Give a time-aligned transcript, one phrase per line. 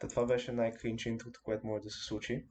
[0.00, 2.46] Та това беше най-кринч интрото, което може да се случи.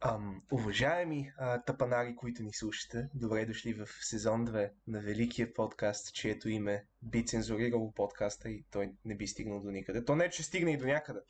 [0.00, 6.14] Ам, уважаеми а, тъпанари, които ни слушате, добре дошли в сезон 2 на великия подкаст,
[6.14, 10.04] чието име би цензурирало подкаста и той не би стигнал до никъде.
[10.04, 11.20] То не, че стигне и до някъде,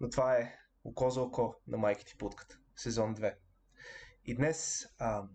[0.00, 3.34] но това е око за око на майките путката, сезон 2.
[4.24, 5.30] И днес, ам,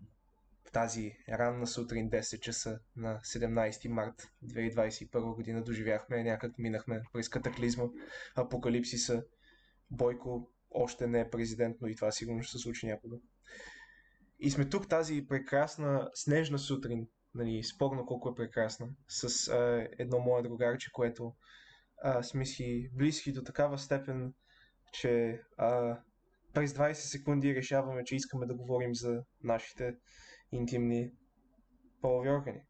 [0.72, 7.84] тази ранна сутрин, 10 часа на 17 март 2021 година, доживяхме, някак минахме през катаклизма,
[8.36, 9.24] апокалипсиса,
[9.92, 13.18] Бойко още не е президент, но и това сигурно ще се случи някога.
[14.40, 20.20] И сме тук тази прекрасна снежна сутрин, нали, спорно колко е прекрасна, с а, едно
[20.20, 21.36] мое другарче, което
[22.04, 24.34] а, сме си близки до такава степен,
[24.94, 26.00] че а,
[26.54, 29.96] през 20 секунди решаваме, че искаме да говорим за нашите
[30.52, 31.12] интимни
[32.02, 32.62] полови органи.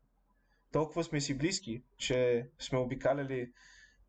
[0.71, 3.51] Толкова сме си близки, че сме обикаляли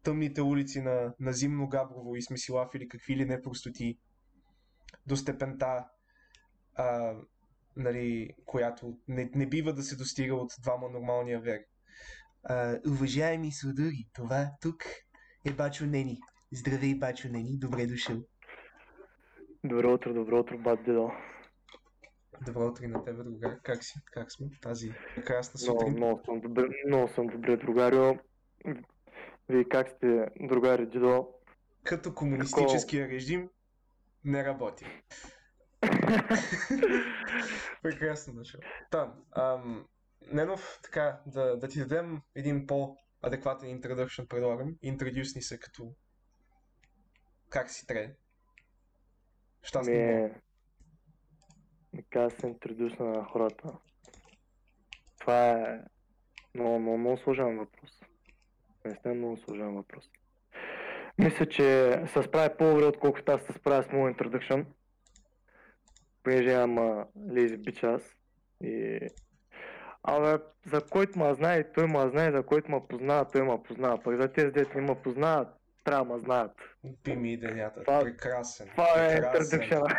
[0.02, 3.98] тъмните улици на, на Зимно Габрово и сме си лафили какви ли не простоти
[5.06, 5.84] до степента,
[6.74, 7.16] а,
[7.77, 11.60] нали, която не, не бива да се достига от двама нормалния вер.
[12.44, 14.84] А, уважаеми сладури, това тук
[15.44, 16.19] е Бачо Нени.
[16.52, 18.16] Здравей, Бачо Нени, добре дошъл.
[19.64, 21.10] Добро утро, добро утро, бат дедо.
[22.46, 23.58] Добро утро на тебе, другар.
[23.62, 23.94] Как си?
[24.04, 24.46] Как сме?
[24.62, 25.96] Тази прекрасна Много, сутрин.
[25.96, 28.14] много съм добре, много съм добре, другарио.
[29.48, 31.28] Вие как сте, другари дедо?
[31.84, 33.48] Като комунистическия режим
[34.24, 34.84] не работи.
[37.82, 38.60] Прекрасно дошъл.
[38.90, 39.86] Та, ам,
[40.32, 44.76] Ненов, така, да, да ти дадем един по-адекватен introduction, предлагам.
[44.84, 45.94] Introduce ни се като
[47.48, 48.14] как си тре.
[49.62, 50.34] Щастно много.
[51.96, 53.68] Така се интродюсна на хората.
[55.20, 55.80] Това е
[56.54, 57.90] много, много, много сложен въпрос.
[58.84, 60.10] Наистина много сложен въпрос.
[61.19, 64.66] Мисля, че се справя по-добре, отколкото аз се справя с моят introduction.
[66.22, 66.78] Понеже имам
[67.16, 68.02] lazy bitch аз.
[68.60, 69.00] И...
[70.02, 74.02] Абе, за който ма знае, той ма знае, за който ма познава, той ма познава.
[74.02, 75.48] Пък за тези, дете не ма познават,
[75.84, 76.52] трябва да ма знаят.
[77.04, 77.84] Би ми денята.
[77.84, 78.69] Прекрасен.
[78.69, 79.97] Това е introduction.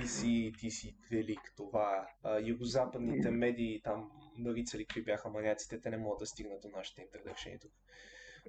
[0.00, 2.08] Ти си, ти си велик, това.
[2.22, 7.02] А, югозападните медии там нарицали какви бяха маняците, те не могат да стигнат до нашите
[7.02, 7.72] интердъкшени тук.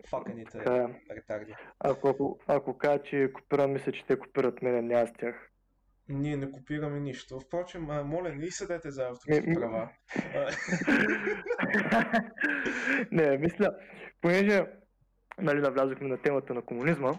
[0.09, 1.16] Факаните Така е.
[1.16, 1.56] ретарди.
[1.79, 5.51] Ако, ако, ако кажа, че копирам, мисля, че те копират мене, не аз тях.
[6.09, 7.39] Ние не копираме нищо.
[7.39, 9.89] Впрочем, моля, не съдете за авторски права.
[13.12, 13.78] Не, мисля,
[14.22, 14.66] понеже
[15.38, 17.13] нали, навлязохме на темата на комунизма,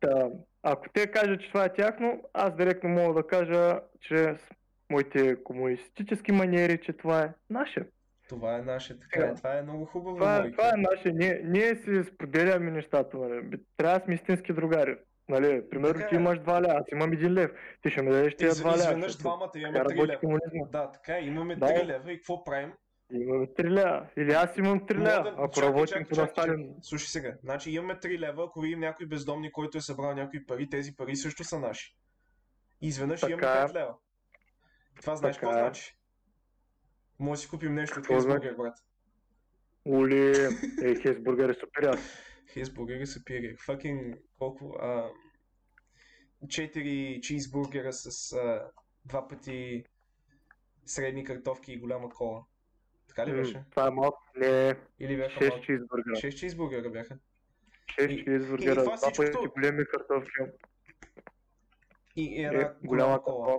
[0.00, 0.30] та,
[0.62, 4.38] ако те кажат, че това е тяхно, аз директно мога да кажа чрез
[4.90, 7.82] моите комунистически маниери, че това е наше.
[8.28, 9.28] това е наше, така е.
[9.28, 9.34] Да.
[9.34, 10.16] Това е много хубаво.
[10.16, 11.12] Това, е- това е наше.
[11.12, 13.16] Ние, ние си споделяме нещата.
[13.16, 13.42] Нали.
[13.76, 14.96] Трябва да сме истински другари.
[15.28, 16.18] Нали, примерно Така ти е.
[16.18, 17.50] имаш 2 ля, аз имам 1 лев.
[17.82, 18.74] Ти ще ми дадеш тия Из, 2 ля.
[18.74, 20.68] изведнъж двамата имаме така 3 работи лева.
[20.72, 21.66] Да, така е, имаме Да.
[21.66, 22.72] 3 лева и какво правим?
[23.12, 24.10] Имаме 3 ля.
[24.16, 25.22] Или аз имам 3 Мога ля.
[25.22, 26.66] да- Ако чакай, работим чакай, чакай, чакай.
[26.82, 30.68] Слушай сега, значи имаме 3 лева, ако видим някой бездомник, който е събрал някои пари,
[30.68, 31.96] тези пари също са наши.
[32.80, 33.50] И изведнъж Така имаме е.
[33.50, 33.94] 5 лева.
[35.00, 35.62] Това знаеш Така какво е.
[35.62, 35.96] значи?
[37.18, 38.48] Може да си купим нещо от Какво значи?
[38.58, 38.74] Брат.
[39.84, 40.34] Ули,
[40.82, 42.00] ей, Хесбургер е супер яс.
[42.52, 43.56] Хейсбургер е супер.
[43.58, 44.76] Факин колко...
[44.80, 45.08] А,
[46.44, 48.70] 4 чизбургера с а,
[49.04, 49.84] два пъти
[50.84, 52.44] средни картофки и голяма кола.
[53.08, 53.64] Така ли беше?
[53.70, 54.22] Това е малко.
[54.36, 55.64] Не, Или бяха 6 малко?
[55.64, 56.16] чизбургера.
[56.16, 57.18] 6 чизбургера бяха.
[57.88, 60.30] 6 И- и чизбургера, това два всичкото- пъти големи картофки.
[62.16, 63.58] И, и Е, една голяма кола.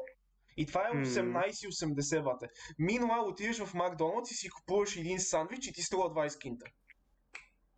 [0.58, 1.02] И това е М.
[1.02, 2.48] 18,80 вата.
[2.80, 6.66] Минуал отидеш в Макдоналдс и си купуваш един сандвич и ти струва 20 кинта.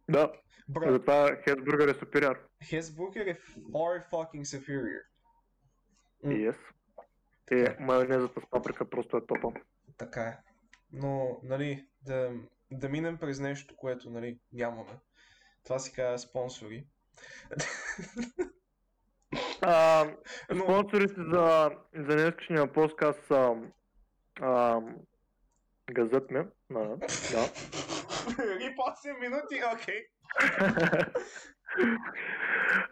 [0.10, 0.32] Да,
[0.70, 2.38] Брат, затова Хесбургер е супер яс.
[2.64, 3.38] Hesburger е
[3.72, 5.02] far fucking superior.
[6.26, 6.56] Yes.
[7.52, 9.52] Е, майонезата с паприка просто е топа.
[9.98, 10.38] Така е.
[10.94, 12.32] Но, нали, да,
[12.72, 15.00] да минем през нещо, което, нали, нямаме.
[15.64, 16.86] Това си казва спонсори.
[19.62, 20.06] А,
[20.50, 23.56] Но- спонсорите за, за днескашния подкаст са
[24.42, 24.82] а,
[25.92, 26.40] газът ми.
[26.70, 26.98] Да,
[27.32, 27.50] да.
[28.60, 30.08] И 8 минути, окей.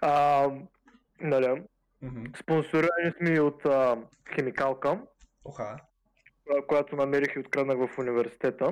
[0.01, 0.47] а,
[1.19, 1.63] нали,
[2.41, 3.97] спонсорирани сме от а,
[4.35, 5.01] химикалка,
[5.45, 5.79] Оха, а,
[6.67, 8.65] която намерих и откраднах в университета,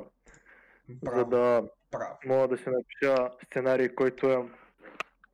[0.89, 2.17] за браво, да браво.
[2.25, 4.49] мога да си напиша сценарий, който е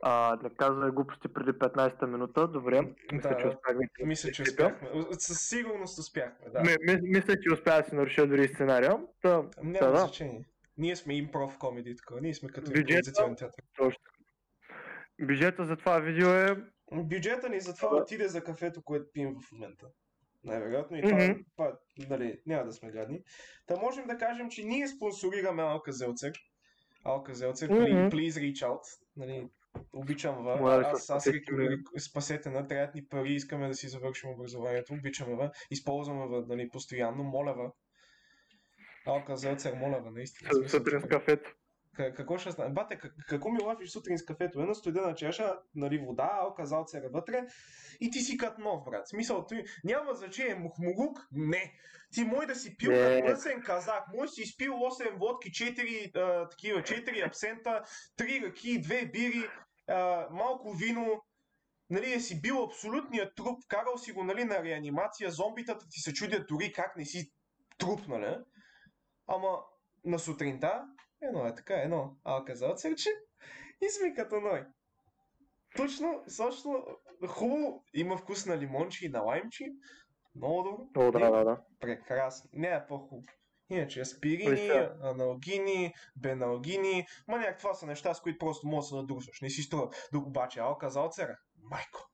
[0.05, 2.47] а, не казва глупости преди 15-та минута.
[2.47, 2.81] Добре,
[3.11, 3.89] мисля, Да, че успяхме.
[4.03, 4.89] Мисля, че успяхме.
[5.11, 6.61] Със сигурност успяхме, да.
[6.61, 8.97] Ми- ми- Мисля, че успя да си наруша дори сценария.
[9.21, 9.97] Та, Няма да.
[9.97, 10.45] значение.
[10.77, 12.15] Ние сме импров комеди, така.
[12.21, 13.63] Ние сме като импровизационен театър.
[13.77, 14.01] Точно.
[15.21, 16.57] бюджета за това видео е...
[16.93, 17.95] Бюджета ни за това Да.
[17.95, 19.85] отиде за кафето, което пием в момента.
[20.43, 21.39] Най-вероятно и това, Мгм.
[21.55, 21.77] това,
[22.09, 23.19] нали, няма да сме гадни.
[23.67, 26.33] Та можем да кажем, че ние спонсорираме Алка Зелцер.
[27.03, 27.81] Алка Зелцер, Мгм.
[27.81, 28.81] please, please reach out.
[29.15, 29.47] Нали,
[29.93, 30.57] обичам ва.
[30.57, 31.29] Се, Аз, аз
[31.99, 36.69] спасете на, трябват ни пари, искаме да си завършим образованието, обичаме ва, използваме ва, нали,
[36.69, 37.71] постоянно, моля ва.
[39.05, 40.69] Алка Зелцер, моля ва, наистина.
[40.69, 41.55] Сутрин с кафето.
[41.95, 42.73] Ка- какво ще стане?
[42.73, 44.61] Бате, как- какво ми лафиш сутрин с кафето?
[44.61, 47.47] Една студена чаша, нали, вода, алка залцера вътре
[47.99, 49.07] и ти си като нов, брат.
[49.07, 51.27] Смисъл, ти няма значение, мухмугук?
[51.31, 51.73] Не.
[52.13, 53.21] Ти мой да си пил Не.
[53.23, 57.83] мръсен казак, мой си изпил 8 водки, 4 а, такива, 4 абсента,
[58.17, 59.49] 3 ръки, 2 бири,
[59.87, 61.21] а, малко вино,
[61.89, 66.13] нали, е си бил абсолютният труп, карал си го, нали, на реанимация, зомбитата ти се
[66.13, 67.31] чудят дори как не си
[67.77, 68.37] труп, нали?
[69.27, 69.57] Ама
[70.05, 70.83] на сутринта,
[71.27, 73.09] едно е така, едно алказалцерче
[73.81, 74.65] и сме като ной.
[75.77, 76.85] Точно, точно,
[77.27, 79.65] хубаво, има вкус на лимончи и на лаймчи,
[80.35, 81.07] много добро.
[81.07, 81.61] О, да, да, да.
[81.79, 82.49] Прекрасно.
[82.53, 83.27] Не е по-хубаво.
[83.69, 84.69] Иначе аспирини,
[85.01, 89.41] аналгини, беналгини, ма някак това са неща, с които просто можеш да се надрусваш.
[89.41, 89.89] Не си струва.
[90.11, 92.09] Друг обаче алказалцера, майко.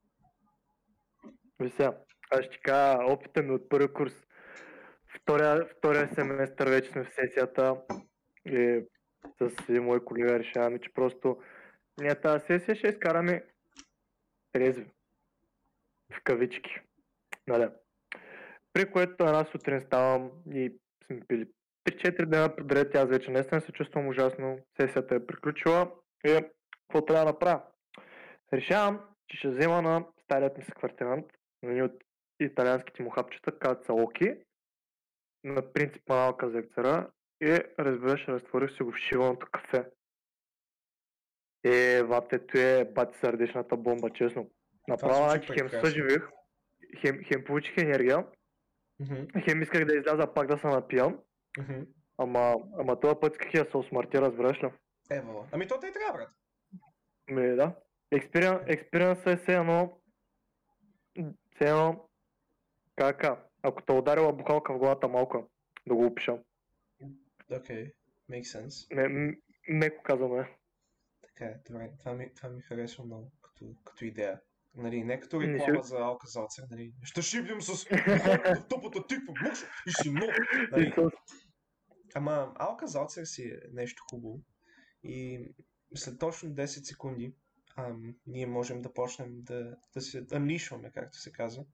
[1.60, 1.98] Виж сега,
[2.32, 4.14] аз ще кажа опита ми от първи курс.
[5.22, 7.82] Втория, втория семестър вече сме в сесията
[8.46, 8.86] и
[9.42, 11.42] с един мой колега решаваме, че просто
[12.02, 13.46] ние тази сесия ще изкараме
[14.52, 14.92] трезви.
[16.14, 16.82] В кавички.
[17.48, 17.70] Нали?
[18.74, 20.74] При което една сутрин ставам и
[21.06, 21.48] сме пили
[21.90, 25.92] 3-4 дена подред, аз вече наистина се чувствам ужасно, сесията е приключила
[26.26, 26.40] и
[26.88, 27.64] какво трябва да направя?
[28.54, 31.26] Решавам, че ще взема на старият ми съквартирант,
[31.64, 32.04] нали, от
[32.40, 34.36] италианските му хапчета, казват са Оки,
[35.44, 39.86] на принцип на Алка Зекцера и разбираш, разтворих си го в шиваното кафе.
[41.64, 44.50] Е, ватето е бати сърдечната бомба, честно.
[44.88, 46.30] Направо, значи, хем съживих,
[47.02, 48.26] хем, хем получих енергия,
[49.00, 51.20] Мгм, хем исках да изляза пак да се напиям,
[51.60, 51.82] мгм.
[52.18, 54.72] ама, ама този път исках да се осмъртя, разбираш ли?
[55.12, 55.48] Ево.
[55.52, 56.30] Ами то те и трябва, брат.
[57.32, 57.76] Ми, да.
[58.12, 60.02] Експириен, експириенс е все едно...
[61.56, 62.10] Все едно...
[62.96, 63.38] Кака?
[63.64, 65.50] Ако те ударила бухалка в главата малко,
[65.88, 66.38] да го опиша.
[67.52, 67.94] Окей, okay.
[68.30, 69.10] makes sense.
[69.10, 69.36] М-
[69.70, 70.58] меко казано е.
[71.22, 71.92] Така е, добре.
[72.00, 74.42] Това ми, това ми харесва много като, като идея.
[74.76, 76.94] Нали, не като реклама за алка залцер, нали.
[77.04, 80.36] Ще шиблим с в тъпата тиква, мъж и си нов.
[80.72, 80.94] Нали.
[82.16, 84.42] Ама алка залцер си е нещо хубаво.
[85.04, 85.48] И
[85.96, 87.34] след точно 10 секунди
[87.78, 91.66] ам, ние можем да почнем да, да се анлишваме, както се казва.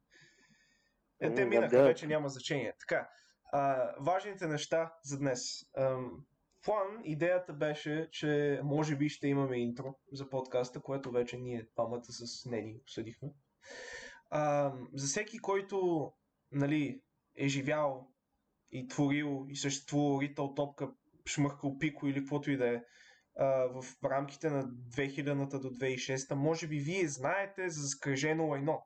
[1.21, 2.73] Е, те М, минаха, вече няма значение.
[2.79, 3.09] Така,
[3.55, 5.65] а, важните неща за днес.
[5.77, 6.25] Ам,
[6.63, 12.03] план, идеята беше, че може би ще имаме интро за подкаста, което вече ние двамата
[12.03, 13.29] с Нени обсъдихме.
[14.29, 16.11] А, за всеки, който
[16.51, 17.01] нали,
[17.35, 18.07] е живял
[18.71, 20.91] и творил и съществувал ритъл топка,
[21.25, 22.81] шмъркал пико или каквото и да е
[23.71, 28.83] в рамките на 2000-та до 2006-та, може би вие знаете за скръжено лайно.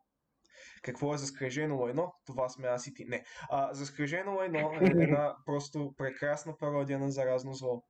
[0.81, 2.13] Какво е заскрежено лайно?
[2.25, 3.05] Това сме аз и ти.
[3.05, 3.23] Не.
[3.49, 7.83] А, заскрежено лайно е една просто прекрасна пародия на заразно зло.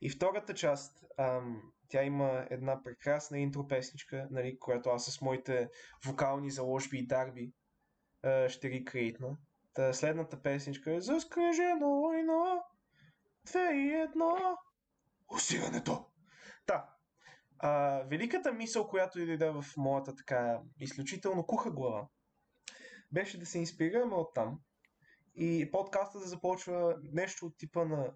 [0.00, 5.68] И втората част, ам, тя има една прекрасна интро песничка, нали, която аз с моите
[6.06, 7.52] вокални заложби и дарби
[8.22, 9.36] а, ще рекреитна.
[9.74, 12.62] Та следната песничка е Заскрежено лайно,
[13.46, 14.58] две и едно,
[15.34, 16.06] усирането.
[16.66, 16.94] Та,
[17.58, 22.08] а, великата мисъл, която дойде в моята така изключително куха глава,
[23.14, 24.60] беше да се инспирираме от там
[25.34, 28.14] и подкаста да започва нещо от типа на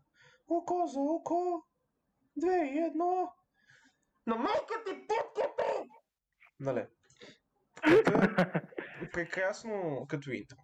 [0.48, 1.62] Око за око,
[2.36, 3.32] две и едно,
[4.26, 5.84] на малката подката!
[6.60, 6.86] Нали?
[7.86, 8.02] Е
[9.12, 10.56] прекрасно като интро.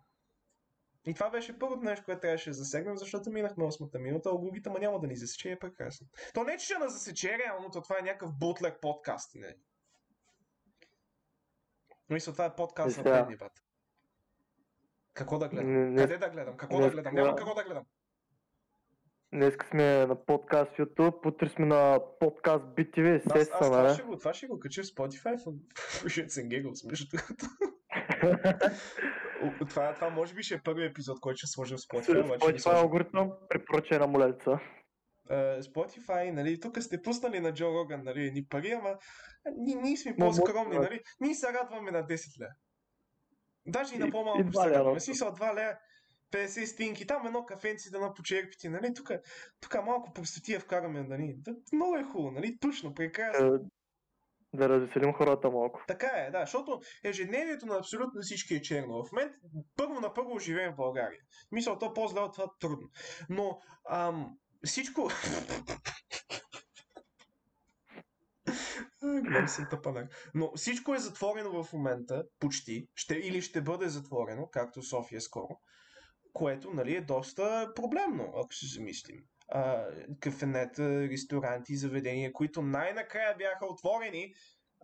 [1.07, 4.71] И това беше първото нещо, което трябваше да засегнем, защото минахме 8-та минута, а другите
[4.71, 6.07] ма няма да ни засече, е прекрасно.
[6.35, 9.35] То не, че ще на засече реално, то това е някакъв бутлер подкаст.
[9.35, 9.57] Не.
[12.11, 13.53] Мисля, това е подкаст на сега- бедни бат.
[15.14, 15.73] Какво да гледам?
[15.73, 16.56] Не- не- Къде да гледам?
[16.56, 17.14] Какво не- да гледам?
[17.14, 17.85] Няма какво да гледам.
[19.33, 23.94] Днес сме на подкаст в YouTube, утре сме на подкаст BTV, Аз, аз сеса, това,
[23.94, 25.44] ще го, това ще го кача в Spotify, в
[26.04, 27.47] Shits Giggles, между другото.
[29.68, 33.33] Това, това може би ще е първи епизод, който ще сложа в Spotify, Spotify алгоритъм
[33.49, 34.59] препоръча една молелица.
[35.30, 38.94] Е, Spotify, нали, тук сте пуснали на Джо Роган, нали, ни пари, ама
[39.56, 42.50] ние, ние сме по-скромни, нали, ние се радваме на 10 лея.
[43.66, 45.78] Даже и на по-малко но- Смисъл 2 лея,
[46.33, 49.11] 50 стинки, там едно кафенци да напочерпите, нали, тук,
[49.61, 53.54] тук малко простотия вкараме, нали, да, много е хубаво, нали, точно, прекрасно.
[53.54, 53.59] Е,
[54.54, 55.80] Да развеселим хората малко.
[55.88, 59.04] Така е, да, защото ежедневието на абсолютно всички е черно.
[59.04, 59.35] В момента
[59.76, 61.21] първо на първо живеем в България.
[61.52, 62.88] Мисля, то по-зле от това трудно.
[63.28, 63.59] Но
[63.90, 65.09] ам, всичко...
[69.04, 70.30] Гледам съм тъпанак.
[70.34, 75.61] Но всичко е затворено в момента, почти, ще, или ще бъде затворено, както София скоро,
[76.32, 79.25] което нали, е доста проблемно, ако се замислим.
[79.49, 79.87] А,
[80.20, 84.34] кафенета, ресторанти, заведения, които най-накрая бяха отворени,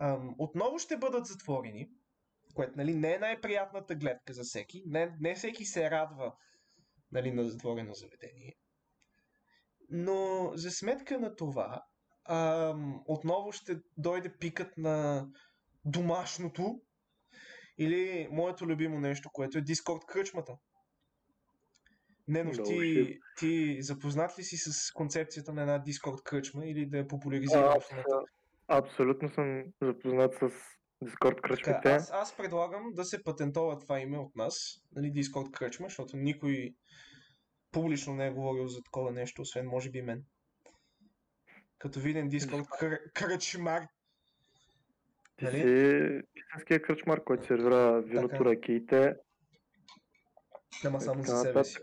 [0.01, 1.91] ам, отново ще бъдат затворени,
[2.55, 4.83] което нали, не е най-приятната гледка за всеки.
[4.87, 6.35] Не, не всеки се радва
[7.13, 8.57] нали, на затворено заведение.
[9.91, 11.83] Но за сметка на това,
[12.31, 15.27] ам, отново ще дойде пикът на
[15.85, 16.81] домашното
[17.79, 20.53] или моето любимо нещо, което е Discord кръчмата.
[22.29, 26.99] Не, но ти, ти запознат ли си с концепцията на една Discord кръчма или да
[26.99, 27.85] я популяризираш?
[28.69, 30.51] Абсолютно съм запознат с
[31.05, 31.73] Discord кръчмите.
[31.73, 34.55] Така, аз, аз предлагам да се патентова това име от нас,
[34.93, 36.75] нали, Discord кръчма, защото никой
[37.73, 40.25] публично не е говорил за такова нещо, освен може би мен.
[41.81, 43.83] Като виден Discord кър- кръчмар.
[45.43, 45.57] Нали?
[45.57, 49.15] си истинския кръчмар, който сервира виното, ракиите.
[50.85, 51.79] Нема само за себе си.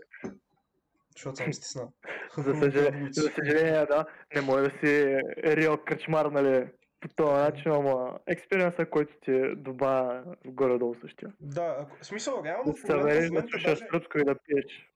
[1.16, 1.92] Защото съм стиснал.
[2.38, 4.06] за, съжаление, за съжаление, да.
[4.34, 6.68] Не може да си реал кръчмар, нали?
[7.00, 11.32] По този начин, ама експириенса, който ти добавя горе-долу същия.
[11.40, 12.72] Да, в смисъл, реално...
[12.72, 14.88] Да се събереш да слушаш сръбско и да пиеш.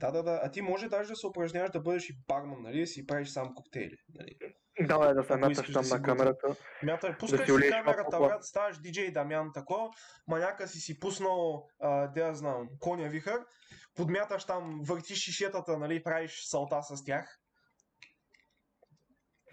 [0.00, 0.40] Да, да, да.
[0.42, 2.80] А ти може даже да се упражняваш да бъдеш и барман, нали?
[2.80, 3.96] Да си правиш сам коктейли.
[4.14, 4.36] Нали?
[4.80, 6.56] Да, бе, да се мяташ там да на камерата.
[6.82, 9.90] Мятай, пускаш да си камерата, брат, ставаш диджей Дамян тако,
[10.28, 13.46] маняка си си пуснал, а, да я знам, коня вихър,
[13.94, 17.38] подмяташ там, въртиш шишетата, нали, правиш салта с тях.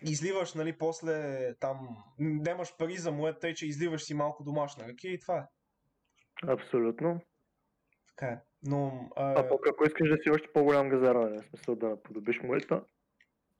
[0.01, 1.77] Изливаш, нали, после там,
[2.19, 5.45] немаш пари за моят тъй, че изливаш си малко домашна ръки и това е.
[6.47, 7.21] Абсолютно.
[8.07, 8.41] Така е.
[8.65, 9.39] Но, а...
[9.39, 12.81] а пък ако искаш да си още по-голям газар, в смисъл да подобиш моята,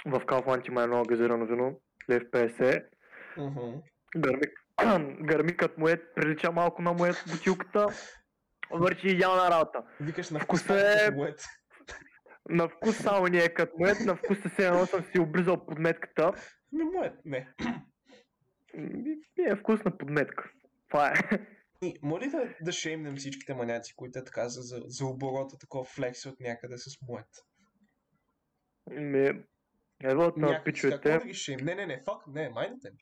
[0.05, 2.85] в Kaufland има едно газирано вино, лев 50.
[3.37, 3.81] Uh-huh.
[4.17, 4.51] Гърмик,
[5.21, 7.87] гърмикът му е, прилича малко на моят бутилката,
[8.71, 9.83] върши идеална работа.
[9.99, 11.11] Викаш на вкуса е...
[11.11, 11.45] Моят.
[12.49, 16.31] На вкус само не е като моят, на вкус се едно съм си облизал подметката.
[16.71, 17.47] Ми моят, не.
[19.47, 20.51] Е вкусна подметка.
[20.89, 21.13] Това е.
[21.81, 25.83] И, моли да, да шеймнем всичките маняци, които е така за, за, за оборота, такова
[25.83, 27.45] флекси от някъде с моят.
[28.91, 29.43] Ми,
[30.03, 31.01] Еволата на пичовете.
[31.01, 31.59] Какво да ги шейм?
[31.63, 32.97] Не, не, не, фак, не, майната ми.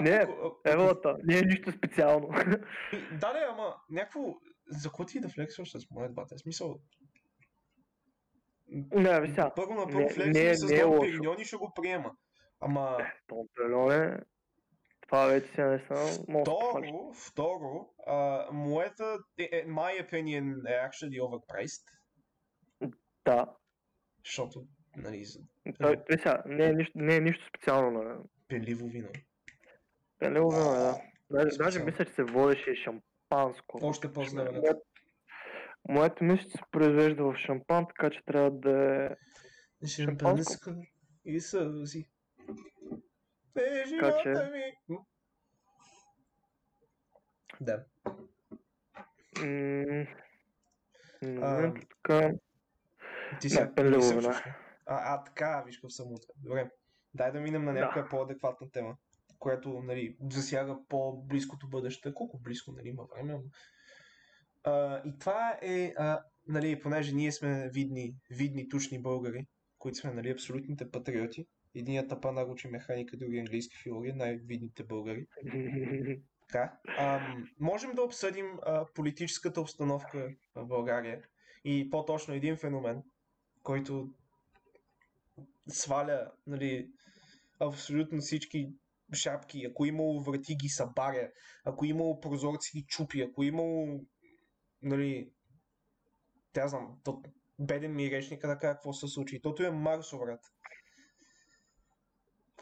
[0.00, 0.26] не,
[0.64, 2.28] еволата, не е нищо специално.
[3.20, 4.20] да, не, ама някакво...
[4.70, 6.38] За какво ти да флексваш с моят бата?
[6.38, 6.80] Смисъл...
[8.92, 9.50] Не, вися.
[9.56, 12.12] Първо на първо флексваш с не Дон Периньон и ще го приема.
[12.60, 12.98] Ама...
[13.28, 14.20] Дон Периньон е...
[15.08, 16.22] Това вече си не съм...
[16.42, 21.84] Второ, второ, uh, моята, in my opinion, е actually overpriced.
[23.24, 23.54] Да.
[24.24, 25.24] Защото, нали,
[25.80, 28.18] той, той сега, не, е нищо, не е нищо специално на...
[28.48, 29.08] Пенливо вино.
[30.18, 31.00] Пенливо вино, да.
[31.30, 33.78] Даже, даже мисля, че се водеше шампанско.
[33.82, 34.82] Още Моят,
[35.88, 39.86] моето мисля, че се произвежда в шампан, така че трябва да е...
[39.86, 40.70] Шампанско
[41.24, 42.04] и съзи.
[43.58, 44.96] Е, живота ми.
[47.60, 47.84] Да.
[51.22, 52.32] М- така...
[53.40, 54.30] Ти пенливо вино.
[54.86, 56.28] А, а така, виж какъв съм утре.
[56.36, 56.70] Добре.
[57.14, 58.08] Дай да минем на някаква да.
[58.08, 58.96] по-адекватна тема,
[59.38, 62.14] която нали, засяга по-близкото бъдеще.
[62.14, 63.38] Колко близко, нали, има време.
[64.64, 69.46] А, и това е, а, нали, понеже ние сме видни, видни тучни българи,
[69.78, 71.46] които сме нали, абсолютните патриоти.
[71.74, 75.26] Единият тапа учи механика, други английски филология, най-видните българи.
[76.48, 76.78] Така.
[76.98, 81.22] А, можем да обсъдим а, политическата обстановка в България
[81.64, 83.02] и по-точно един феномен,
[83.62, 84.10] който
[85.68, 86.90] сваля нали,
[87.60, 88.72] абсолютно всички
[89.14, 91.30] шапки, ако имало врати ги събаря,
[91.64, 94.00] ако имало прозорци ги чупи, ако имало
[94.82, 95.30] нали,
[96.52, 97.22] тя знам, то,
[97.58, 99.40] беден ми речника да кажа какво се случи.
[99.42, 100.18] Тото е Марсо,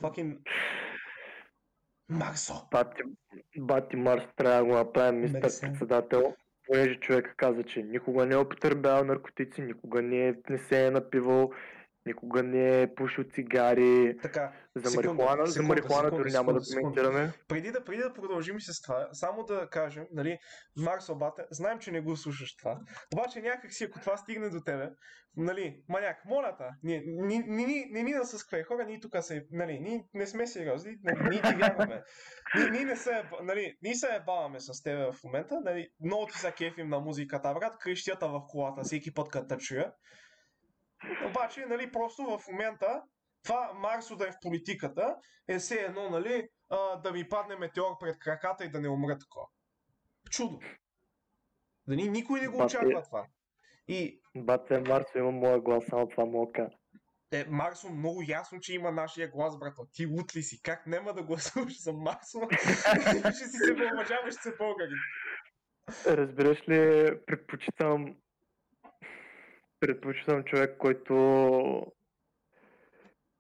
[0.01, 0.39] Факин...
[2.09, 2.55] Марсо!
[2.71, 3.03] Бати,
[3.59, 6.35] бати Марс трябва да го направим мистер председател,
[6.67, 10.91] понеже човек каза, че никога не е употребявал наркотици, никога не, е, не се е
[10.91, 11.53] напивал
[12.07, 14.17] никога не е пушил цигари.
[14.23, 17.33] Така, За Секунда, марихуана, за марихуана секунда, дори няма да секунда, коментираме.
[17.49, 20.39] преди да, преди да продължим с това, само да кажем, нали,
[20.77, 22.81] Марс Обата, знаем, че не го слушаш това,
[23.15, 24.89] обаче някак си, ако това стигне до тебе,
[25.37, 29.13] нали, маняк, моля та, ние, ни, ни, ни, не мина с кве хора, ние тук
[29.21, 32.03] се, нали, ние не сме сериозни, нали, ние ти вярваме.
[32.57, 36.39] Ние, ние не се, нали, ние се ебаваме с тебе в момента, нали, много ти
[36.39, 39.93] са кефим на музиката, брат, крещията в колата, всеки път като чуя.
[41.29, 43.03] Обаче, нали, просто в момента
[43.43, 45.17] това Марсо да е в политиката
[45.49, 49.19] е все едно, нали, а, да ми падне метеор пред краката и да не умра
[49.19, 49.47] такова.
[50.31, 50.61] Чудо.
[51.89, 52.77] Дали никой не го Бате.
[52.77, 53.27] очаква това.
[53.89, 56.77] И Бате, Марсо има моя глас, само това кажа.
[57.33, 59.87] е, Марсо много ясно, че има нашия глас, брато.
[59.93, 60.63] Ти лут ли си?
[60.63, 62.41] Как няма да гласуваш за Марсо?
[63.37, 64.95] ще си се въображаваш се българи.
[66.07, 68.17] Разбираш ли, предпочитам
[69.87, 71.87] предпочитам човек, който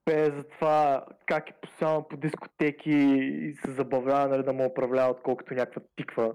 [0.04, 5.10] пее за това как е постоянно по дискотеки и се забавлява, нали, да му управлява,
[5.10, 6.34] отколкото някаква тиква.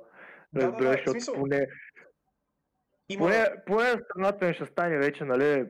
[0.54, 1.68] Да, да, да, Разбираш, в защото смисъл- поне,
[3.10, 5.66] Има поне, поне страната ни ще стане вече, нали,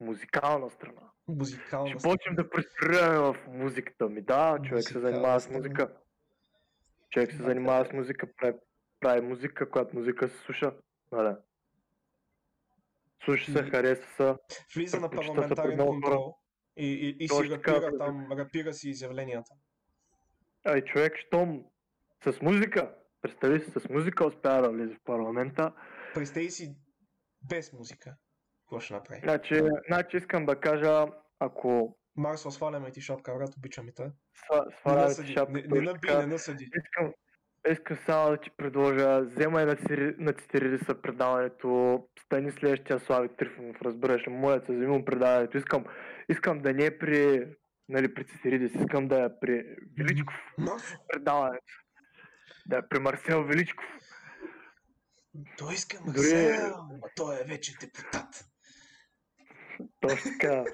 [0.00, 1.02] музикална страна.
[1.28, 4.22] музикална Ще почнем да просперираме в музиката ми.
[4.22, 5.88] Да, човек се занимава с музика.
[7.10, 7.90] Човек се Да, занимава да.
[7.90, 8.56] с музика, прави,
[9.00, 10.72] прави музика, която музика се слуша.
[11.12, 11.34] Нали.
[13.24, 14.64] Слуша се, харесва се.
[14.74, 16.36] Влиза на парламентарен контрол
[16.76, 19.50] и, и, и си така, рапира там, рапира си изявленията.
[20.64, 21.64] Ай, човек, щом
[22.24, 25.72] с музика, представи си, с музика успява да влезе в парламента.
[26.14, 26.76] Представи си
[27.42, 28.16] без музика.
[28.60, 29.20] Какво ще направи?
[29.20, 31.06] Значи, значи искам да кажа,
[31.38, 34.02] ако Марсо, сваляме ти шапка, брат, обичам и те.
[34.34, 36.70] сва- Не свалявате насъди, шапка, не, не наби, не насъди.
[36.76, 37.12] искам,
[37.72, 43.82] искам само да ти предложа, вземай на, Цiri- на Цитириса предаването, стани следващия Слави Трифонов,
[43.82, 45.84] разбираш ли, моля се, вземи му предаването, искам,
[46.28, 47.46] искам да не е при,
[47.88, 49.64] нали, при Цитиридис, искам да е при
[49.98, 50.34] Величков
[51.08, 51.64] предаването,
[52.66, 53.86] да е при Марсел Величков.
[55.58, 58.44] той иска Дори- Марсел, ма той е вече депутат.
[60.00, 60.64] Точно така.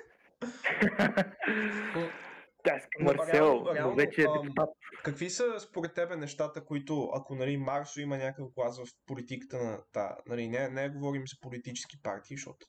[3.01, 4.71] Но Марсел, реално- но реално, вече е депутат.
[5.05, 9.83] Какви са според тебе нещата, които, ако нали, Марсо има някакъв глас в политиката на
[9.93, 12.67] та, нали, не, не говорим за политически партии, защото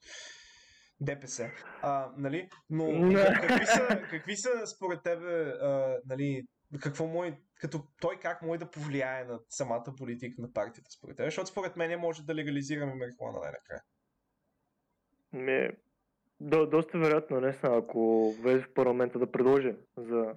[0.99, 1.49] ДПС,
[1.81, 6.43] а, нали, но как- какви са, какви са според тебе, а, нали,
[6.81, 11.27] какво може, като той как може да повлияе на самата политика на партията според тебе,
[11.27, 13.81] защото според мен може да легализираме марихуана най-накрая.
[15.33, 15.69] Ми,
[16.41, 20.33] до, доста вероятно, наистина, ако влезе в парламента да предложи за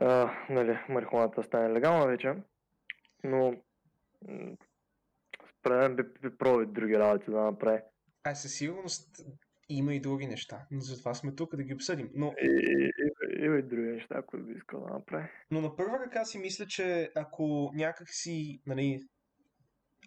[0.00, 2.34] а, нали, марихуаната да стане легална вече,
[3.24, 3.54] но
[5.58, 7.80] според мен би, би пробвали други работи да направи.
[8.24, 9.20] А със сигурност
[9.68, 12.10] има и други неща, но затова сме тук да ги обсъдим.
[12.14, 12.90] Но И, и,
[13.40, 15.28] и, има и други неща, които би искал да направи.
[15.50, 19.00] Но на първа ръка си мисля, че ако някак си, нали,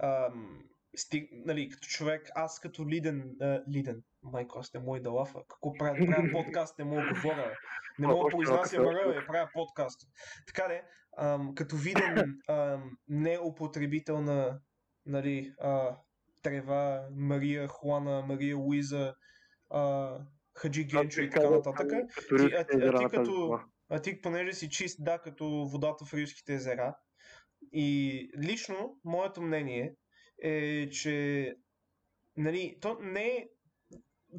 [0.04, 0.63] ам,
[1.00, 5.40] стиг, нали, като човек, аз като лиден, а, лиден, майко, аз не мога да лафа,
[5.50, 7.56] какво правя, правя подкаст, не мога да говоря,
[8.00, 10.02] не мога да произнасям малко се ръ, правя подкаст.
[10.48, 10.84] Така де,
[11.18, 14.60] ам, като виден ам, неупотребител на,
[15.06, 15.98] нали, а,
[16.42, 19.14] трева, Мария Хуана, Мария Луиза,
[19.70, 20.12] а,
[20.54, 24.54] Хаджи Генчо и така нататък, Като Ти- а ти- а ти като- а ти, понеже
[24.54, 26.96] си чист, да, като водата в Рилските езера.
[27.74, 29.94] И лично, моето мнение
[30.41, 31.56] е, че
[32.38, 33.50] нали, то не е,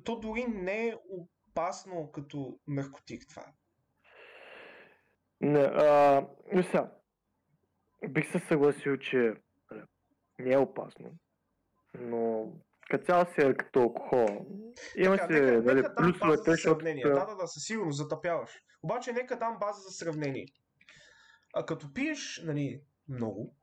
[0.04, 3.44] то дори не е опасно като наркотик това.
[5.40, 6.92] Не, а, но сега,
[8.08, 9.34] бих се съгласил, че
[9.70, 9.82] нали,
[10.38, 11.10] не е опасно,
[11.94, 12.52] но
[12.90, 14.46] като цяло си е като алкохол.
[14.96, 16.80] Има Така, си нека, нали, нека плюсовете, за защото...
[16.80, 17.04] сравнение.
[17.04, 18.50] Да, да, да, със сигурност затъпяваш.
[18.82, 20.46] Обаче нека дам база за сравнение.
[21.54, 23.56] А като пиеш, нали, много,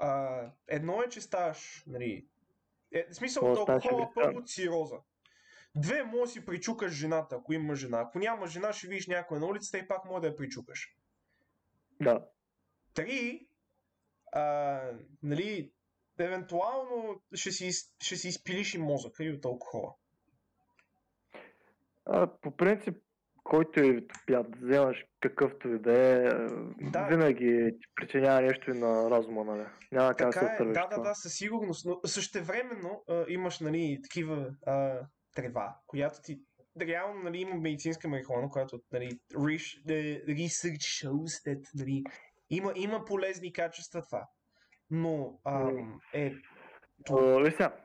[0.00, 2.26] а, едно е, че ставаш, нали,
[2.92, 4.06] е, в смисъл Може агресивен.
[4.14, 4.96] първо цироза.
[5.74, 8.00] Две, може да си причукаш жената, ако има жена.
[8.00, 10.96] Ако няма жена, ще видиш някой на улицата и пак може да я причукаш.
[12.00, 12.26] Да.
[12.94, 13.46] Три,
[14.32, 14.80] а,
[15.22, 15.72] нали,
[16.18, 19.94] евентуално ще си, ще си изпилиш и мозъка и от алкохола.
[22.04, 23.02] А, по принцип,
[23.50, 26.28] който е топят, да вземаш какъвто и да е,
[26.90, 27.06] Да.
[27.06, 29.66] винаги ти причинява нещо и на разума, нали?
[29.92, 33.60] Няма как да се е, отървеш да, да, да, със сигурност, но същевременно а, имаш,
[33.60, 35.00] нали, такива а,
[35.34, 36.40] трева, която ти
[36.80, 42.04] реално, нали, има медицинска марихуана, която, нали, research, shows that, нали,
[42.50, 44.28] има, има полезни качества това.
[44.90, 46.32] Но ам, е,
[47.10, 47.76] А, виж сега,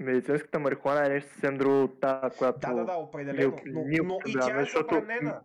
[0.00, 2.58] медицинската марихуана е нещо съвсем друго от тази, която...
[2.58, 3.58] Да, да, да, определено.
[3.66, 5.42] Но, но и тя е забранена.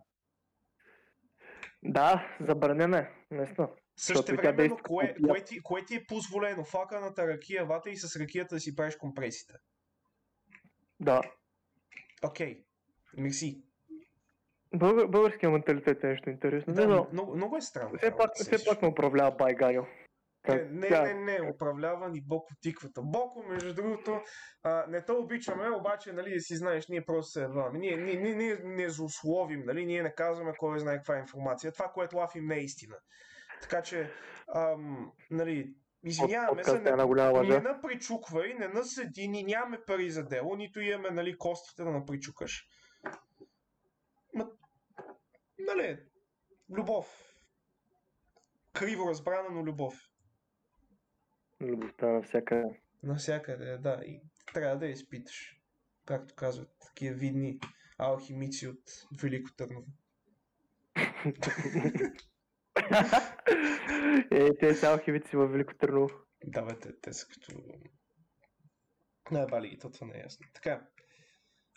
[1.83, 3.69] Да, забранена е, наистина.
[3.97, 6.63] Също времено, действа кое, кое, ти, кое ти е позволено?
[6.63, 9.53] Флаканата ракия, вата и с ракията да си правиш компресите.
[10.99, 11.21] Да.
[12.23, 12.63] Окей.
[13.17, 13.63] Мерси.
[14.75, 16.73] Българ, българския менталитет е нещо интересно.
[16.73, 17.97] Да, но много, много е странно.
[17.97, 19.85] все пак, все пак ме управлява Байганю.
[20.47, 23.01] Не, не, не, не, управлява ни Боко тиквата.
[23.01, 24.21] Боко, между другото,
[24.63, 27.79] а, не те обичаме, обаче, нали, си знаеш, ние просто се едваме.
[27.79, 31.71] Ние, ние, ние, ние не злословим, нали, ние не казваме кой знае каква е информация.
[31.71, 32.95] Това, което лафим, не е истина.
[33.61, 34.11] Така че,
[34.55, 35.73] ам, нали,
[36.03, 41.09] извиняваме се, е не, не напричуквай, не наседи, ни нямаме пари за дело, нито имаме,
[41.09, 42.67] нали, костите да напричукаш.
[44.33, 44.49] Ма,
[45.59, 45.99] нали,
[46.69, 47.25] любов.
[48.73, 50.09] Криво разбрана, но любов.
[51.61, 52.63] Любовта навсякъде.
[53.03, 54.01] Навсякъде, да.
[54.05, 54.21] И
[54.53, 55.61] трябва да я изпиташ.
[56.05, 57.59] Както казват такива видни
[57.97, 58.83] алхимици от
[59.21, 59.85] Велико Търново.
[64.31, 66.09] е, те са алхимици във Велико Търново.
[66.45, 67.61] Да, бе, те, те са като...
[69.31, 70.47] Не, бали, и то това не е ясно.
[70.53, 70.87] Така,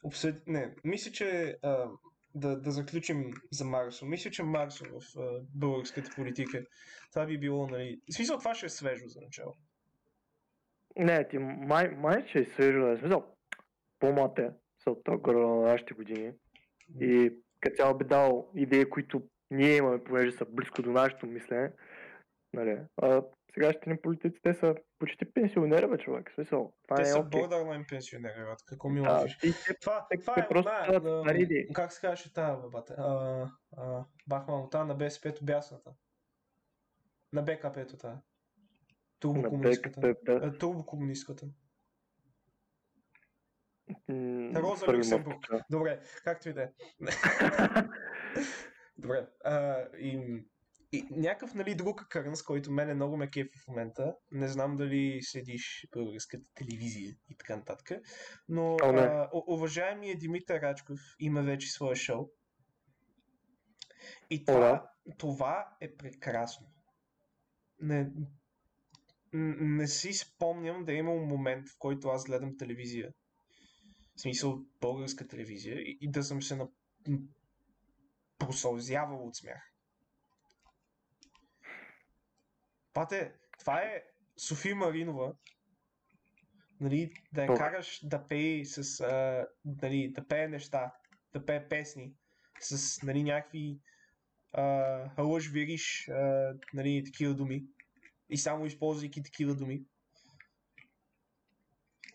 [0.03, 0.47] обсъд...
[0.47, 1.88] Не, мисля, че а,
[2.35, 4.07] да, да заключим за Марсо.
[4.07, 6.64] Мисля, че Марсо в а, българската политика,
[7.12, 8.01] това би било, нали...
[8.11, 9.55] В смисъл, това ще е свежо за начало.
[10.96, 13.35] Не, ти май, май че е свежо, да е смисъл.
[13.98, 16.33] По-млад е, са от този горе на нашите години.
[17.00, 21.72] И като цяло би дал идеи, които ние имаме, понеже са близко до нашето мислене.
[22.52, 22.81] Нали?
[22.96, 23.22] А
[23.55, 26.31] сегашните ни политици, те са почти пенсионери, бе, човек.
[26.31, 27.40] В смисъл, това Те е са окей.
[27.40, 28.59] borderline пенсионери, брат.
[28.66, 29.37] Какво ми А, лъжиш?
[29.37, 31.68] и те Това, те- това е просто на, стари идеи.
[31.72, 32.94] как се казваше тази бабата?
[32.98, 35.90] А, а, бахман, на БСП-то бясната.
[37.33, 38.18] На БКП-то тази.
[39.23, 40.01] Турбокомунистката.
[40.01, 41.47] БКП, А, Турбокомунистката.
[44.09, 45.47] м, Роза Люксембург.
[45.71, 46.71] Добре, както и да е.
[48.99, 49.29] Добре.
[49.45, 50.43] А, и,
[50.93, 54.15] и някакъв нали, друг кърнс, който мене много ме кефи в момента.
[54.31, 58.03] Не знам дали следиш българската телевизия и така нататък.
[58.49, 62.29] Но О, а, уважаемият Димитър Рачков има вече свое шоу.
[64.31, 65.15] И това, да.
[65.19, 66.67] това е прекрасно.
[67.81, 68.11] Не,
[69.33, 73.12] не си спомням да е имал момент, в който аз гледам телевизия.
[74.16, 76.68] В смисъл българска телевизия и, и да съм се на...
[78.38, 79.73] просълзявал от смях.
[82.92, 84.03] Пате, това е
[84.37, 85.35] София Маринова,
[86.81, 87.59] нали, да я Добре.
[87.59, 90.95] караш да пее с, а, нали, да пее неща,
[91.33, 92.14] да пее песни,
[92.61, 93.79] с, нали, някакви
[94.53, 97.64] а, лъж вириш, а, нали, такива думи.
[98.33, 99.85] И само използвайки такива думи.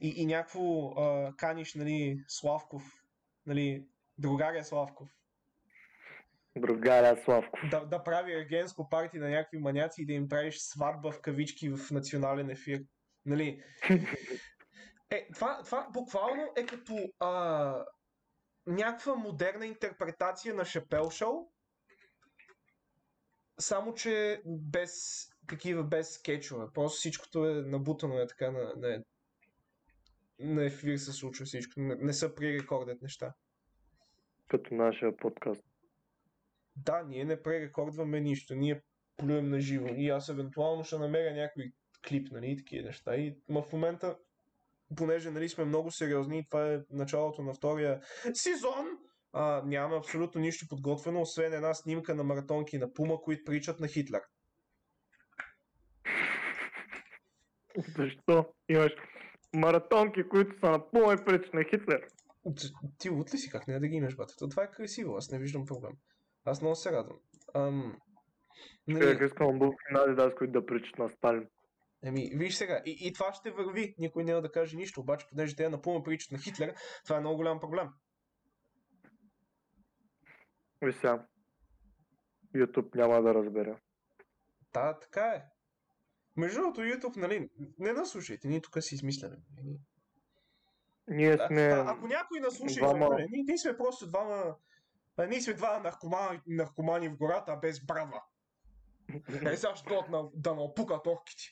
[0.01, 3.03] И, и някакво а, каниш, нали, Славков,
[3.45, 3.85] нали,
[4.17, 5.09] другаря Славков,
[6.59, 7.59] Другаря Славко.
[7.71, 11.69] да, да прави ергенско парти на някакви маняци и да им правиш сватба в кавички
[11.69, 12.83] в национален ефир.
[13.25, 13.63] Нали?
[15.09, 17.85] Е, това, това буквално е като а,
[18.65, 21.51] някаква модерна интерпретация на Шапел Шоу,
[23.59, 26.65] само че без такива, без скетчове.
[26.73, 29.03] Просто всичкото е набутано е така на, на,
[30.39, 31.79] на ефир се случва всичко.
[31.79, 33.33] Не, не са пререкордят неща.
[34.47, 35.63] Като нашия подкаст.
[36.75, 38.81] Да, ние не пререкордваме нищо, ние
[39.17, 39.87] плюем на живо.
[39.87, 41.71] И аз евентуално ще намеря някой
[42.07, 43.15] клип, нали, и такива неща.
[43.15, 44.17] И ма в момента,
[44.95, 48.01] понеже нали, сме много сериозни това е началото на втория
[48.33, 48.85] сезон,
[49.33, 53.87] а, нямаме абсолютно нищо подготвено, освен една снимка на маратонки на Пума, които причат на
[53.87, 54.21] Хитлер.
[57.77, 58.91] Защо имаш
[59.55, 62.07] маратонки, които са напълно и пречи на Хитлер?
[62.97, 64.49] Ти лут ли си как не да ги имаш, бата?
[64.49, 65.91] Това е красиво, аз не виждам проблем.
[66.45, 67.19] Аз много се радвам.
[67.53, 67.97] Ам,
[68.87, 71.47] нали, Човек искам обувки на Adidas, които да пречат на Сталин.
[72.03, 73.95] Еми, виж сега, и, и това ще върви.
[73.97, 77.37] Никой няма да каже нищо, обаче, понеже те напълно приличат на Хитлер, това е много
[77.37, 77.87] голям проблем.
[80.81, 81.25] Виж сега.
[82.55, 83.75] YouTube няма да разбере.
[84.73, 85.56] Да, така е.
[86.37, 89.37] Между другото, YouTube, нали, не наслушайте, ние тук си измисляме.
[89.57, 89.79] Нали.
[91.07, 91.61] Ние сме...
[91.61, 94.55] а, ако някой наслуша, двама- ние, ние сме просто двама...
[95.17, 98.23] а, Ние сме два наркомани, наркомани в гората, без брадва.
[99.51, 101.43] Е, сега ще на, да напукат орките.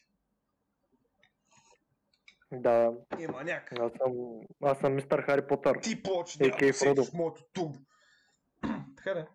[2.51, 3.71] Да, Е, маняк.
[3.71, 4.13] аз съм,
[4.63, 5.79] аз съм мистер Хари Потър.
[5.81, 6.51] Ти почни
[6.93, 7.79] да в моето турбо.
[8.97, 9.27] така да.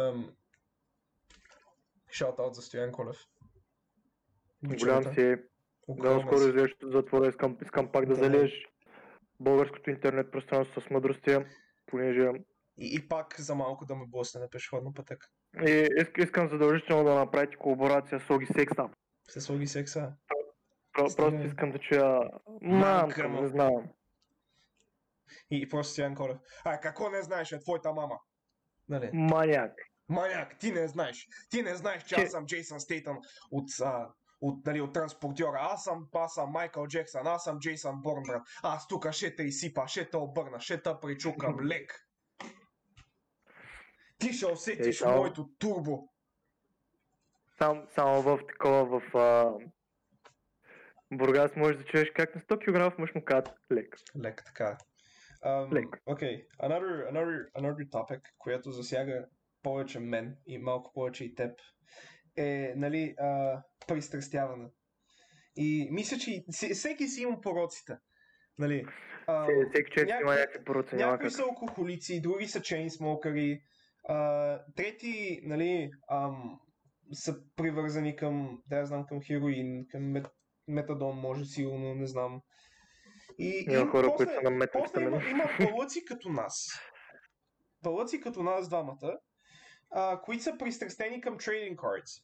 [0.00, 0.36] Ам...
[2.12, 3.16] Шаут-аут за Стоян Колев.
[4.64, 5.36] Голям си е.
[5.36, 5.42] Да,
[5.88, 8.24] Огромен скоро излезеш от затвора, искам, искам пак да Да.
[8.24, 8.66] залезеш.
[9.40, 11.36] българското интернет пространство с мъдрости,
[11.86, 12.28] понеже
[12.78, 15.26] И, и пак за малко да ме блъсне на пешеходна пътека.
[15.66, 18.88] и иск, искам задължително да направите колаборация с Оги Секса.
[19.28, 20.12] Се слуги секса.
[20.92, 21.28] Про, Стига.
[21.28, 22.30] просто искам да чуя
[22.62, 23.88] мамка, не знам.
[25.50, 26.36] И, и просто Стоян Колев.
[26.64, 28.18] А, какво не знаеш, е твоята мама?
[28.88, 29.10] Нали?
[29.12, 29.72] Маняк.
[30.08, 31.28] Маняк, ти не знаеш.
[31.50, 33.16] Ти не знаеш, Че- аз съм Джейсън Стейтън
[33.50, 34.08] от, а,
[34.40, 35.58] от, нали, от транспортьора.
[35.60, 38.42] Аз съм, аз съм Майкъл Джексън, аз съм Джейсън Борн, брат.
[38.62, 42.08] Аз тук ще те изсипа, ще те обърна, ще те причукам лек.
[44.18, 46.08] Ти ще усетиш само- моето турбо.
[47.58, 49.52] Сам, само в такова, в а...
[51.12, 53.96] Бургас можеш да чуеш как на 100 кг мъж му казват лек.
[54.24, 54.78] Лек, така.
[55.44, 56.02] Um, Лек.
[56.06, 59.26] Okay, another, another, another topic, която засяга
[59.62, 61.60] повече мен и малко повече и теб,
[62.36, 64.68] е, нали, а, пристрастяване.
[65.56, 67.96] И мисля, че и- се- всеки си има пороците.
[68.58, 68.86] Нали,
[69.26, 73.60] а, Се- Всеки човек има някакви пороци, някои са алкохолици, други са чейнсмокъри,
[74.08, 76.60] а, трети, нали, ам,
[77.12, 80.26] са привързани към, да знам, към хероин, към мет,
[80.68, 82.40] метадон, може сигурно, не знам.
[83.38, 85.20] И, Има хора, после, които са на после има, метамфетамин.
[85.68, 86.66] има като нас.
[87.82, 89.18] Пълъци като нас двамата,
[89.94, 92.22] а, които са пристрастени към trading cards.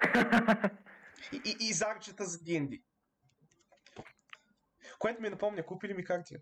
[1.32, 2.82] И, и, и зарчета за D&D.
[4.98, 6.36] Което ми напомня, купили ми карти.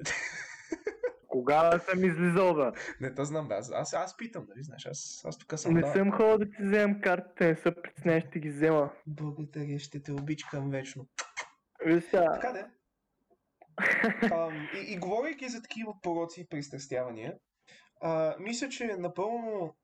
[1.28, 2.70] Кога да съм излизал, бе?
[3.00, 3.54] Не, те знам, бе.
[3.54, 5.74] Аз, аз, аз питам, нали, знаеш, аз, аз тук съм.
[5.74, 5.92] Не да.
[5.92, 8.92] съм ходил да ти вземам картите, не се притеснявай, ще ги взема.
[9.06, 11.06] Благодаря, ще те обичкам вечно.
[11.82, 12.66] Сега, Така де.
[14.34, 17.38] Ам, и, и говорейки за такива пороци и пристрастявания,
[18.00, 19.76] а, мисля, че е напълно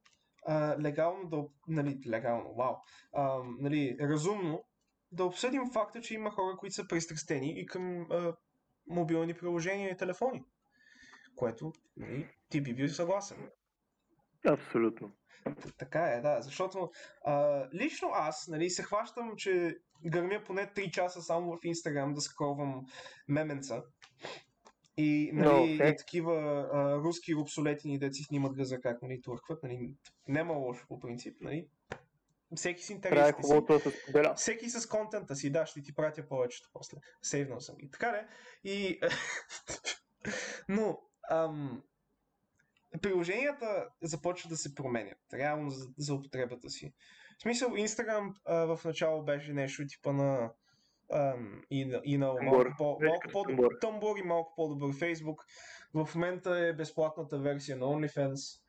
[0.46, 2.74] а, легално да, нали, легално, вау,
[3.12, 4.64] а, нали, разумно
[5.12, 8.36] да обсъдим факта, че има хора, които са пристрастени и към а,
[8.86, 10.44] мобилни приложения и телефони.
[11.36, 13.50] Което, нали, ти би бил съгласен.
[14.46, 15.12] абсолютно.
[15.78, 16.90] Така е, да, защото
[17.24, 22.20] а, лично аз, нали, се хващам, че гърмя поне 3 часа само в Инстаграм да
[22.20, 22.86] скровам
[23.28, 23.82] меменца.
[25.00, 25.96] И, нали, Но, и е.
[25.96, 26.34] такива
[26.72, 29.94] а, руски рубсолетини, да си снимат гъза как, нали, туркват, нали,
[30.28, 31.68] няма лошо по принцип, нали.
[32.56, 33.52] Всеки с интересите си.
[34.12, 34.34] да.
[34.34, 36.96] Всеки с контента си, да, ще ти пратя повечето после.
[37.22, 37.90] Сейвнал съм ги.
[37.90, 38.26] Така де.
[38.70, 39.00] И...
[40.68, 40.98] Но,
[41.30, 41.82] ам,
[43.02, 45.18] приложенията започват да се променят.
[45.34, 46.94] Реално за, за употребата си.
[47.38, 50.52] В смисъл, Instagram а, в начало беше нещо типа на
[51.12, 53.68] ам, и, на- и на малко, по, малко по-добър.
[53.80, 55.36] Тъмбър и малко по-добър Facebook.
[55.94, 58.60] В момента е безплатната версия на OnlyFans.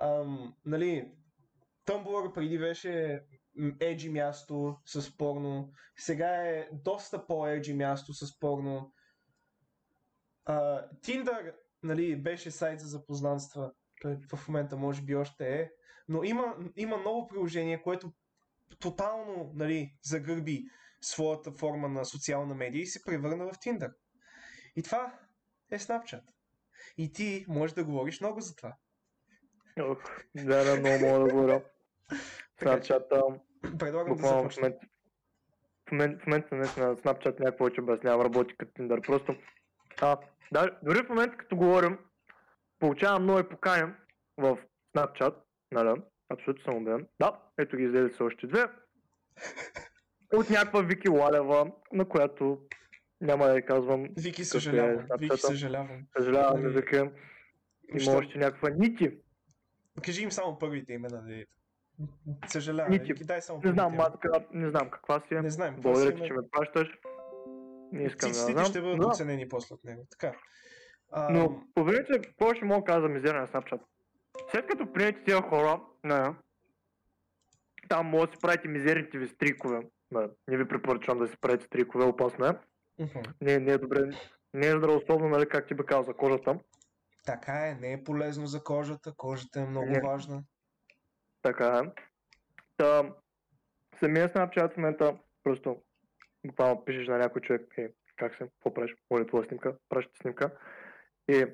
[0.00, 1.12] Ам, нали,
[1.86, 3.22] Tumblr преди беше
[3.80, 5.72] еджи място с порно.
[5.96, 8.92] Сега е доста по-еджи място с порно.
[10.44, 13.72] А, Tinder, нали, беше сайт за запознанства.
[14.02, 15.70] Той в момента може би още е.
[16.08, 18.12] Но има, има ново приложение, което
[18.78, 20.64] тотално нали, загърби
[21.00, 23.92] своята форма на социална медия и се превърна в Tinder.
[24.76, 25.18] И това
[25.70, 26.22] е Snapchat.
[26.98, 28.76] И ти можеш да говориш много за това.
[29.80, 30.02] Ох,
[30.34, 31.64] да, да, много мога да говоря.
[32.60, 33.40] Snapchat,
[33.78, 34.72] предлагам да започнем.
[35.88, 39.06] в момента, в момента наистина Snapchat някак повече обяснявам, работи като Tinder.
[39.06, 39.36] Просто,
[40.00, 40.18] а,
[40.52, 41.98] да, дори в момента като говорим,
[42.78, 43.92] получавам много покани
[44.36, 44.58] в
[44.96, 45.34] Snapchat,
[45.72, 47.06] нали, абсолютно съм убеден.
[47.20, 48.66] Да, ето ги излезе са още две.
[50.34, 52.58] От някаква Вики Лалева, на която
[53.20, 55.06] няма да я казвам, Вики, е съжалявам.
[55.18, 56.06] Вики, съжалявам.
[56.18, 56.96] съжалявам, Нали, Вики.
[58.02, 59.18] Има още някаква Нити.
[60.04, 61.22] Кажи им само първите имена.
[61.22, 61.46] Нали.
[62.46, 62.90] Съжалявам.
[62.92, 63.12] Ники.
[63.12, 65.42] Вики, дай само Не знам, матка, не знам каква си е.
[65.42, 65.74] Не знаем.
[65.74, 66.88] какво Благодаря ти, че ме пращаш.
[67.92, 68.64] Не искам да знам.
[68.64, 69.06] ще бъдат Да.
[69.06, 70.06] оценени после от него.
[70.10, 70.36] Така.
[71.12, 73.80] А, Но, по принцип, какво ще мога да кажа за мизерия на Snapchat?
[74.50, 76.34] След като приемете тези хора, не,
[77.88, 79.80] там може да си правите мизерните ви стрикове.
[80.10, 82.58] Не, не ви препоръчвам да си правите стрикове, опасно е.
[83.40, 84.10] Не, не е добре,
[84.54, 86.58] не е здравословно, нали, как ти бе казал за кожата.
[87.24, 89.12] Така е, не е полезно за кожата.
[89.16, 90.00] Кожата е много Не.
[90.00, 90.42] важна.
[91.42, 92.02] Така е.
[92.76, 93.14] Та,
[93.98, 95.82] самия Snapchat в момента просто
[96.46, 100.50] буквално пишеш на някой човек, е, как се, какво правиш, моля твоя снимка, пращате снимка.
[101.28, 101.46] И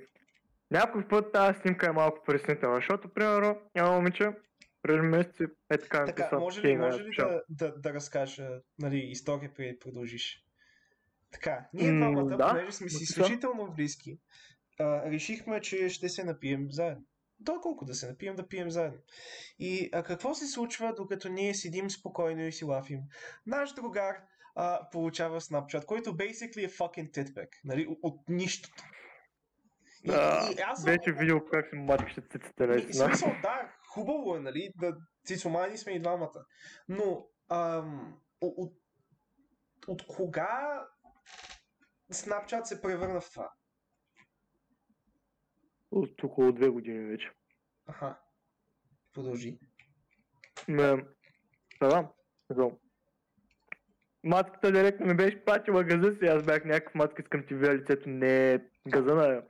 [0.71, 4.31] някой път тази снимка е малко преснителна, защото, примерно, няма момиче,
[4.85, 7.29] преди месеци е така Така, писа, може ли, «Хей, може ли чао».
[7.29, 10.45] да, да, да разкажа нали, история преди да продължиш?
[11.33, 14.19] Така, ние двамата, да, понеже сме си изключително близки,
[14.81, 17.05] а, решихме, че ще се напием заедно.
[17.41, 18.99] Доколко да се напием, да пием заедно.
[19.59, 23.01] И а, какво се случва, докато ние седим спокойно и си лафим?
[23.47, 24.17] Наш другар
[24.55, 28.85] а, получава Snapchat, който basically е fucking titback, нали, от, от нищото.
[30.05, 33.07] И, Да, и, аз съм- Вече видео как се мачкаше циците, и, в наистина.
[33.07, 36.45] смисъл, да, хубаво е, нали, да цицомани сме и двамата.
[36.89, 38.73] Но, ам, от,
[39.89, 40.85] от, кога
[42.13, 43.53] Snapchat се превърна в това?
[45.91, 47.31] От около две години вече.
[47.87, 48.19] Аха.
[49.13, 49.59] Продължи.
[50.69, 51.07] Ме,
[51.81, 52.13] да,
[52.51, 52.73] не знам.
[54.25, 58.09] Матката директно ми беше пратила газа си, аз бях някакъв матка, искам ти видя лицето,
[58.09, 59.43] не газа на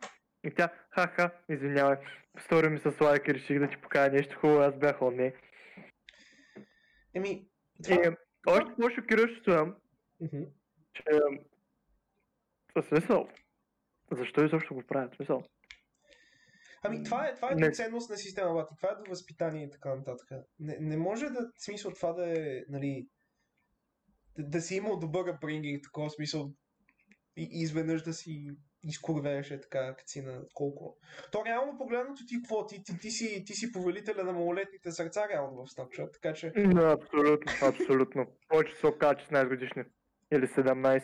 [0.45, 1.97] И тя, ха-ха, извинявай,
[2.45, 5.35] стори ми с лайк и реших да ти покажа нещо хубаво, аз бях, о не.
[7.15, 8.17] Еми, И, това...
[8.47, 9.65] още по-шокиращо е,
[10.21, 10.43] Мгм.
[10.93, 11.03] че
[12.75, 13.29] в смисъл,
[14.13, 15.15] защо изобщо го правят?
[15.17, 15.45] Смисъл,
[16.87, 17.73] Ами, това е, това е Не.
[17.73, 18.75] ценност на система, бати.
[18.77, 20.29] Това е до възпитание и така нататък.
[20.61, 23.09] Не, не може да, смисъл това да е, нали,
[24.39, 26.53] да, да си имал добър upbringing, такова смисъл,
[27.37, 28.51] и, и изведнъж да си
[28.85, 30.97] изкурвееш е така, като си на колко.
[31.33, 32.67] То реално погледнато ти какво?
[32.67, 36.51] Ти, ти, ти, си, ти си повелителя на малолетните сърца реално в Snapchat, така че
[36.51, 38.27] да, абсолютно, абсолютно.
[38.49, 39.83] Повече се окажа 16 годишни.
[40.33, 41.03] Или 17.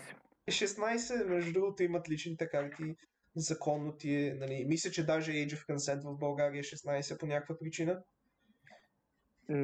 [0.48, 2.94] 16, между другото, имат личните карти.
[3.36, 7.26] Законно ти е, нали, мисля, че даже Age of Consent в България е 16 по
[7.26, 8.02] някаква причина,
[9.48, 9.56] М,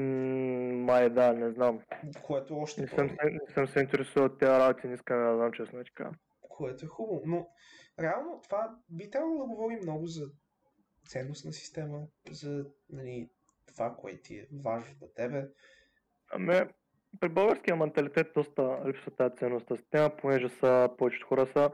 [0.84, 1.80] Май да, не знам.
[2.22, 5.36] което е още Не съм, не съм се интересувал от тези работи, не искам да
[5.36, 5.80] знам честно
[6.56, 7.22] което е хубаво.
[7.26, 7.48] Но
[8.00, 10.26] реално това би трябвало да говори много за
[11.08, 13.30] ценностна система, за нали,
[13.66, 15.48] това, което ти е важно за тебе.
[16.32, 16.60] Ами,
[17.20, 21.70] при българския менталитет доста липсва тази ценностна система, понеже са, повечето хора са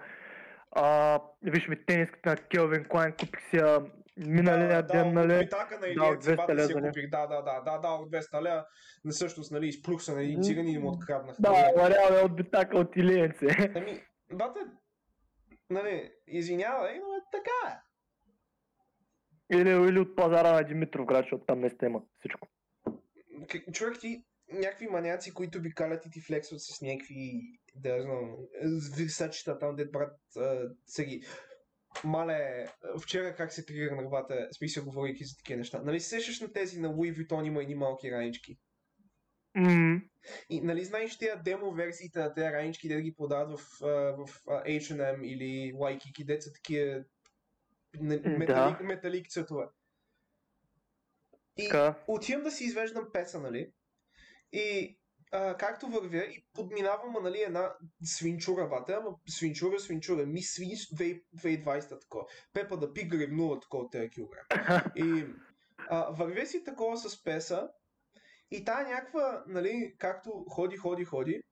[0.72, 3.80] а, виж ми тениската на Келвин Клайн, купих си я
[4.16, 5.38] миналия да, ден, от нали?
[5.38, 7.10] Питака на Да, Илия 200 цепата си я лева, купих.
[7.10, 8.66] Да, да, да, да, да, от 200 лева.
[9.04, 11.36] На всъщност, нали, изплюх на един М, циган и му откраднах.
[11.40, 13.46] Да, валява е от битака от Илиенце.
[13.74, 14.00] Ами,
[14.32, 14.60] бате,
[15.72, 17.82] нали, извинявай, но е така
[19.52, 22.48] или, или от пазара на Димитров град, защото там не има всичко.
[23.72, 27.42] Човек ти, някакви маняци, които обикалят и ти флексват с някакви,
[27.74, 28.36] да знам,
[28.96, 30.16] висачета там, дед брат,
[30.86, 31.26] са ги.
[32.04, 32.66] Мале,
[33.02, 35.82] вчера как се тригърнах, бате, смисъл говорейки за такива неща.
[35.82, 38.58] Нали се сещаш на тези на Louis Vuitton има едни малки ранички?
[39.56, 40.02] М,
[40.50, 43.64] И нали знаеш тези демо версиите на тези ранички, де да ги продават в,
[44.16, 47.04] в H&M или Waikiki, деца такива
[48.00, 48.28] не- Да.
[48.30, 49.64] металик, металик цветове.
[51.56, 51.94] И Така.
[52.06, 53.72] отивам да си извеждам песа, нали?
[54.52, 54.98] И
[55.32, 61.22] а, както вървя и подминавам, нали, една свинчура, бате, ама свинчура, свинчура, ми свинч 20-
[61.36, 62.24] 2020 такова.
[62.52, 64.46] Пепа да пи гревнува такова от тези килограми.
[64.96, 65.26] И
[65.78, 67.68] а, вървя си такова с песа
[68.52, 71.42] и тая някаква, нали, както ходи, ходи, ходи,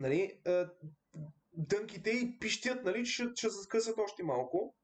[0.00, 0.40] нали,
[1.52, 4.74] дънките и пищят, нали, че ще, ще се скъсат още малко.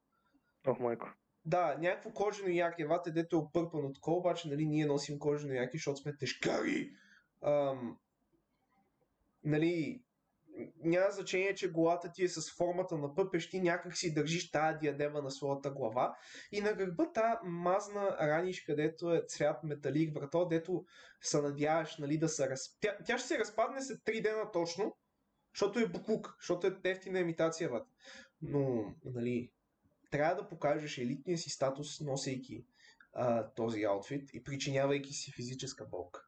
[0.66, 1.08] Ох, майко.
[1.44, 5.76] Да, някакво кожено яке, вате, дето е опърпано такова, обаче, нали, ние носим кожено яке,
[5.76, 6.90] защото сме тежкари.
[7.42, 7.98] Ам,
[9.44, 10.02] нали,
[10.84, 15.22] няма значение, че главата ти е с формата на пъпещи, някак си държиш тая диадема
[15.22, 16.16] на своята глава
[16.52, 20.84] и на гърба та мазна раниш, където е цвят металик, брато, дето
[21.20, 22.78] се надяваш нали, да се раз...
[22.80, 24.96] Тя, тя ще се разпадне след 3 дена точно,
[25.54, 27.86] защото е буклук, защото е ефтина имитация, бат.
[28.42, 29.52] Но, нали,
[30.10, 32.66] трябва да покажеш елитния си статус, носейки
[33.12, 36.26] а, този аутфит и причинявайки си физическа болка.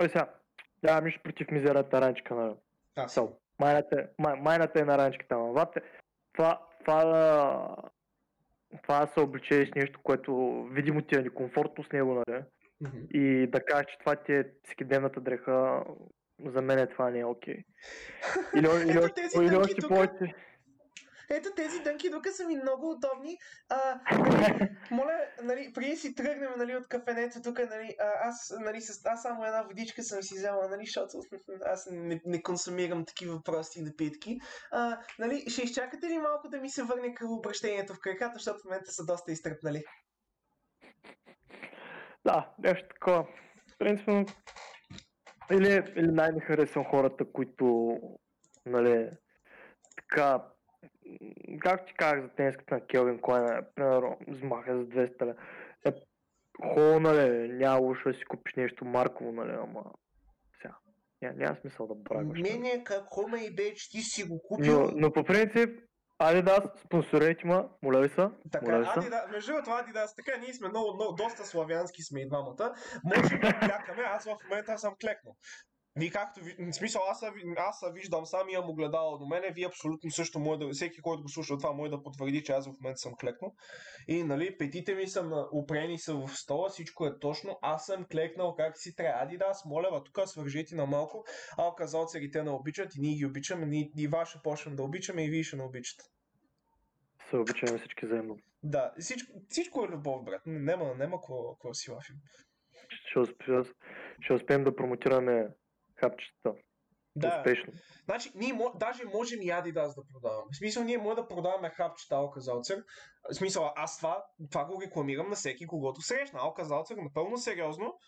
[0.00, 0.37] Ой сега,
[0.82, 2.54] да, нищо против мизерата ранчка на.
[3.08, 3.36] Сол.
[3.58, 5.80] Майната, е- май, майната е на ранчката, ама вате,
[6.32, 7.76] това, това, да,
[8.82, 12.42] това да се облечеш нещо, което видимо ти е некомфортно с него, нали?
[12.80, 12.98] Мгм.
[13.10, 15.84] И да кажеш, че това ти е всекидневната дреха,
[16.46, 17.64] за мен е това не е окей.
[18.56, 20.34] Или, или, тези или дънки още повече.
[21.30, 23.38] Ето тези дънки тук са ми много удобни.
[23.68, 29.06] А, нали, моля, нали, преди си тръгнем нали, от кафенето тук, нали, аз, нали, с,
[29.06, 31.20] аз само една водичка съм си взела, нали, защото
[31.64, 34.38] аз не, не консумирам такива прости напитки.
[34.70, 38.60] А, нали, ще изчакате ли малко да ми се върне към обращението в краката, защото
[38.60, 39.84] в момента са доста изтръпнали.
[42.24, 43.26] Да, нещо такова.
[43.78, 44.26] Принципно,
[45.50, 47.96] или, или най-ми харесвам хората, които,
[48.66, 49.10] нали,
[49.96, 50.44] така,
[51.60, 55.34] как ти казах за тениската на Келвин Клайн, примерно, взмаха за 200 лева.
[55.84, 55.92] Е,
[56.62, 59.84] хубаво, нали, няма лошо да си купиш нещо марково, нали, ама
[60.62, 60.74] сега,
[61.22, 62.38] няма, няма смисъл да брагаш.
[62.38, 62.42] нали.
[62.42, 64.80] Мене какво ме иде, че ти си го купил.
[64.80, 65.80] Но, но по принцип,
[66.18, 68.98] Adidas, спонсорете ма, моля ви се, Така, моля ви се.
[68.98, 72.74] Адидас, между другото, Адидас, така, ние сме много, много, доста славянски сме и двамата.
[73.04, 75.36] Може да клякаме, аз в момента съм клекнал.
[75.98, 79.66] Вие както, в смисъл, аз, са аз са виждам сам, имам огледало до мене, вие
[79.66, 82.80] абсолютно също може да, всеки, който го слуша това, може да потвърди, че аз в
[82.80, 83.54] момента съм клекнал.
[84.08, 88.04] И, нали, петите ми са на, упрени са в стола, всичко е точно, аз съм
[88.04, 89.22] клекнал как си трябва.
[89.24, 91.24] Адидас, моля, ва, тук свържете на малко,
[91.58, 95.24] алка залцерите не обичат и ние ги обичаме, ние, и вас ще почнем да обичаме
[95.24, 96.04] и вие ще не обичате.
[97.30, 98.36] Се обичаме всички заедно.
[98.62, 100.42] Да, всичко, всичко е любов, брат.
[100.46, 102.16] Нема, нема какво какво си лафим.
[102.88, 103.44] Ще, успе,
[104.20, 105.48] ще успеем да промотираме
[106.00, 106.52] хапчета.
[107.16, 107.72] Да, Успешно.
[108.04, 110.48] Значи, ние даже можем и Adidas да продаваме.
[110.52, 112.84] В смисъл, ние може да продаваме хапчета Алка Залцер.
[113.30, 116.40] В смисъл, аз това, това го рекламирам на всеки, когото срещна.
[116.42, 117.98] Алка Залцер, напълно сериозно.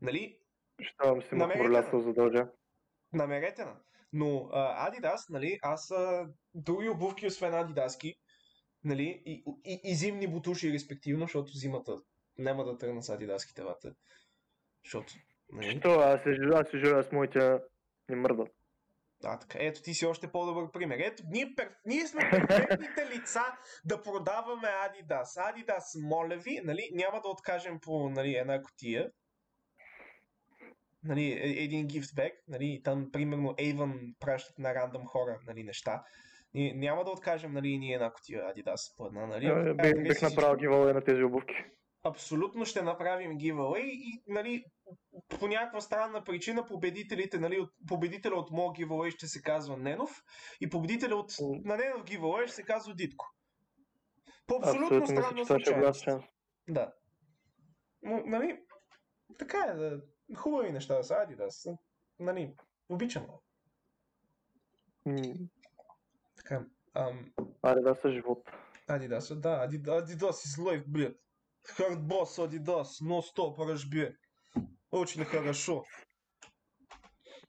[0.00, 0.38] Нали,
[0.80, 2.48] Щом си му хмурлясъл задължа.
[3.12, 3.76] намерете на.
[4.12, 8.14] Но а, Adidas, нали, аз а, други обувки, освен Адидаски,
[8.84, 11.96] нали, и, и, и, зимни бутуши, респективно, защото зимата
[12.38, 13.94] няма да тръгна с Адидаските вата.
[14.84, 15.14] Защото,
[15.52, 15.78] нали?
[15.78, 15.90] Що?
[15.90, 17.58] Аз се жива, аз се жива с моите
[18.08, 18.48] не мърдат.
[19.24, 19.58] А, така.
[19.60, 20.98] Ето ти си още по-добър пример.
[20.98, 21.70] Ето, ние, пер...
[21.86, 23.40] ние сме перфектните лица
[23.84, 25.22] да продаваме Adidas.
[25.22, 29.10] Adidas, моля ви, нали, няма да откажем по нали, една котия.
[31.04, 36.02] Нали, е- един гифтбек, нали, там примерно Avon пращат на рандъм хора нали, неща.
[36.54, 39.26] Ние няма да откажем нали, ние една котия Adidas по една.
[39.26, 41.54] Нали, Е, Бих, бих направил гивале на тези обувки.
[42.02, 44.64] Абсолютно ще направим giveaway и нали,
[45.28, 50.22] по някаква странна причина победителите, нали, от, победителя от моят giveaway ще се казва Ненов
[50.60, 53.34] и победителя от на Ненов giveaway ще се казва Дитко.
[54.46, 56.08] По абсолютно, Абсолютно странна е случайност.
[56.68, 56.92] Да.
[58.02, 58.60] Но, нали,
[59.38, 60.00] така е, да,
[60.36, 61.76] хубави неща да са, са,
[62.18, 62.54] нали,
[62.88, 63.26] обичам.
[65.06, 65.22] М,
[66.36, 67.32] Така, ам,
[67.82, 68.50] да са живот.
[68.88, 71.16] Адидас, да, Адидас, Адидас is life, блядь.
[71.62, 74.16] Хардбос, Адидас, но стоп, разбе.
[74.90, 75.84] Очень хорошо.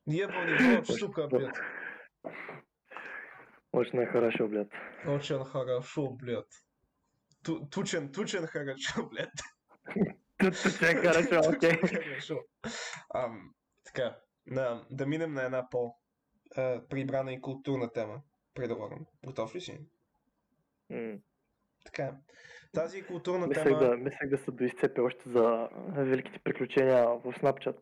[0.06, 1.56] Ебаный рот, сука, блядь.
[3.72, 4.70] Очень хорошо, блядь.
[5.06, 6.64] Очень хорошо, блядь.
[7.44, 9.42] Ту- Тучен, тучен хорошо, блядь.
[10.38, 11.80] Тут че е хорошо, окей.
[11.80, 12.40] Тучен хорошо.
[13.84, 15.96] Така, да, да минем на една по
[16.56, 18.22] а, прибрана и културна тема.
[18.54, 19.06] Предлагам.
[19.24, 19.80] Готов ли си?
[21.86, 22.18] Така.
[22.74, 23.80] Тази културна Мислех тема...
[23.80, 27.78] да, мислех да се доизцепя още за великите приключения в Snapchat.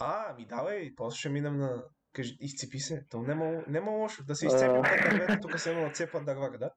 [0.00, 1.84] А, ми давай, после ще минем на...
[2.12, 3.06] Кажи, изцепи се.
[3.10, 4.24] То нема, нема лошо.
[4.24, 4.82] Да се изцепим
[5.28, 5.40] А.
[5.40, 6.70] тук се едно нацепват дървата, да?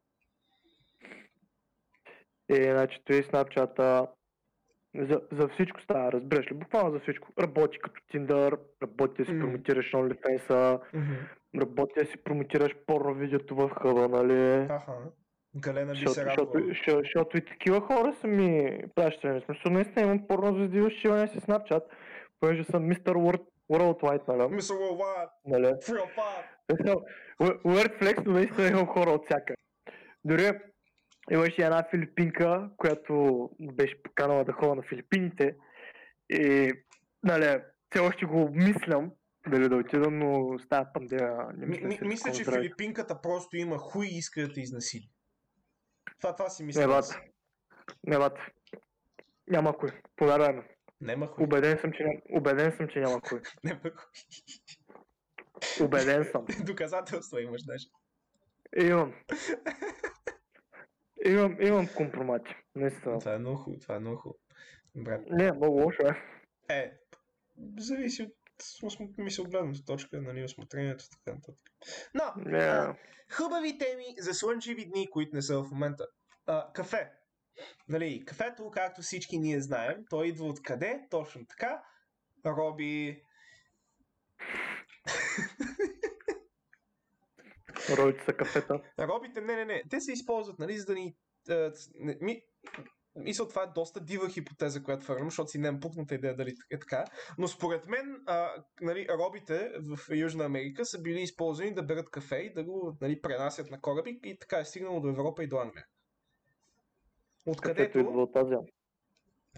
[2.49, 4.07] И значи той Snapchat а,
[4.95, 6.55] за, за всичко става, разбираш ли?
[6.55, 7.27] Буквално за всичко.
[7.39, 9.39] Работи като Tinder, работи да си М.
[9.39, 10.79] промотираш OnlyFans,
[11.55, 14.67] работи да си промотираш порно видеото в хъба, нали?
[14.69, 15.11] Аха.
[15.55, 16.73] Галена би се радвала.
[16.87, 19.39] защото, и такива хора са ми пращани.
[19.39, 21.83] В Смисъл, наистина имам порно звезди в шиване си Snapchat,
[22.39, 23.07] понеже съм Mr.
[23.07, 24.55] World, Worldwide, нали?
[24.55, 25.67] Мисля, това нали?
[27.41, 29.53] Word Flex, но наистина имам хора от всяка.
[30.25, 30.51] Дори
[31.31, 35.55] имаше една филипинка, която беше поканала да ходя на Филипините
[36.29, 36.71] и,
[37.23, 39.11] нали, все още го обмислям
[39.47, 43.21] дали да отида, но с тази пандемия не Ми, мисля, ми, си мисля, че филипинката
[43.21, 45.09] просто има хуй и иска да те изнасили.
[46.21, 46.87] Това, това си мисля.
[46.87, 47.09] Не, аз.
[47.09, 47.21] бат.
[48.07, 48.37] Не, бат.
[49.47, 49.89] Няма кой.
[50.15, 50.67] Повярвай ме.
[51.01, 51.43] Нема хуй.
[51.43, 53.41] Убеден съм, че, ням- убеден съм, че няма кой.
[53.63, 53.95] Нема хуй.
[55.85, 56.45] Убеден съм.
[56.65, 57.87] Доказателства имаш даже.
[58.77, 59.13] Имам.
[61.25, 62.55] Имам, имам компромати.
[62.75, 63.19] Наистина.
[63.19, 64.39] Това е много хубаво, това е много хубаво.
[64.95, 66.15] Брат, Не, много лошо е.
[66.75, 66.93] е,
[67.77, 68.33] зависи от
[69.17, 71.71] мисля, от гледната точка, нали, осмотрението, така нататък.
[72.13, 72.23] Но,
[72.57, 72.95] а,
[73.33, 76.07] хубави теми за слънчеви дни, които не са в момента.
[76.45, 77.11] А, кафе.
[77.89, 81.07] Нали, кафето, както всички ние знаем, то идва от къде?
[81.09, 81.83] Точно така.
[82.45, 83.23] Роби...
[87.89, 88.81] Ролите са кафета.
[88.99, 89.83] Робите, не, не, не.
[89.89, 91.15] Те се използват, нали, за да ни...
[91.49, 92.41] А, не, ми,
[93.15, 96.55] мисля, това е доста дива хипотеза, която твърдям, защото си не е пукната идея дали
[96.71, 97.03] е така.
[97.37, 98.49] Но според мен, а,
[98.81, 103.21] нали, робите в Южна Америка са били използвани да берат кафе и да го нали,
[103.21, 105.85] пренасят на кораби и така е стигнало до Европа и до Англия.
[107.61, 108.21] Кафето идва Откъдето...
[108.21, 108.59] от Азия.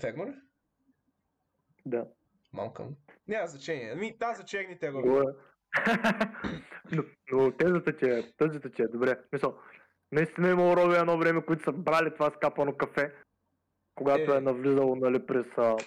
[0.04, 0.36] Ли?
[1.86, 2.08] Да.
[2.54, 2.98] Малка му.
[3.28, 3.92] Няма значение.
[3.92, 5.10] Ами, да, за черните роби.
[5.10, 5.22] Е.
[6.92, 9.20] но, но тезата ти е, тезата ти е добре.
[9.32, 9.58] Мисъл,
[10.12, 13.14] наистина има роби едно време, които са брали това скапано кафе,
[13.96, 14.38] когато Е.
[14.38, 15.78] е, навлизало нали, през а,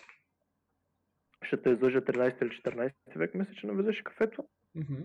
[1.42, 4.44] ще те излъжа 13 или 14 век, мисля, че навлизаше кафето
[4.74, 5.02] Мгм.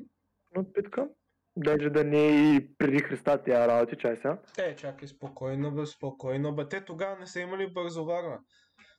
[0.56, 1.10] напитка.
[1.58, 4.42] Даже да не е и преди Христа тия работи, чай сега.
[4.58, 6.68] Е, чакай, спокойно, бе, спокойно, бе.
[6.68, 8.40] Те тогава не са имали бързоварна.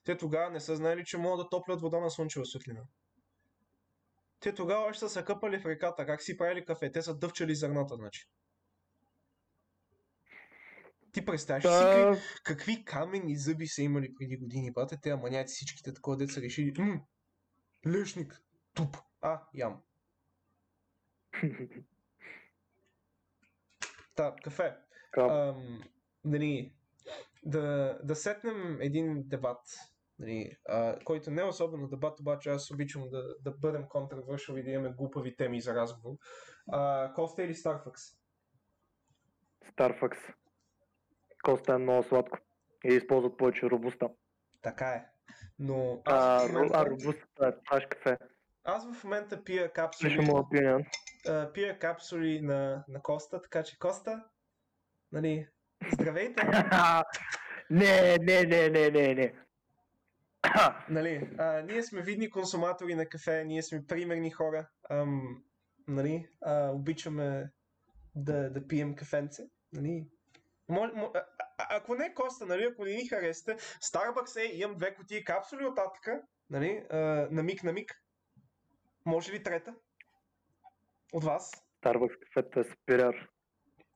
[0.04, 2.80] Те тогава не са знаели, че могат да топлят вода на слънчева светлина.
[4.40, 6.06] те тогава още са се къпали в реката.
[6.06, 6.92] Как си правили кафе?
[6.92, 8.26] Те са дъвчали зърната, значи.
[11.12, 11.68] Ти представяш ли
[12.16, 16.74] си какви, камени зъби са имали преди години, бате, те маняци всичките такова деца решили.
[16.78, 17.00] М,
[17.86, 18.42] лешник,
[18.74, 19.82] туп, а, ям.
[24.14, 24.76] Та, кафе.
[25.18, 25.82] Ам,
[26.24, 26.74] нали,
[27.44, 29.60] да, да сетнем един дебат,
[30.18, 34.62] нали, а, който не е особено дебат, обаче аз обичам да, да бъдем контравършал и
[34.62, 36.16] да имаме глупави теми за разговор.
[36.72, 38.02] А, Коста или Старфакс?
[39.76, 40.34] Starfax.
[41.42, 42.38] Коста е много сладко.
[42.84, 44.08] И използват повече робуста.
[44.62, 45.04] Така е.
[45.58, 48.16] Но А, аз, в ру- момента, а робустата е чаш кафе.
[48.64, 50.28] аз в момента пия капсули,
[51.28, 54.24] а, пия капсули на, на Коста, така че Коста,
[55.12, 55.48] нали,
[55.92, 56.42] здравейте!
[57.70, 59.34] Не, не, не, не, не, не.
[60.88, 64.68] Нали, а, ние сме видни консуматори на кафе, ние сме примерни хора.
[64.90, 65.42] Ам,
[65.88, 67.50] нали, а, обичаме
[68.14, 69.42] да, да пием кафенце.
[69.72, 70.06] Нали.
[70.72, 71.24] Мож, мо, а,
[71.76, 75.76] ако не Коста, нали, ако не ни харесате, Starbucks е, имам две кутии капсули от
[75.76, 76.96] татъка, нали, а,
[77.30, 78.02] на миг на миг.
[79.06, 79.74] Може ли трета?
[81.12, 81.50] От вас?
[81.82, 83.28] Starbucks кафето е superior.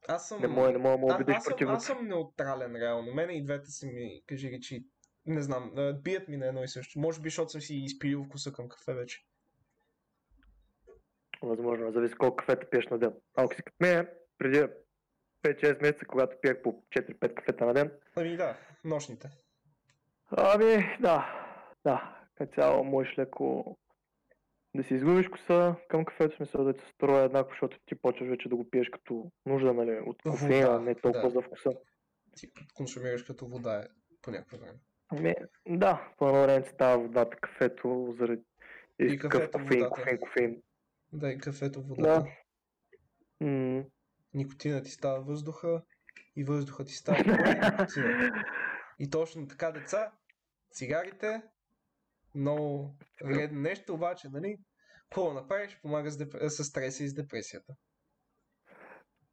[0.09, 0.41] Аз съм...
[0.41, 3.14] Не мога, не мога да А- убедиш аз, съм, аз съм неутрален реално.
[3.14, 4.87] Мене и двете са ми, кажи речи,
[5.27, 5.72] не знам,
[6.03, 6.99] бият ми на едно и също.
[6.99, 9.24] Може би, защото съм си изпилил вкуса към кафе вече.
[11.43, 13.12] Възможно, зависи колко кафета пиеш на ден.
[13.35, 14.09] Ако си като мен,
[14.39, 14.66] преди
[15.47, 19.30] 5-6 месеца, когато пиех по 4-5 кафета на ден, Ами да, нощните.
[20.30, 21.42] ами да,
[21.84, 23.76] да, като цяло можеш леко
[24.74, 28.28] да си изгубиш коса към кафето, смисъл да ти се струва еднакво, защото ти почваш
[28.28, 31.30] вече да го пиеш като нужда, нали, от кофеина, не толкова да.
[31.30, 31.70] за вкуса.
[32.36, 33.84] Ти консумираш като вода е
[34.22, 34.78] по някакво време.
[35.09, 35.34] Ами,
[35.68, 38.42] да, по едно време ти става водата, кафето, заради
[38.99, 39.90] и кафето, кофеин, водата.
[39.90, 40.62] кофеин, кофеин.
[41.12, 42.24] Да, и кафето, водата.
[43.40, 43.47] Да.
[43.47, 43.84] М,
[44.37, 45.82] Никотина ти става въздуха
[46.37, 47.18] и въздуха ти става
[47.70, 48.45] никотина.
[48.99, 50.12] И точно така, деца,
[50.72, 51.43] цигарите,
[52.34, 54.57] много вредно нещо, обаче, нали?
[55.03, 55.78] Какво да направиш?
[55.82, 56.34] Помага с, деп...
[56.49, 57.74] с стреса и с депресията.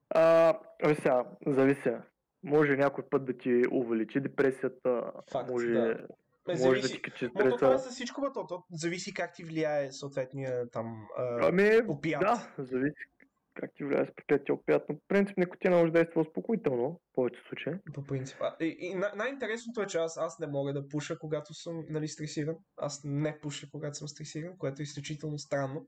[0.10, 0.60] А,
[0.96, 1.92] сега, зависи.
[2.44, 5.82] Може някой път да ти увеличи депресията, Факт, може, да.
[6.48, 6.94] Ме, може да зависи.
[6.94, 7.90] ти качи то това е стреса.
[7.90, 12.22] всичко, бе, то, то зависи как ти влияе съответния там а, Ами, опият.
[12.22, 13.06] да, зависи
[13.54, 17.48] как ти влияе с проклетия опият, но принцип никотина може да действа успокоително, в повечето
[17.48, 17.74] случаи.
[17.94, 18.38] По принцип.
[18.60, 22.08] И, и най- най-интересното е, че аз, аз не мога да пуша, когато съм нали,
[22.08, 22.56] стресиран.
[22.78, 25.88] Аз не пуша, когато съм стресиран, което е изключително странно.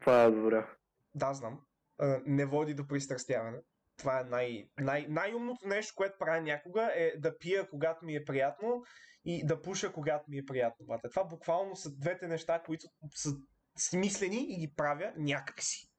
[0.00, 0.66] Това е добре.
[1.14, 1.60] Да, знам.
[1.98, 3.58] А, не води до пристрастяване.
[3.96, 8.24] Това е най- най- най-умното нещо, което правя някога, е да пия, когато ми е
[8.24, 8.82] приятно
[9.24, 10.86] и да пуша, когато ми е приятно.
[11.10, 13.30] Това буквално са двете неща, които са
[13.78, 15.93] смислени и ги правя някакси.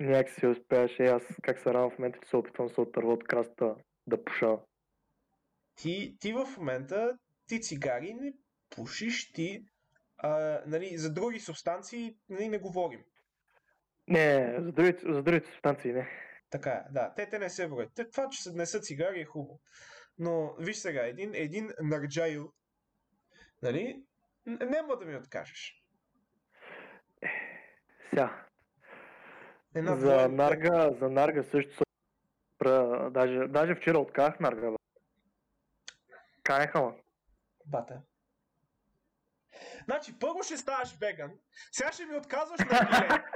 [0.00, 3.12] Някак си успяваш и аз как се радвам в момента, че се опитвам се отърва
[3.12, 3.76] от краста
[4.06, 4.58] да пуша.
[5.74, 8.32] Ти, ти в момента, ти цигари не
[8.70, 9.64] пушиш, ти
[10.18, 13.04] а, нали, за други субстанции нали, не говорим.
[14.08, 16.08] Не, за другите, за другите субстанции не.
[16.50, 17.14] Така е, да.
[17.14, 17.90] Те, те не се броят.
[17.94, 19.60] Те, това, че се не са цигари е хубаво.
[20.18, 22.52] Но виж сега, един, един нарджайл,
[23.62, 24.02] нали,
[24.46, 25.84] няма да ми откажеш.
[28.10, 28.45] Сега,
[29.76, 31.84] Една за нарга, за нарга също се
[32.58, 34.70] пра- даже, даже вчера отках нарга.
[34.70, 34.76] бе.
[36.42, 36.94] Канеха ма.
[37.66, 38.00] Бата.
[39.84, 41.32] Значи, първо ще ставаш веган,
[41.72, 43.24] сега ще ми отказваш на.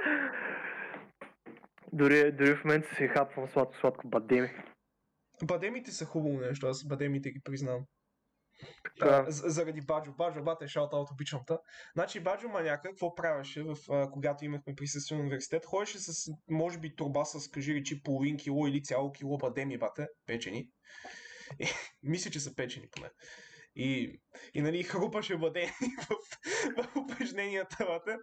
[1.93, 4.49] Дори, дори в момента си хапвам сладко-сладко бадеми.
[5.43, 7.85] Бадемите са хубаво нещо, аз бадемите ги признавам.
[8.99, 10.11] Така, А, з- заради Баджо.
[10.11, 11.53] Баджо, бате, шаут-аут, обичам те.
[11.93, 15.65] Значи Баджо маняка, какво правеше, в, а, когато имахме присъствие на университет?
[15.65, 20.07] Ходеше с, може би, турба с, кажи речи, половин кило или цяло кило бадеми, бате,
[20.25, 20.67] печени.
[21.59, 21.65] И,
[22.03, 23.09] мисля, че са печени поне.
[23.75, 24.19] И,
[24.53, 25.71] и нали, хрупаше бадеми
[26.77, 28.17] в, в упражненията, бате.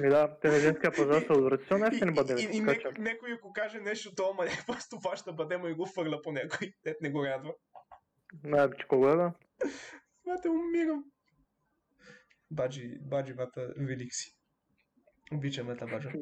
[0.00, 2.40] Ми да, те на женския пазар са отвратително И, ефтини и, бадеми.
[2.40, 5.70] и, и така некой, че- некой, ако каже нещо, то ама не просто фаща бадема
[5.70, 6.72] и го фърля по някой.
[6.82, 7.52] Тет не го радва.
[8.44, 9.30] Не, че кого е,
[10.24, 11.04] Бате, умирам.
[12.50, 14.36] Баджи, баджи, бата, велик си.
[15.32, 16.12] Обичаме те, баджа.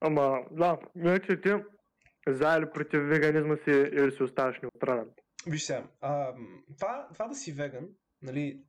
[0.00, 1.50] Ама, да, иначе ти
[2.28, 5.10] за или против веганизма си или си оставаш неутрален.
[5.46, 6.34] Виж сега, а,
[6.78, 7.88] това, това да си веган,
[8.22, 8.62] нали,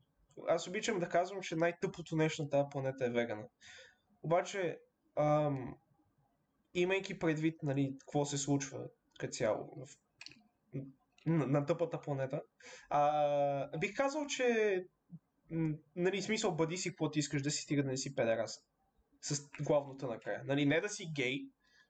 [0.47, 3.43] аз обичам да казвам, че най-тъпото нещо на тази планета е вегана.
[4.23, 4.79] Обаче,
[5.15, 5.75] ам,
[6.73, 8.79] имайки предвид, нали, какво се случва
[9.19, 9.97] като цяло в,
[11.25, 12.41] на, на тъпата планета,
[12.89, 14.79] а, бих казал, че
[15.95, 18.65] нали, смисъл, бъди си какво ти искаш да си, стига да не си педерас.
[19.21, 20.43] С главното накрая.
[20.45, 21.39] Нали, не да си гей,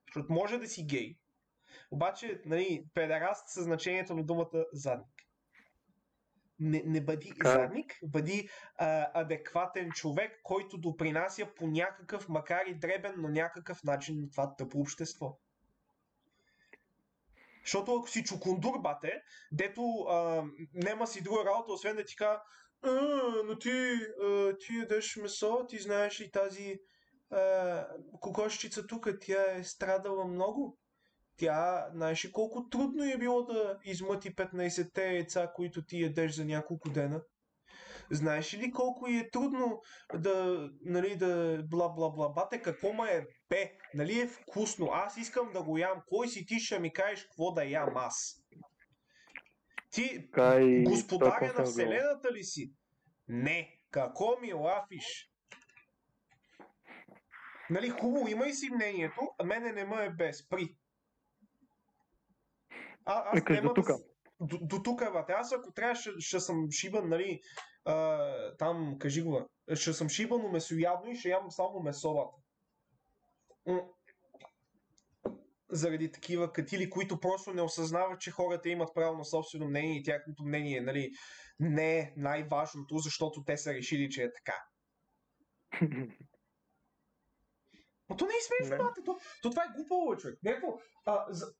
[0.07, 1.15] защото може да си гей,
[1.91, 5.07] обаче, нали, педераст със значението на думата задник.
[6.59, 7.53] Не, не бъди Така е.
[7.53, 14.21] задник, бъди а, адекватен човек, който допринася по някакъв, макар и дребен, но някакъв начин
[14.21, 15.37] на това тъпо общество.
[17.69, 20.43] Защото ако си чукундур, бате, дето а,
[20.73, 22.39] нема си друга работа, освен да ти кажа,
[23.45, 23.69] но ти,
[24.23, 26.79] а, ти ядеш месо, ти знаеш ли тази
[27.31, 27.87] а,
[28.19, 30.77] кокошчица тук, тя е страдала много.
[31.37, 36.45] Тя, знаеш ли колко трудно е било да измъти 15-те яйца, които ти ядеш за
[36.45, 37.21] няколко дена?
[38.11, 39.81] Знаеш ли колко е трудно
[40.13, 45.17] да, нали, да бла бла бла бате, какво ма е бе, нали е вкусно, аз
[45.17, 48.43] искам да го ям, кой си ти ще ми кажеш какво да ям аз?
[49.91, 50.29] Ти
[50.59, 52.73] и господаря това на вселената ли си?
[53.27, 55.29] Не, какво ми лафиш?
[57.69, 60.75] Нали, хубаво, имай си мнението, а мене не ме е без, при.
[63.05, 64.03] А, аз Викаш няма до с-
[64.41, 65.33] До, до тук, бате.
[65.33, 67.39] Аз ако трябва, ще, ще съм шибан, нали,
[67.85, 69.75] а, там, кажи го, бе.
[69.75, 72.37] ще съм шибано месоядно и ще ям само месовата.
[75.71, 80.03] Заради такива катили, които просто не осъзнават, че хората имат право на собствено мнение и
[80.03, 81.11] тяхното мнение, нали,
[81.59, 84.63] не е най-важното, защото те са решили, че е така.
[88.09, 88.83] Но то не е смешно, Не.
[88.83, 89.01] бате.
[89.05, 90.39] То, то това е глупаво, бе, човек.
[90.43, 91.53] Някакво, а, за...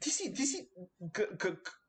[0.00, 0.68] Ти си, ти си,
[1.02, 1.81] к- к-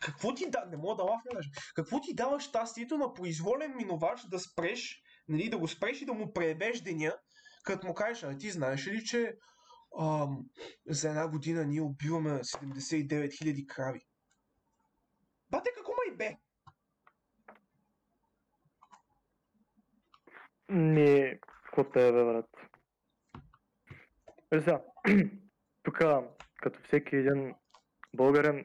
[0.00, 1.50] какво ти да, не мога да даже.
[1.74, 6.12] Какво ти дава щастието на произволен минувач да спреш, нали, да го спреш и да
[6.12, 7.16] му преебеш деня,
[7.64, 9.36] като му кажеш, а ти знаеш ли, че
[10.00, 10.46] ам,
[10.86, 14.06] за една година ние убиваме 79 000 крави.
[15.50, 16.36] Бате, какво ма и бе?
[20.68, 22.50] Не, какво те е, бе, брат?
[24.52, 24.82] Е, сега,
[25.82, 25.98] тук,
[26.62, 27.54] като всеки един
[28.14, 28.64] българин,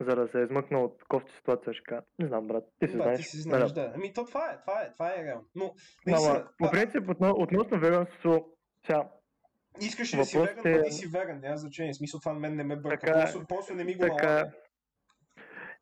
[0.00, 3.02] за да се измъкна от кофти ситуация, ще кажа, не знам, брат, ти си да,
[3.02, 3.18] знаеш.
[3.18, 3.72] ти си знаеш, Нали?
[3.72, 3.92] да.
[3.94, 5.44] Ами то това е, това е, това е реално.
[5.54, 5.74] Но, Ама,
[6.06, 8.46] наистина, по а, принцип, отно- относно веганството,
[8.86, 9.08] сега,
[9.80, 11.94] искаш ли да си веган, е- па ти си веган, няма значение.
[11.94, 13.06] Смисъл това мен не ме бърка.
[13.06, 13.22] Така е.
[13.22, 14.26] Просто, просто не ми го така...
[14.26, 14.50] налага.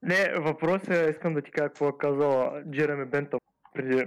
[0.03, 3.41] Не, въпросът е, искам да ти кажа какво е казал Джереми Бентъм
[3.75, 4.07] преди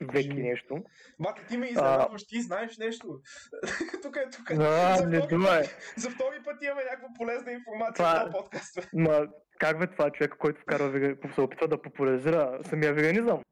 [0.00, 0.84] веки нещо.
[1.20, 3.20] Бате, ти ме изненадваш, ти знаеш нещо.
[4.02, 4.54] тук е, тук е.
[4.60, 8.32] А, за, не втори път, за втори път имаме някаква полезна информация Това- в този
[8.32, 8.88] подкаст.
[8.92, 9.26] Ма,
[9.58, 11.32] как бе това човек, който вкарва вега...
[11.34, 13.42] се опитва да популяризира самия веганизъм?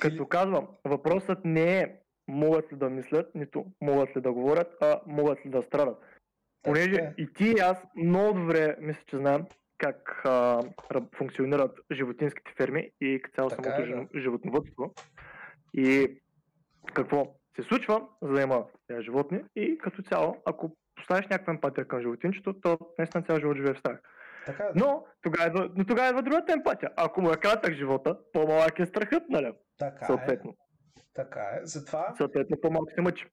[0.00, 1.96] Като казвам, въпросът не е
[2.28, 5.98] могат ли да мислят, нито могат ли да говорят, а могат ли да страдат.
[6.62, 7.14] Понеже е.
[7.18, 9.46] и ти и аз много добре мисля, че знаем
[9.84, 10.60] как а,
[11.16, 13.92] функционират животинските ферми и цяло Така самото е, да.
[13.92, 14.94] жи- животновътство.
[15.74, 16.20] И
[16.94, 18.64] какво се случва, за да има
[19.00, 23.74] животни и като цяло, ако поставиш някаква емпатия към животинчето, то наистина цял живот живее
[23.74, 24.00] в страх.
[24.46, 24.70] Така е.
[24.74, 26.90] Но тогава идва, но тогава идва другата емпатия.
[26.96, 29.52] Ако му е кратък живота, по-малък е страхът, нали?
[29.78, 30.06] Така е.
[30.06, 30.56] Съответно.
[31.14, 31.60] Така е.
[31.62, 33.26] Затова, Съответно, по-малко се мъчи.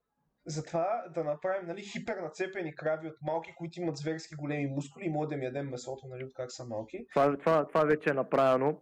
[0.51, 5.29] Затова да направим нали, хипернацепени крави от малки, които имат зверски големи мускули и може
[5.29, 7.05] да им ядем месото, нали, от как са малки.
[7.13, 8.81] Това, това, това вече е направено.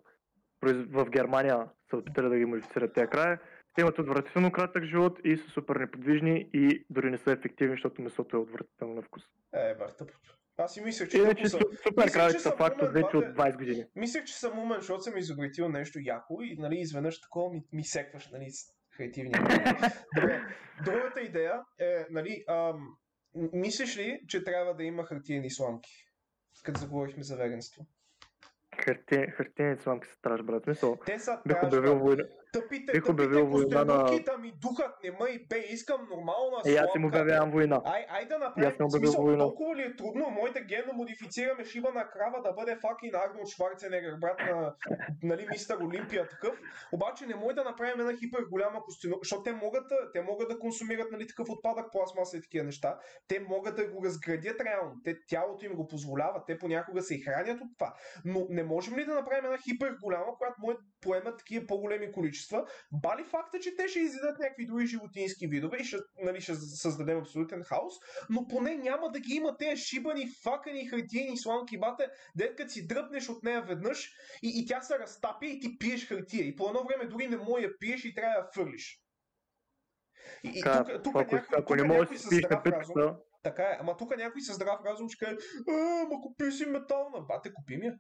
[0.63, 3.38] В Германия са опитали да ги модифицират тези крави.
[3.76, 8.01] Те имат отвратително кратък живот и са супер неподвижни и дори не са ефективни, защото
[8.01, 9.24] месото е отвратително на вкус.
[9.53, 10.36] Е, бар, тъпото.
[10.57, 11.57] Аз си мислех, че Иначе са.
[11.57, 13.51] су- супер че са факт от вече от бате.
[13.51, 13.86] 20 години.
[13.95, 17.84] Мислех, че съм умен, защото съм изобретил нещо яко и нали, изведнъж такова ми, ми
[17.84, 18.45] секваш нали,
[20.16, 20.41] Добре,
[20.86, 22.97] другата идея е, нали, ам,
[23.54, 25.89] мислиш ли, че трябва да има хартиени сламки?
[26.64, 27.86] Като заговорихме за веганство.
[28.78, 30.68] Хартия- Хартиените сламки са страш, брат.
[30.68, 32.00] Мисъл, Те са траш, брат.
[32.00, 32.24] война.
[32.52, 36.76] Тъпите, бих обявил война на- да ми духат, не ма и бе, искам нормална И
[36.76, 37.08] аз им сламка.
[37.08, 37.82] обявявам война.
[37.86, 39.43] Ай, ай да аз направим, в смисъл, война.
[39.43, 44.16] толкова ли е трудно, да генно модифицираме шиба на крава да бъде факин Арнолд Шварценегер,
[44.22, 44.76] брат на,
[45.24, 49.52] нали, мистер Олимпия такъв, обаче не може да направим една хипер голяма костюма, защото те
[49.52, 53.88] могат, те могат да консумират нали, такъв отпадък, пластмаса и такива неща, те могат да
[53.88, 57.93] го разградят реално, те, тялото им го позволява, те понякога се и хранят от това,
[58.26, 62.66] но не можем ли да направим една хипер голяма, която може поемат такива по-големи количества,
[62.91, 67.20] бали факта, че те ще изядат някакви други животински видове и ще, нали, ще създадем
[67.20, 67.93] абсолютен хаос,
[68.30, 72.88] но поне няма да ги има тези шибани, факани, хартиени сламки, бате, дет като си
[72.88, 74.12] дръпнеш от нея веднъж
[74.43, 76.47] и, и тя се разтапя и ти пиеш хартия.
[76.47, 79.02] И по едно време дори не може да пиеш и трябва да я фърлиш.
[80.43, 83.16] И, и Така, тук, тук ако, някой, ако тук не можеш да спиш на питката,
[83.43, 85.38] така е, ама тук някой със здрав разум ще каже,
[86.10, 88.00] ма купи си метална, бате, купи ми я.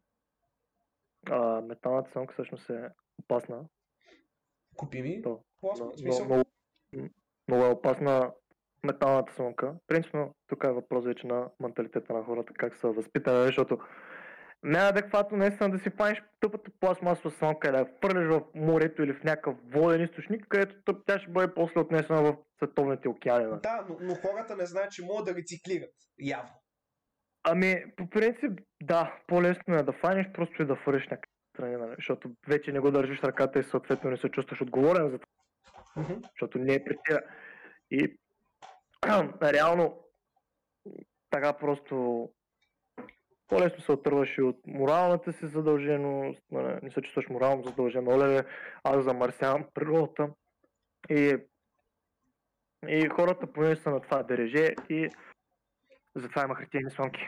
[1.25, 2.89] А, металната сламка всъщност е
[3.19, 3.65] опасна.
[4.77, 6.43] Купи ми То, но- смисъл, много,
[7.47, 8.31] много е опасна
[8.83, 9.75] металната сламка.
[9.87, 13.77] Принципно, тук е въпрос вече на менталитета на хората, как са възпитани, защото
[14.63, 19.03] не е адекватно наистина да си фаниш тъпата пластмасова и да я фърляш в морето
[19.03, 23.59] или в някакъв воден източник, където тъп, тя ще бъде после отнесена в световните океани.
[23.63, 25.93] Да, но, но хората не знаят, че могат да рециклират.
[26.19, 26.49] Явно.
[27.43, 31.93] Ами, по принцип, да, по-лесно е да фаниш, просто и да фъриш някакъв страни, нали?
[31.95, 36.13] защото вече не го държиш ръката и съответно не се чувстваш отговорен за това, Мгм.
[36.23, 36.97] защото не е при.
[37.91, 38.17] И
[39.43, 40.03] реално
[41.29, 42.29] така просто
[43.47, 48.43] по-лесно се отърваш и от моралната си задълженост, нали, не се чувстваш морално задължен, оле,
[48.83, 50.29] аз замърсявам природата.
[51.09, 51.37] И,
[52.87, 55.09] и хората понеже са на това дереже и
[56.19, 57.19] затова има хартиени сламки.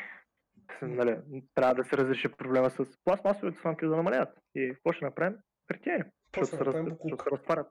[0.79, 1.21] С- Нали,
[1.55, 4.29] трябва да се разреши проблема с пластмасовите сламки да намалят.
[4.55, 5.37] И какво ще направим?
[5.71, 6.03] Хартиени.
[6.37, 7.67] Защото се, раз, се разтварят.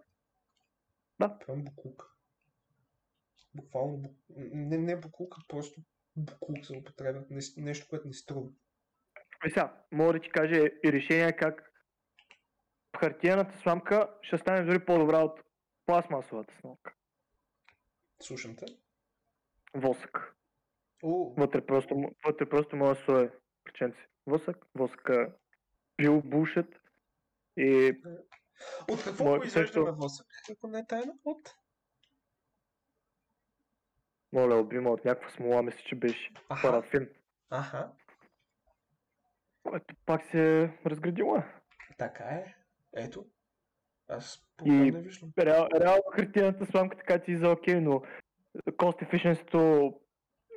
[1.18, 2.16] Прям буклук.
[3.54, 4.12] Буквално бук...
[4.36, 5.80] не, не буклук, а просто
[6.16, 7.24] буклук се употребя.
[7.30, 8.48] Не, нещо, което не струва.
[9.46, 11.72] И сега, мога да ти кажа и решение как
[13.00, 15.40] хартиената сламка ще стане дори по-добра от
[15.86, 16.94] пластмасовата сламка.
[18.22, 18.66] Слушам те.
[19.74, 20.36] Восък.
[21.03, 21.94] О, Вътре просто,
[22.26, 23.30] вътре просто може да слое
[23.64, 23.98] приченци.
[24.26, 24.66] Восък,
[25.11, 25.26] е
[25.98, 26.66] бил булшит
[27.57, 27.98] и
[28.88, 30.26] от какво Мое- произвеждаме също- восък?
[30.53, 31.14] Ако не е тайна?
[31.24, 31.55] От?
[34.32, 36.62] моля, обима от някаква смола, мисля, че беше Аха.
[36.62, 37.09] парафин,
[37.51, 37.92] Аха.
[39.62, 41.36] което пак се е разградило.
[41.36, 41.44] е.
[41.98, 42.55] Така е.
[42.94, 43.26] Ето.
[44.09, 45.32] Аз не виждам.
[45.38, 48.03] Реал, реално хартиената сламка така ти за окей, но
[48.59, 49.44] cost efficiency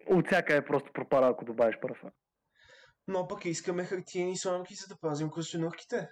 [0.07, 2.09] от всяка е просто пропада, ако добавиш парафин.
[3.07, 6.09] Но пък искаме хартиени сламки, за да пазим костенурките.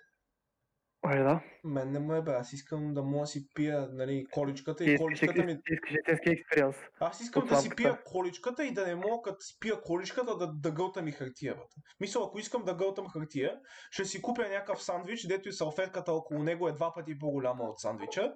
[1.10, 1.44] Е, да.
[1.64, 4.98] Мен не му е бе, аз искам да мога да си пия нали, количката и
[4.98, 5.56] количката ми...
[5.56, 5.94] ти искаш
[6.26, 6.76] експириенс.
[7.00, 10.48] Аз искам да си пия количката и да не мога като си пия количката да,
[10.48, 11.64] да гълтам и хартията.
[12.00, 13.60] Мисля, ако искам да гълтам хартия,
[13.92, 17.80] ще си купя някакъв сандвич, дето и салфетката около него е два пъти по-голяма от
[17.80, 18.34] сандвича.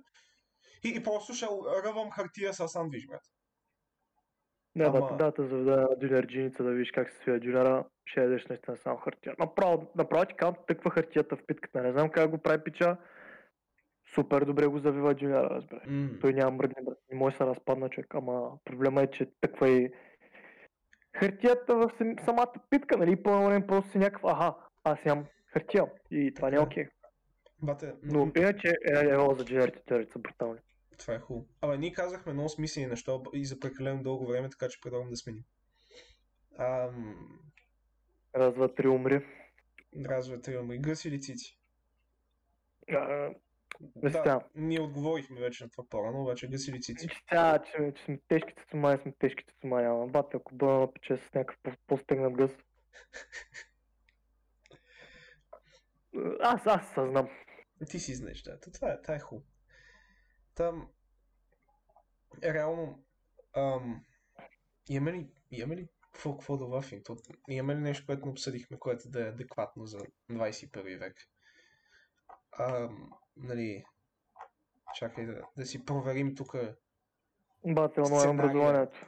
[0.83, 1.45] И, и просто ще
[1.83, 3.21] ръвам хартия с сандвич, брат.
[4.75, 8.47] Не, Ама- да, дата за да дюнерджиница да видиш как се свия дюнера, ще ядеш
[8.47, 9.35] наистина само хартия.
[9.39, 11.81] Направо, направо ти казвам, тъква хартията в питката.
[11.81, 12.97] Не знам как го прави пича.
[14.15, 15.81] Супер добре го завива дюнера, разбира.
[15.87, 16.09] М.
[16.21, 16.97] Той няма мръдне, брат.
[17.11, 19.91] Не може да се разпадна човек, ама проблема е, че тъква и
[21.15, 23.23] хартията в сам- самата питка, нали?
[23.23, 24.53] По време просто си някакъв, аха,
[24.83, 26.61] аз имам хартия и това не е е.
[26.61, 26.85] окей.
[27.61, 30.59] Бате, Но иначе е, е, за дженерите са брутални.
[30.97, 31.47] Това е хубаво.
[31.61, 35.17] Абе, ние казахме много смислени неща и за прекалено дълго време, така че предлагам да
[35.17, 35.43] сменим.
[36.57, 37.39] Ам,
[38.35, 39.25] Раз, два, три умри.
[40.05, 41.59] раз, два, три, ама и гъс или цици?
[42.91, 43.31] А,
[43.95, 47.07] Да, ние отговорихме вече на това по-рано, обаче гъс или цици?
[47.29, 51.33] Сега, че, че сме тежки цуцумани, сме тежки цуцумани, ама бате, ако бъда напече с
[51.33, 52.51] някакъв по- по-стегнат гъс.
[56.39, 57.29] Аз, аз съзнам.
[57.89, 58.59] Ти си знаеш, да.
[58.59, 59.45] Това е, това е хубаво.
[60.55, 60.89] Там,
[62.43, 63.05] реално,
[63.55, 64.05] ам,
[64.89, 67.03] имаме ли, имаме ли какво, какво да вафим?
[67.03, 67.17] То,
[67.49, 69.99] имаме ли нещо, което не обсъдихме, което да е адекватно за
[70.31, 71.15] 21 век?
[72.59, 73.85] Ам, нали,
[74.95, 76.55] чакай да, да си проверим тук.
[77.65, 79.07] Бате, онлайн образованието.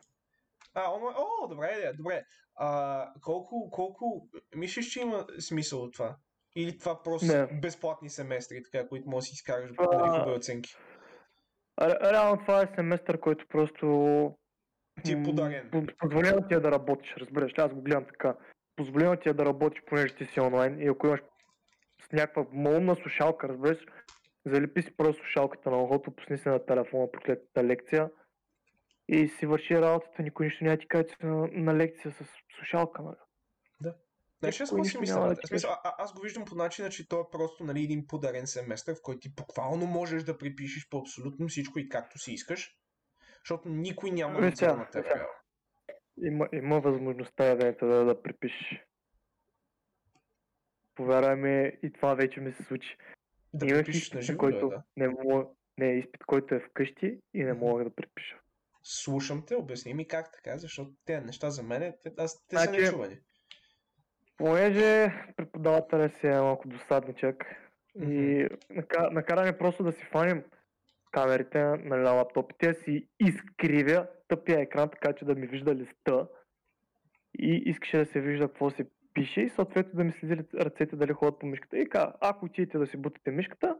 [0.73, 2.23] А, онлайн, о, добре идея, добре.
[2.55, 6.17] А, колко, колко, мислиш, че има смисъл от това?
[6.55, 7.59] Или това просто Не.
[7.59, 10.75] безплатни семестри, така, които можеш да си изкараш нали, хубави оценки?
[11.81, 13.87] Ре- реално това е семестър, който просто...
[15.03, 15.69] Ти е подарен.
[15.71, 17.51] по- Позволява ти е да работиш, разбираш.
[17.57, 18.35] Аз го гледам така.
[18.75, 21.19] Позволява ти е да работиш, понеже ти си онлайн и ако имаш
[22.01, 23.77] с някаква малумна слушалка, разбираш,
[24.45, 28.09] залепи си просто слушалката на ухото, пусни се на телефона проклетата лекция
[29.09, 32.25] и си върши работата, никой нищо няма ти каже, на, на лекция с
[32.57, 33.15] слушалка, нали?
[34.39, 35.35] Знаеш, аз какво си мисля?
[35.35, 38.47] да смисъл, а, аз го виждам по начина, че той е просто нали, един подарен
[38.47, 42.77] семестър, в който ти буквално можеш да припишеш по абсолютно всичко и както си искаш,
[43.43, 45.05] защото никой няма Виж надзор сега, на теб.
[45.05, 45.15] сега.
[45.15, 45.33] реално.
[46.21, 48.85] Има, има възможността да, да, да припишеш.
[50.95, 52.97] Повярвай ми, и това вече ми се случи.
[53.53, 54.83] Да Имах припишеш на живо, който да.
[54.97, 55.45] не мога,
[55.77, 58.39] не, изпит, който е вкъщи и не мога да препиша.
[58.83, 62.63] Слушам те, обясни ми как така, защото тези неща за мен, те, аз, те са
[62.63, 63.19] Значи, нечувани.
[64.37, 67.45] Понеже преподавателя си е малко досадничък
[67.95, 70.43] и нака- накара ни просто да си фаним
[71.11, 76.27] камерите на лаптопите, си изкривя тъпия екран, така че да ми вижда листа
[77.39, 81.13] и искаше да се вижда какво се пише и съответно да ми следи ръцете дали
[81.13, 81.77] ходят по мишката.
[81.77, 83.77] И ка, ако отидете да си бутате мишката,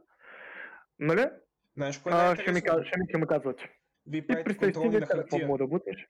[0.98, 1.30] Нали?
[1.76, 3.60] Знаеш кое е А, ще, ми, ще, ми, ще ми казват.
[4.06, 4.88] Вие И правите представи
[5.58, 6.08] да бутнеш.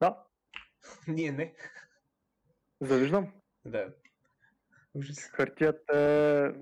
[0.00, 0.24] Да,
[1.08, 1.54] Ние не.
[2.80, 3.32] завиждам.
[3.64, 3.94] Да.
[4.94, 5.18] Ужас.
[5.18, 6.52] Хартията е...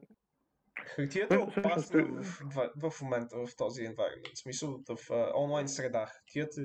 [0.85, 4.35] Хартията е Всъщност, опасна е- в, в, в момента в този environment.
[4.35, 6.07] В смисъл в а, онлайн среда.
[6.07, 6.65] Хартията е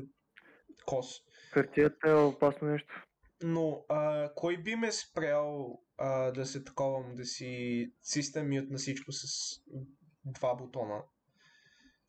[0.86, 1.22] кос.
[1.52, 3.06] Хартията е опасно нещо.
[3.44, 8.78] Но а, кой би ме спрял а, да се таковам, да си систем мют на
[8.78, 9.28] всичко с
[10.26, 11.04] два бутона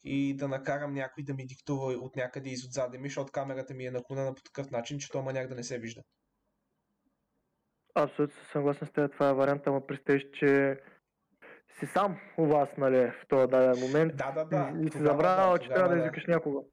[0.05, 3.87] и да накарам някой да ми диктува от някъде из отзаде ми, защото камерата ми
[3.87, 6.03] е наклонена по такъв начин, че то маняк да не се вижда.
[7.97, 10.81] Абсолютно съм съгласен с теб, това е варианта, ама представиш, че
[11.79, 14.17] си сам у вас, нали, в този даден момент.
[14.17, 14.73] Да, да, да.
[14.83, 16.01] И си забравял, да, че трябва да да.
[16.01, 16.65] извикаш някого.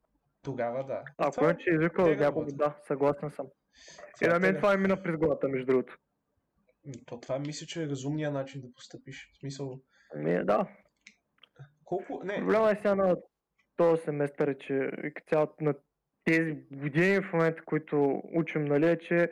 [0.42, 1.02] Тогава да.
[1.18, 3.46] Ако не, че е извикал някого, да, съгласен съм.
[4.22, 5.98] И на мен това ми мина през главата, между другото.
[7.06, 9.30] То това мисля, че е разумният начин да постъпиш.
[9.34, 9.80] В смисъл,
[10.14, 10.66] Ами, да,
[11.84, 12.20] колко...
[12.24, 13.16] Не, Проблема е сега на
[13.76, 15.74] този семестър, е, че и като цяло на
[16.24, 19.30] тези години в момента, които учим, нали, е, че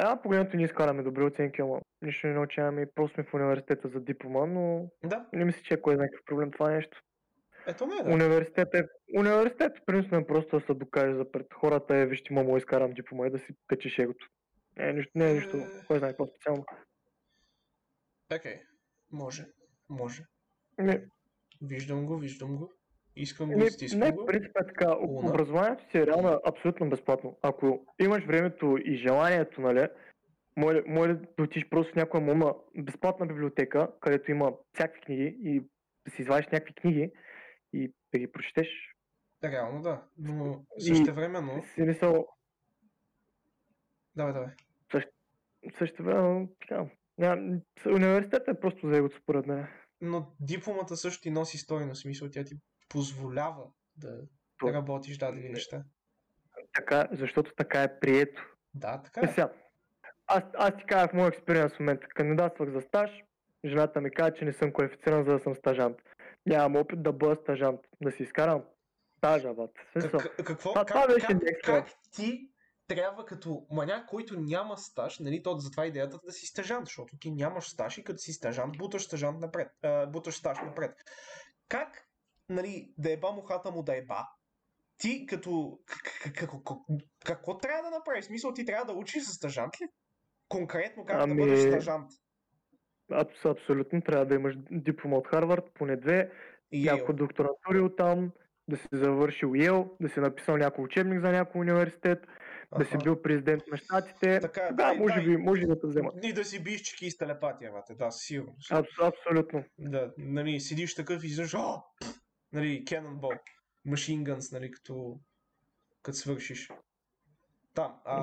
[0.00, 3.88] една погледнато ние изкараме добри оценки, ама нищо не научаваме и просто сме в университета
[3.88, 7.02] за диплома, но да, не мисля, че е кой знае какъв проблем това нещо.
[7.66, 8.10] ето не е да.
[8.10, 8.84] Университет е,
[9.18, 13.26] университет принципно е просто да се докаже за пред хората, е, вижте, мамо, изкарам диплома
[13.26, 14.26] и да си качиш егото.
[14.76, 15.66] Не е нищо, не е нищо, Е.
[15.86, 16.64] кой знае какво специално.
[18.34, 18.56] Окей,
[19.12, 19.46] може,
[19.88, 20.24] може.
[20.78, 21.04] Не,
[21.62, 22.72] Виждам го, виждам го.
[23.16, 24.94] Искам го, Не, стискам не, принцип е така.
[24.94, 25.30] Луна.
[25.30, 27.38] Образованието си е реално абсолютно безплатно.
[27.42, 29.88] Ако имаш времето и желанието, нали,
[30.56, 35.60] може, може да отидеш просто в някоя мума безплатна библиотека, където има всякакви книги и
[36.06, 37.12] да си извадиш някакви книги
[37.72, 38.68] и да ги прочетеш.
[39.44, 41.64] Реално да, но същевременно...
[41.74, 42.26] Си мисъл,
[44.16, 44.48] Давай, давай.
[45.78, 46.86] също време, така,
[47.86, 49.66] университетът е просто за егото според мен.
[50.00, 52.54] Но дипломата също ти носи стойност, смисъл тя ти
[52.90, 53.64] позволява
[53.96, 54.20] да
[54.58, 55.48] То- работиш дадени Не.
[55.48, 55.82] неща.
[56.72, 58.42] Така, защото така е прието.
[58.74, 59.28] Да, така Е, е.
[59.28, 59.52] сега,
[60.26, 62.06] аз, аз ти казах моят експириенс в момента.
[62.08, 63.10] Кандидатствах за стаж,
[63.64, 65.96] жената ми каза, че не съм квалифициран за да съм стажант.
[66.46, 68.62] Нямам опит да бъда стажант, да си изкарам
[69.18, 69.70] стажа, бат.
[69.96, 72.50] В Как, какво, Това- как, това беше как, как ти
[72.86, 77.30] трябва като маняк, който няма стаж, нали, то затова идеята да си стажант, защото ти
[77.30, 80.90] нямаш стаж и като си стажант, буташ стажант напред, а, буташ стаж напред.
[81.68, 82.06] Как,
[82.50, 84.28] нали, да еба мухата му да еба,
[84.98, 85.78] ти като,
[86.34, 86.62] какво,
[87.24, 88.24] какво трябва да направиш?
[88.24, 89.86] Смисъл, ти трябва да учиш за стажант ли?
[90.48, 92.10] Конкретно как да Ами- бъдеш стажант?
[93.12, 96.30] абс, абсолютно трябва да имаш диплома от Харвард, поне две,
[96.72, 98.32] И няколко докторатури от там,
[98.68, 102.18] да си завършил Йел, да си написал някой учебник за някой университет,
[102.78, 103.04] да си Аха.
[103.04, 104.40] бил президент на щатите.
[104.40, 105.24] Така, Тогава дай, може дай.
[105.24, 106.14] би, може да те вземат.
[106.24, 108.72] И да си биеш чеки с телепатия, бате, да, със сигурност.
[108.72, 109.64] Абс, абсолютно.
[109.78, 111.54] Да, нали, седиш такъв и изведнъж,
[112.52, 113.40] нали, Cannonball,
[113.86, 115.20] Machine Guns, нали, като,
[116.02, 116.68] като свършиш.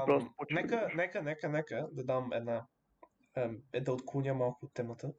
[0.06, 0.94] Просто да нека, идваш.
[0.96, 2.66] нека, нека, нека да дам една,
[3.74, 5.14] е да отклоня малко от темата.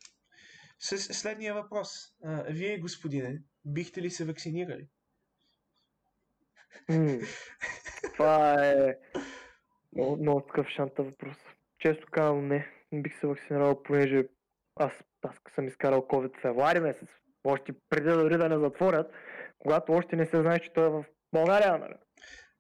[0.79, 1.89] С следния въпрос.
[2.25, 4.89] А, вие, господине, бихте ли се вакцинирали?
[8.15, 8.99] Това е
[9.93, 11.37] много, много такъв шанта въпрос.
[11.79, 12.73] Често казвам не.
[12.93, 14.29] Не бих се вакцинирал, понеже
[14.77, 14.93] аз,
[15.23, 17.09] аз съм изкарал COVID в февруари месец.
[17.45, 19.13] Още преди дори да не затворят,
[19.59, 21.79] когато още не се знае, че той е в България.
[21.79, 21.95] Нали?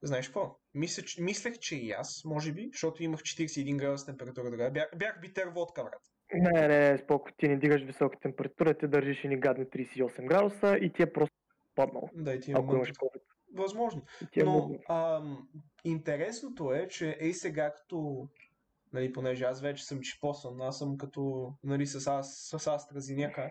[0.03, 0.57] Знаеш какво?
[0.74, 4.70] Мисля, че, мислех, че и аз, може би, защото имах 41 градус температура тогава.
[4.70, 6.01] Бях, бях битер водка, брат.
[6.35, 10.26] Не, не, не, споко, ти не дигаш висока температура, ти държиш и ни гадни 38
[10.26, 11.37] градуса и ти е просто
[11.74, 12.09] паднал.
[12.14, 12.93] Да, и ти Ако имаш.
[12.93, 13.22] COVID.
[13.55, 14.03] Възможно.
[14.37, 15.49] Е Но ам,
[15.85, 18.29] интересното е, че ей сега като,
[18.93, 23.51] нали, понеже аз вече съм чипосан, аз съм като, нали, с, ас, с AstraZeneca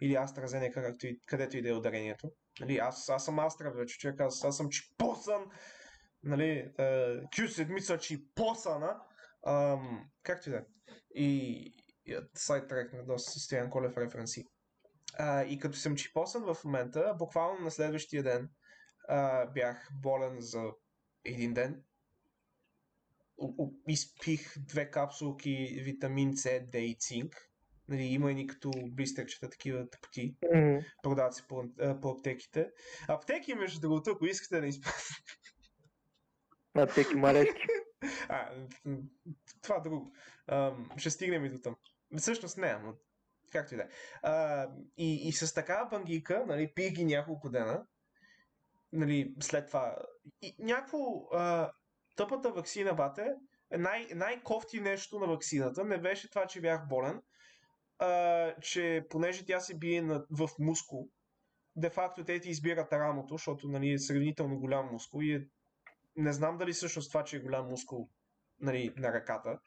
[0.00, 2.32] или AstraZeneca, както и, където и да е ударението.
[2.60, 5.44] Нали, аз, аз съм Астра вече, човек, аз, аз съм чипосан,
[6.22, 6.72] нали, е,
[7.22, 9.00] Q седмица чипосана,
[9.46, 10.64] ам, както и да е.
[11.14, 11.74] И,
[12.06, 14.44] и сайт трекнах доста с Стоян Колев референси.
[15.18, 18.50] А, и като съм чипосан в момента, буквално на следващия ден,
[19.08, 20.62] а, бях болен за
[21.24, 21.82] един ден.
[23.88, 27.47] Изпих две капсулки витамин С, Д и цинк.
[27.88, 30.36] Нали, има и като блистерчета, такива тъпоти.
[30.54, 32.70] М, Продават се по, а, по аптеките.
[33.08, 35.14] Аптеки, между другото, ако искате да изпратите.
[36.74, 37.62] На теки марешки.
[38.28, 38.50] А,
[39.62, 40.12] това друго.
[40.46, 41.76] Ам, ще стигнем и до там.
[42.18, 42.94] Всъщност не, но
[43.52, 43.88] както и да е.
[44.22, 44.66] А,
[44.96, 47.86] И, и с такава бангика, нали, пих ги няколко дена,
[48.92, 49.96] нали, след това.
[50.42, 50.98] И някакво
[51.32, 51.72] а,
[52.16, 53.34] тъпата вакцина, бате,
[53.70, 57.22] най- най-кофти нещо на вакцината не беше това, че бях болен,
[57.98, 61.08] а, че понеже тя се бие на, в мускул,
[61.76, 65.46] де-факто те ти избират рамото, защото нали, е сравнително голям мускул и е...
[66.16, 68.08] не знам дали всъщност това, че е голям мускул
[68.60, 69.58] нали, на ръката,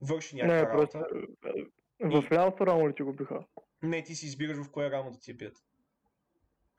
[0.00, 0.90] върши някаква Не, работа.
[0.90, 1.16] просто
[2.00, 3.44] е, в лявото рамо ли ти го биха?
[3.82, 5.56] Не, ти си избираш в кое рамо да ти я бият.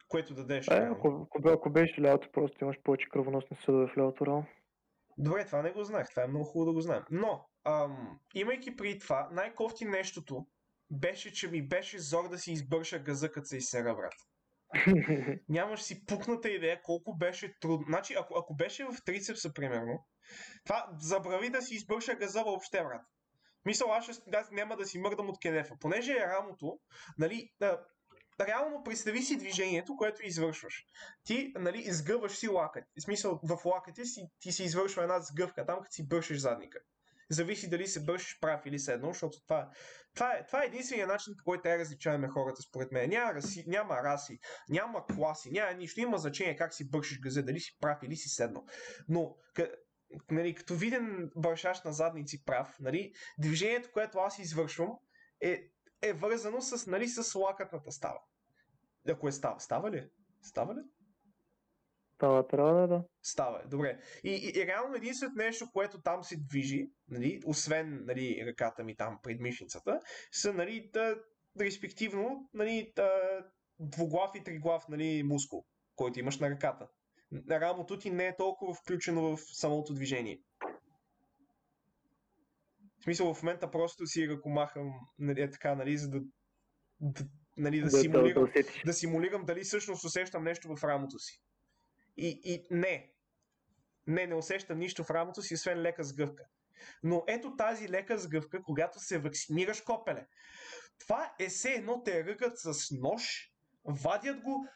[0.08, 0.68] Което да дадеш.
[0.68, 4.46] Е, ако, ако, ако беше лявото, просто имаш повече кръвоносни съдове в лявото рамо.
[5.18, 6.10] Добре, това не го знаех.
[6.10, 7.04] Това е много хубаво да го знаем.
[7.12, 10.48] Но, ам, имайки при това, най-кофти нещото
[10.92, 14.14] беше, че ми беше зор да си избърша газа, като се изсера, брат.
[15.50, 17.86] Нямаш си пукната идея колко беше трудно.
[17.88, 20.08] Значи, ако, ако беше в трицепса, примерно,
[20.66, 23.02] това забрави да си избърша газа въобще, брат.
[23.66, 25.76] Мисъл, аз, ще, аз няма да си мърдам от кенефа.
[25.80, 26.80] Понеже е рамото,
[27.18, 27.80] нали, а,
[28.48, 30.86] реално представи си движението, което извършваш.
[31.24, 32.84] Ти, нали, изгъваш си лакът.
[33.00, 36.80] В смисъл, в лакътя си, ти си извършва една сгъвка там, като си бършиш задника.
[37.30, 39.70] Зависи дали се бършиш прав или седно, защото това,
[40.16, 43.10] това, е, това е единствения начин, по който трябва различаваме хората, според мен.
[43.10, 46.00] Няма, раси, няма раси, няма класи, няма нищо.
[46.00, 48.66] Има значение как си бършиш газа, дали си прав или си седно.
[49.08, 49.72] Но, къ,
[50.32, 54.92] нали, като виден бършаш на задници прав, нали, движението, което аз извършвам,
[55.42, 55.64] е,
[56.02, 58.20] е вързано с, нали, с лакътната става.
[59.10, 60.10] Ако е става, става ли?
[60.42, 60.80] Става ли?
[62.20, 63.04] Това трябва да да.
[63.24, 64.00] Става, добре.
[64.24, 68.96] И, и, и реално единственото нещо, което там се движи, нали, освен нали, ръката ми
[68.96, 70.00] там пред мишницата,
[70.32, 71.16] са нали, да,
[71.60, 73.12] респективно нали, да,
[73.80, 75.66] двуглав и триглав нали, мускул,
[75.96, 76.88] който имаш на ръката.
[77.50, 80.40] Рамото ти не е толкова включено в самото движение.
[83.00, 86.20] В смисъл, в момента просто си ръкомахам нали, е така, нали, за да,
[87.00, 87.26] да,
[87.58, 88.82] нали, да, да, да, да симулирам усетиш.
[88.86, 91.42] да симулирам дали всъщност усещам нещо в рамото си.
[92.20, 93.12] И, и не.
[94.08, 96.44] Не, не усещам нищо в рамото си, освен лека сгъвка.
[97.04, 100.28] Но ето тази лека сгъвка, когато се вакцинираш копеле.
[101.00, 103.54] Това е все едно те ръгат с нож,
[103.86, 104.68] вадят го,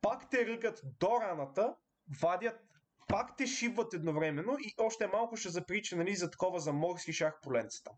[0.00, 1.74] пак те ръгат до раната,
[2.20, 2.60] вадят,
[3.08, 7.40] пак те шибват едновременно и още малко ще заприча нали, за такова за морски шах
[7.42, 7.90] поленцата.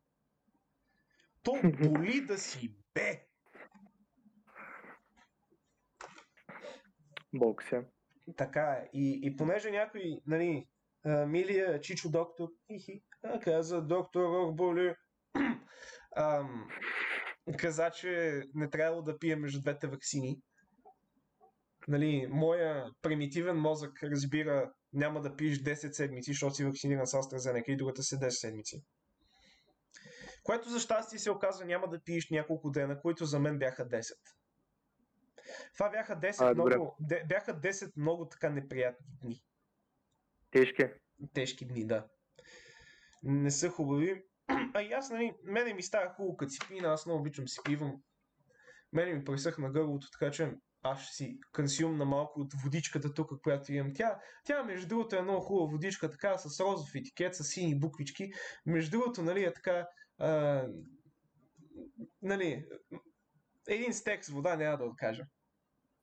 [1.42, 3.26] То боли да си бе.
[7.34, 7.84] Боксия.
[8.36, 8.88] Така е.
[8.92, 10.66] И, и понеже някой, нали,
[11.26, 13.02] милия Чичо доктор, хихи,
[13.42, 14.94] каза доктор Орболи,
[16.16, 16.68] ам,
[17.58, 20.40] каза, че не трябвало да пие между двете вакцини.
[21.88, 27.68] Нали, моя примитивен мозък разбира, няма да пиеш 10 седмици, защото си вакциниран с AstraZeneca
[27.68, 28.82] и другата се 10 седмици.
[30.42, 34.02] Което за щастие се оказа няма да пиеш няколко дена, които за мен бяха 10.
[35.74, 36.74] Това бяха 10 А, добре.
[36.74, 36.96] много,
[37.28, 39.44] бяха 10 много така неприятни дни.
[40.50, 40.84] Тежки.
[41.32, 42.06] Тежки дни, да.
[43.22, 44.24] Не са хубави.
[44.74, 47.60] А и аз, нали, мене ми става хубаво, като си пина, аз много обичам си
[47.64, 48.02] пивам.
[48.92, 53.72] Мене ми пресъхна гърлото, така че аз ще си консюмна малко от водичката тук, която
[53.72, 53.92] имам.
[53.94, 58.32] Тя, тя между другото е много хубава водичка, така с розов етикет, с сини буквички.
[58.66, 60.62] Между другото, нали, е така, а,
[62.22, 62.66] нали,
[63.68, 65.26] един стек с вода няма да откажа.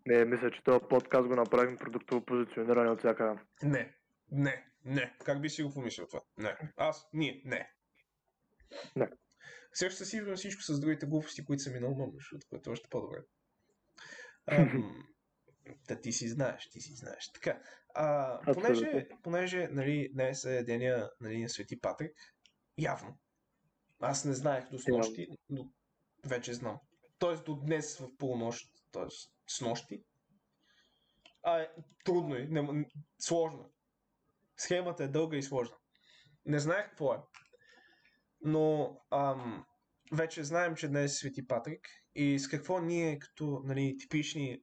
[0.06, 3.46] Не, мисля, че този подкаст го направим продуктово позициониране от всяка.
[3.62, 3.96] Не,
[4.30, 5.16] не, не.
[5.24, 6.20] Как би си го помислил това?
[6.38, 6.56] Не.
[6.76, 7.72] Аз, ние, не.
[8.96, 9.08] Не.
[9.72, 12.70] Сега ще си върна всичко с другите глупости, които са ми на ума, защото което
[12.70, 13.18] е още по-добре.
[14.46, 15.04] Ам,
[15.88, 17.32] Та ти си знаеш, ти си знаеш.
[17.32, 17.62] Така,
[17.94, 22.16] а, понеже, понеже нали, днес е деня нали, на Свети Патрик,
[22.78, 23.18] явно,
[24.02, 25.68] аз не знаех до снощи, но
[26.26, 26.78] вече знам.
[27.18, 29.06] Тоест до днес в полунощ, т.е.
[29.48, 30.04] с нощи.
[31.42, 31.68] А, е,
[32.04, 32.86] трудно е, не,
[33.18, 33.72] сложно.
[34.56, 35.76] Схемата е дълга и сложна.
[36.46, 37.18] Не знаех какво е.
[38.40, 39.66] Но ам,
[40.12, 44.62] вече знаем, че днес е Свети Патрик и с какво ние като нали, типични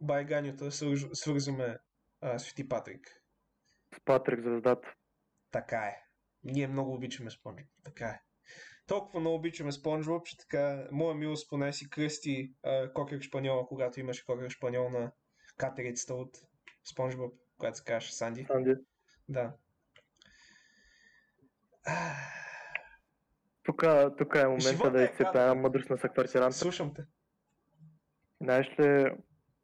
[0.00, 1.78] байганята свърж- свързваме
[2.20, 3.22] а, Свети Патрик.
[3.94, 4.94] С Патрик звездата.
[5.50, 5.96] Така е.
[6.42, 7.70] Ние много обичаме Спонжбоб.
[7.84, 8.20] Така е.
[8.86, 14.00] Толкова много обичаме Спонжбоб, че така, моя милост поне си кръсти а, Кокер Шпаньола, когато
[14.00, 15.12] имаше Кокер Шпаньол на
[15.56, 16.38] катерицата от
[16.84, 18.44] Спонжбоб, която се казваше Санди.
[18.44, 18.74] Санди.
[19.28, 19.52] Да.
[23.62, 23.84] Тук,
[24.18, 26.56] тук е момента Живота да е изцепя една мъдрост на съквартиранта.
[26.56, 27.02] Слушам те.
[28.40, 29.10] Знаеш ли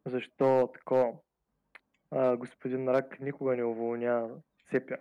[0.06, 1.12] защо такова
[2.10, 4.28] а, господин Рак никога не уволня
[4.70, 4.96] Сепя?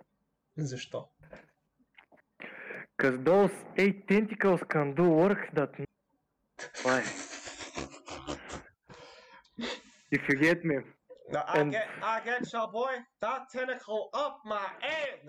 [0.58, 1.10] Защо?
[3.02, 5.72] Cause those eight tentacles can do work that...
[5.80, 5.86] Е.
[10.12, 10.76] If you get me.
[10.76, 12.94] I And- get, I get your boy
[13.24, 15.20] that tentacle up my ass.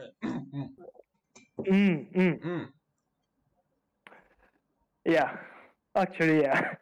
[1.76, 2.34] Mm, mm.
[2.44, 2.64] Mm.
[5.04, 5.30] Yeah.
[5.94, 6.76] Actually, yeah.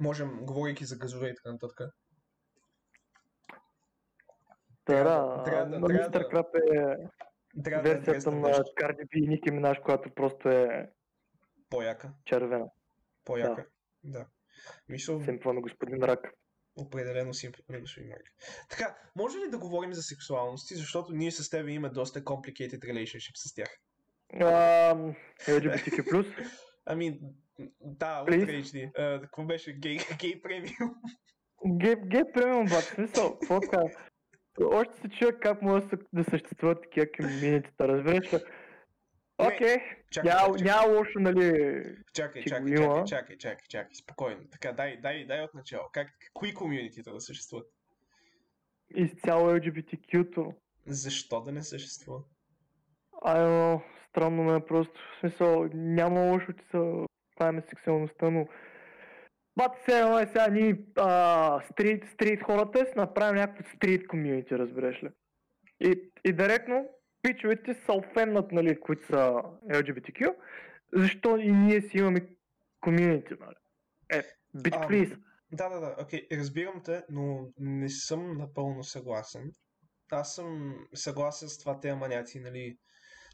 [0.00, 1.80] можем, говорейки за газове и така нататък.
[4.86, 6.96] Да, да, трябва да- трябва Крап е
[7.64, 8.48] Трябва да е версията на.
[8.48, 10.90] Cardi B и Ники Минаж, която просто е
[11.70, 12.12] По-яка.
[12.24, 12.66] червена.
[13.24, 13.66] По-яка.
[14.04, 14.26] Да.
[14.88, 16.34] Мисля, Симпла на господин Рак.
[16.76, 18.22] определено си на господин Марк.
[18.70, 23.32] Така, може ли да говорим за сексуалности, защото ние с теб имаме доста complicated relationship
[23.34, 23.68] с тях?
[24.32, 25.14] Ам,
[25.46, 26.26] LGBTQ+.
[26.86, 27.20] Ами,
[27.80, 28.24] да.
[28.96, 29.72] А, какво беше?
[29.72, 30.94] Гей, гей премиум.
[31.66, 33.82] Гей, гей премиум, бат, смисъл, какво така?
[34.64, 38.38] Още се чуя как може да, съществуват такива комьюнитита, разбираш ли?
[39.38, 39.76] Окей,
[40.24, 41.82] няма, лошо, нали,
[42.12, 44.40] чакай, чакай, чакай, чакай, чакай, чакай, спокойно.
[44.50, 45.84] Така, дай, дай, дай от начало.
[45.92, 47.66] Как, кои комьюнитита да съществуват?
[48.94, 50.52] изцяло LGBTQ-то.
[50.86, 52.20] Защо да не съществува?
[53.22, 58.46] Айо, странно ме е просто, в смисъл, няма лошо, че са правим сексуалността, но
[59.56, 64.58] Бат, се едно е сега ние а, стрит, стрит хората си направим някакво стрит комьюнити,
[64.58, 65.08] разбираш ли?
[65.80, 66.88] И, и директно
[67.22, 70.34] пичовете са офеннат, нали, които са LGBTQ,
[70.92, 72.28] защо и ние си имаме
[72.80, 73.54] комьюнити, нали?
[74.12, 74.22] Е,
[74.74, 75.08] Ам, плиз.
[75.52, 79.52] Да, да, да, окей, разбирам те, но не съм напълно съгласен.
[80.12, 82.78] Аз съм съгласен с това те маняци, нали.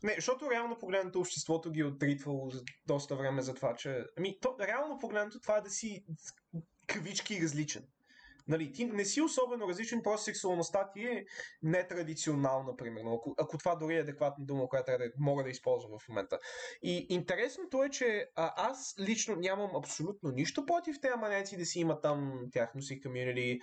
[0.03, 2.51] Не, защото реално погледнато обществото ги е отритвало
[2.87, 4.05] доста време за това, че...
[4.19, 6.05] Ами, то, реално погледнато това е да си
[6.87, 7.87] кавички различен.
[8.49, 11.25] Нали, ти не си особено различен, просто сексуалността ти е
[11.63, 13.15] нетрадиционална, примерно.
[13.15, 16.39] Ако, ако това дори е адекватна дума, която трябва да, мога да използвам в момента.
[16.83, 21.81] И интересното е, че а, аз лично нямам абсолютно нищо против тези манеци да си
[21.81, 23.61] имат там тяхно си комьюнити,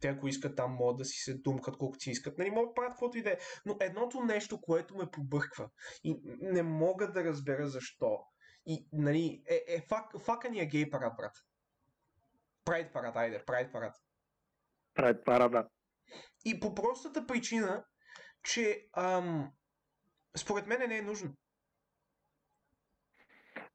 [0.00, 2.38] те ако искат там могат да си се думкат колкото си искат.
[2.38, 3.38] Нали, могат да правят каквото и да е.
[3.66, 5.70] Но едното нещо, което ме побърква
[6.04, 8.18] и не мога да разбера защо.
[8.66, 11.32] И, нали, е, е фак, факания гей парад, брат.
[12.64, 13.94] Прайд парад, айде, прайд парад.
[14.94, 15.68] Прави парада.
[16.44, 17.84] И по простата причина,
[18.42, 19.52] че ам,
[20.36, 21.34] според мен не е нужно.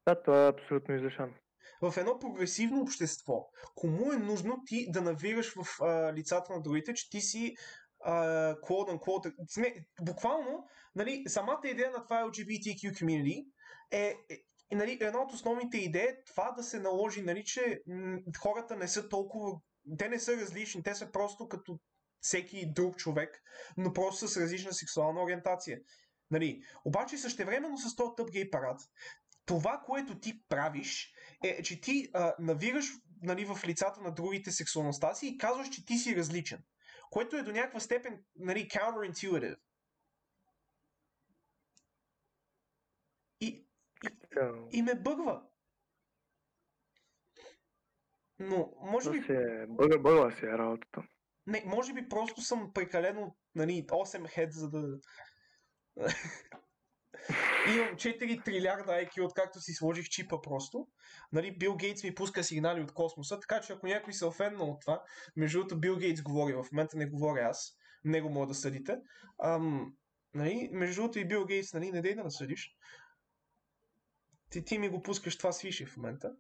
[0.08, 1.36] Да, това е абсолютно излишен.
[1.82, 6.94] В едно прогресивно общество, кому е нужно ти да навираш в а, лицата на другите,
[6.94, 7.56] че ти си
[8.06, 13.46] quote unquote, буквално, нали, самата идея на това LGBTQ community
[13.92, 14.16] е,
[14.72, 17.82] е нали, една от основните идеи е това да се наложи, нали, че
[18.38, 19.60] хората не са толкова,
[19.98, 21.80] те не са различни, те са просто като
[22.20, 23.42] всеки друг човек,
[23.78, 25.80] но просто с различна сексуална ориентация.
[26.32, 28.82] Нали, обаче същевременно с този тъп гей парад,
[29.46, 31.14] това, което ти правиш,
[31.44, 32.86] е, че ти а, навираш
[33.22, 36.64] нали, в лицата на другите сексуалността си и казваш, че ти си различен.
[37.12, 39.58] Което е до някаква степен нали, counterintuitive.
[43.42, 43.68] И,
[44.04, 44.10] и,
[44.72, 45.44] и ме бъгва.
[48.40, 51.04] Но, може би, си е, бъга, бъгла си е работата.
[51.48, 55.00] не, може би просто съм прекалено нали, 8 хед, за да...
[57.68, 60.88] Имам 4 трилиарда IQ, откакто си сложих чипа просто.
[61.32, 64.82] Нали, Бил Гейтс ми пуска сигнали от космоса, така че ако някой се офенна от
[64.82, 65.04] това,
[65.36, 68.98] между другото Бил Гейтс говори, в момента не говоря аз, него мога да съдите.
[69.44, 69.94] Ам,
[70.34, 72.76] нали, между другото и Бил Гейтс, нали, не дей да насъдиш.
[74.50, 76.36] Ти, ти ми го пускаш това свише в момента.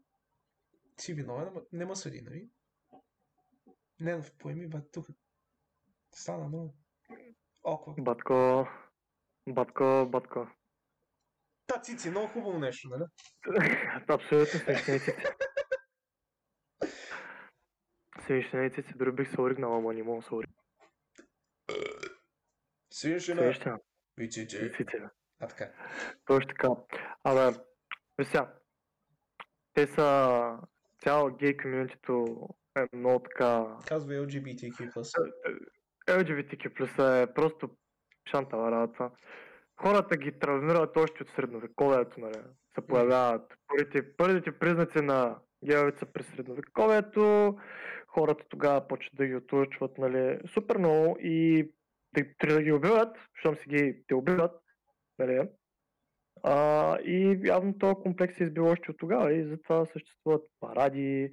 [0.97, 2.49] Си виновен, ама не ма съди, нали?
[3.99, 5.07] Не, поеми, бе, тук.
[6.11, 6.76] Стана много.
[7.63, 7.93] Оква.
[7.97, 8.67] Батко,
[9.47, 10.48] батко, батко.
[11.84, 13.03] Цици, много хубаво нещо, нали?
[14.08, 15.36] Абсолютно смешниците.
[18.26, 20.62] Смешниците, дори бих се оригнал, ама не мога се оригнал.
[22.94, 23.80] Свише на Смешна.
[24.18, 24.58] Виците.
[24.58, 25.10] Смешниците.
[25.40, 25.72] А така.
[26.26, 26.68] Точно така.
[27.24, 27.58] Абе,
[28.24, 28.53] сега.
[29.74, 30.58] Те са
[31.03, 32.48] цяло гей комьюнитито
[32.78, 33.78] е много така...
[33.88, 34.91] Казва LGBTQ+.
[36.08, 37.70] LGBTQ плюс е просто
[38.32, 39.12] шантава работа.
[39.82, 42.38] Хората ги травмират още от средновековието, нали?
[42.76, 47.58] Се появяват първите, първите признаци на геовица през средновековието,
[48.08, 51.70] хората тогава почват да ги отлъчват, нали, супер много и
[52.14, 54.62] да, да ги убиват, щом си ги те убиват,
[55.20, 55.49] нали,
[56.44, 61.32] а, и явно този комплекс се избил още от тогава и затова съществуват паради,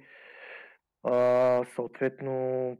[1.03, 2.77] а, съответно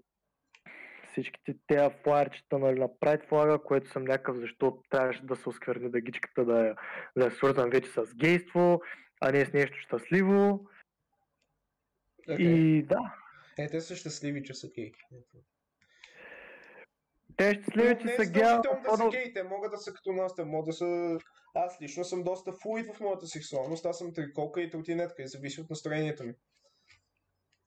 [1.12, 5.92] всичките тези флайерчета нали, на Pride флага, което съм някакъв, защо трябваше да се оскверни
[5.92, 6.74] да гичката да е,
[7.20, 8.82] да е свързан вече с гейство,
[9.22, 10.68] а не с нещо щастливо.
[12.30, 12.38] Okay.
[12.40, 13.16] И да,
[13.58, 14.92] Е, те са щастливи, че са гей.
[17.38, 19.78] те щастливи, Но че не е са гея, задължително да са гей, те могат да
[19.78, 21.20] са като нас, те могат да са...
[21.56, 25.62] Аз лично съм доста флуид в моята сексуалност, аз съм триколка и тротинетка и зависи
[25.62, 26.34] от настроението ми.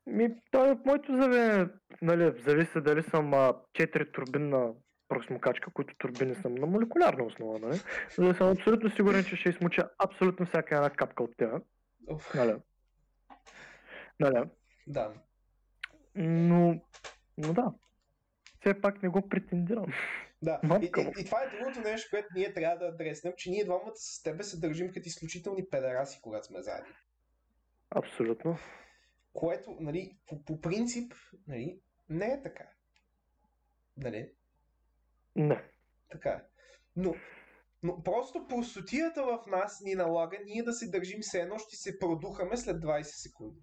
[0.06, 1.68] Ми, той е в моето заведение,
[2.02, 4.72] нали, зависи дали съм а, 4 турбинна
[5.08, 7.80] пръхсмокачка, които турбини съм на молекулярна основа, нали?
[8.16, 11.60] За да съм абсолютно сигурен, че ще измуча абсолютно всяка една капка от тях.
[12.34, 12.56] Нали?
[14.20, 14.44] Нали?
[14.86, 15.12] да.
[16.14, 16.80] Но,
[17.38, 17.72] но да.
[18.60, 19.92] Все пак не го претендирам.
[20.42, 23.64] Да, и, и, и, това е другото нещо, което ние трябва да адреснем, че ние
[23.64, 26.94] двамата с тебе се държим като изключителни педераси, когато сме заедно.
[27.90, 28.58] Абсолютно.
[29.32, 31.12] Което, нали, по, по принцип,
[31.46, 32.64] нали, не е така.
[33.96, 34.32] Нали?
[35.36, 35.64] Не.
[36.10, 36.42] Така е.
[36.96, 37.14] Но,
[37.82, 41.98] но просто простотията в нас ни налага ние да се държим се едно, ще се
[41.98, 43.60] продухаме след 20 секунди.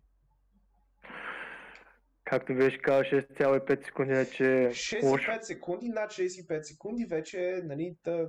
[2.23, 5.31] Както беше казал 6,5 секунди, е, че е лошо.
[5.31, 8.27] 65 секунди, над 65 секунди вече е, нали, та,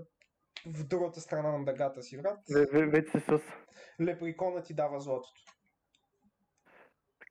[0.66, 2.38] в другата страна на дъгата си, брат.
[2.50, 3.40] Ве- ве- Вече си с...
[4.00, 5.40] Леприкона ти дава златото.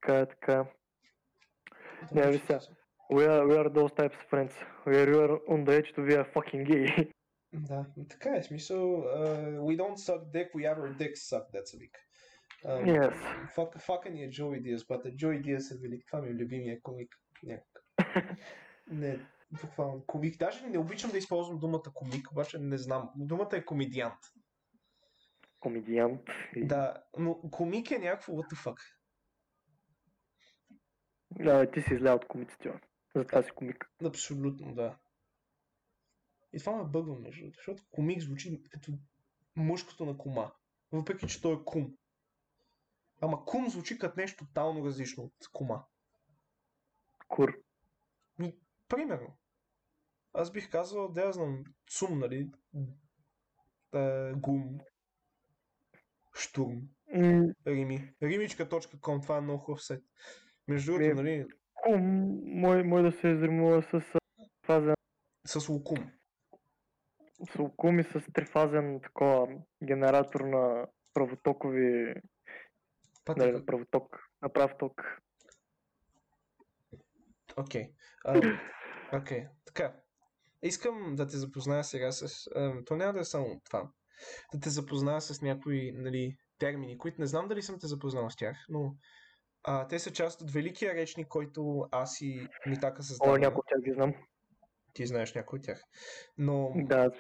[0.02, 0.66] Така е, така.
[2.12, 2.60] Не, виж сега.
[3.12, 4.54] We are, we are those types of friends.
[4.86, 7.12] We are, we are on the edge to be a fucking gay.
[7.54, 8.80] Да, така е смисъл.
[8.80, 11.96] Uh, we don't suck dick, we have our dicks suck, that's a week.
[12.66, 13.14] Um, Yes.
[13.56, 16.04] fuck, fucking е Joey Diaz, but Joey Diaz е велик.
[16.08, 17.16] Това ми е любимия комик.
[17.44, 17.84] Някак.
[18.92, 19.20] не,
[19.62, 20.40] буквално комик.
[20.40, 23.10] Даже не обичам да използвам думата комик, обаче не знам.
[23.16, 24.20] Думата е комедиант.
[25.60, 26.22] Комедиант.
[26.58, 28.78] Да, но комик е някакво what the fuck.
[31.32, 32.80] Да, ти си изля от комиците.
[33.16, 33.92] Затова си комик.
[34.06, 34.98] Абсолютно, да.
[36.54, 38.92] И това ме бъгва, между другото, защото комик звучи като
[39.56, 40.52] мъжкото на кума.
[40.92, 41.96] Въпреки, че той е кум.
[43.22, 45.86] Ама кум звучи като нещо тотално различно от кума.
[47.28, 47.54] Кур.
[48.88, 49.38] Примерно.
[50.34, 52.52] Аз бих казал, да я знам, цум, нали?
[53.92, 54.80] Та, гум.
[56.34, 56.82] Штурм.
[57.14, 58.14] М, Рими.
[58.24, 60.04] Римичка.com, това е много хубав сайт.
[60.70, 62.02] Между другото, нали, Кум,
[62.44, 64.20] мой, мой да се изримува с а,
[64.66, 64.96] фазен,
[65.46, 66.12] с лукум.
[67.52, 69.48] с лукум и с трифазен такова
[69.84, 72.14] генератор на правотокови,
[73.26, 75.02] Пак нали, на правоток, на прав ток.
[77.58, 77.94] Окей.
[78.26, 78.60] Ам,
[79.14, 79.48] Окей.
[79.66, 79.96] Така.
[80.64, 82.48] Искам да те запозная сега с...
[82.56, 83.92] ам, то няма да е само това.
[84.54, 88.36] Да те запозная с някои нали, термини, които не знам дали съм те запознал с
[88.36, 88.96] тях, но
[89.64, 93.40] а, те са част от великия речник, който аз и Митака О, създаваме.
[93.40, 94.14] някой от тях ги знам.
[94.94, 95.84] Ти знаеш някой от тях.
[96.38, 97.12] Но Да,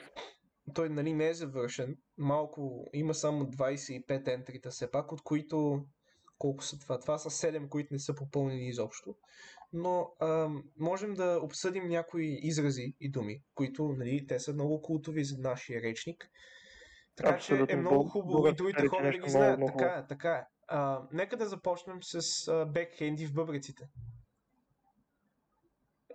[0.73, 1.97] той нали, не е завършен.
[2.17, 5.85] Малко, има само 25 ентрита все пак, от които
[6.37, 6.99] колко са това?
[6.99, 9.15] Това са 7, които не са попълнени изобщо.
[9.73, 15.23] Но ам, можем да обсъдим някои изрази и думи, които нали, те са много култови
[15.23, 16.29] за нашия речник.
[17.15, 17.77] Така че е Абсолютно.
[17.81, 19.59] много хубаво и другите хора да ги знаят.
[19.67, 20.43] Така е, така е.
[20.71, 23.89] А, нека да започнем с а, бекхенди в бъбреците.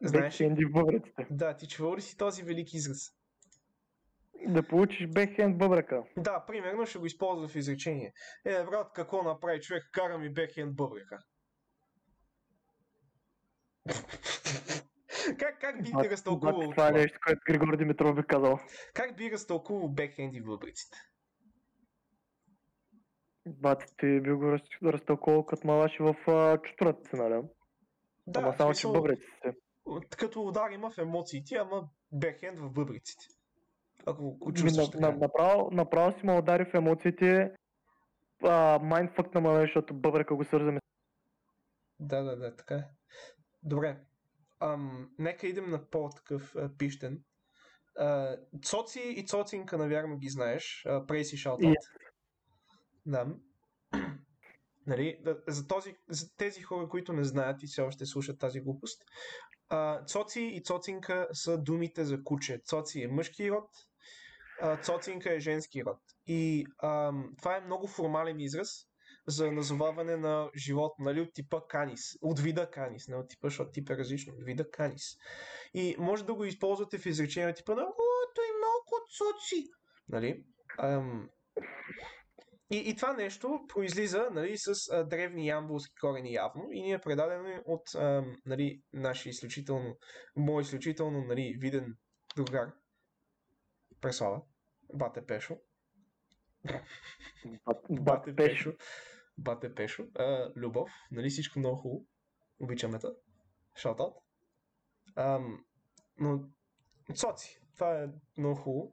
[0.02, 1.26] Знаеш бекхенди в бъбреците.
[1.30, 3.12] Да, ти чувал ли си този велик израз?
[4.46, 6.02] Да получиш бекхенд бъбрека.
[6.16, 8.12] Да, примерно ще го използва в изречение.
[8.44, 9.82] Е, брат, какво направи човек?
[9.92, 11.18] Кара ми бекхенд бъбрека.
[15.38, 17.00] как, как би ти разтълкувал бат, Това е това?
[17.00, 18.58] нещо, което Григор Димитров би казал.
[18.94, 20.98] Как би разтълкувал бекхенди в бъбреците?
[23.46, 27.42] Бати, ти би го раз, разтълковал като малаши в а, чутурата си, нали?
[28.26, 29.54] Да, Ама само, че бъбреците.
[30.18, 33.26] като удар има в емоциите, ама бекхенд в бъбреците.
[34.06, 35.10] Ако го чувстваш така.
[35.10, 37.52] на, направо, направо си ме удари в емоциите.
[38.80, 40.80] Майндфък на ме, защото бъбрека го свързваме.
[42.00, 42.84] Да, да, да, така е.
[43.62, 43.96] Добре.
[44.60, 47.22] Ам, нека идем на по-такъв а, пищен.
[47.98, 50.86] А, Цоци и Цоцинка, навярно ги знаеш.
[50.86, 51.76] А, и Шаутаут.
[53.06, 53.26] Да.
[54.86, 55.18] нали,
[55.48, 59.02] за, този, за тези хора, които не знаят и все още слушат тази глупост.
[59.68, 62.60] А, цоци и Цоцинка са думите за куче.
[62.64, 63.68] Цоци е мъжки род,
[64.60, 65.98] а, Цоцинка е женски род.
[66.26, 68.86] И ам, това е много формален израз
[69.26, 73.70] за назоваване на живот, нали, от типа канис, от вида канис, не от типа, защото
[73.70, 75.16] тип е различно, от вида канис.
[75.74, 79.70] И може да го използвате в изречение типа на О, той много цоци,
[80.08, 80.44] нали?
[80.78, 81.28] Ам,
[82.70, 86.98] и, и това нещо произлиза нали, с а, древни ямбулски корени явно и ни е
[86.98, 89.96] предадено от а, нали, нашия изключително,
[90.36, 91.96] мой изключително нали, виден
[92.36, 92.72] другар
[94.00, 94.42] Преслава,
[94.94, 95.56] Бате Пешо.
[97.66, 98.72] Бат, Бате бат пешо.
[99.38, 100.06] Бате Пешо.
[100.18, 100.90] А, любов.
[101.10, 102.06] Нали всичко много хубаво.
[102.60, 103.06] Обичаме те.
[103.76, 104.14] Шаутаут.
[106.18, 106.40] Но
[107.14, 107.60] Соци.
[107.74, 108.06] Това е
[108.38, 108.92] много хубаво.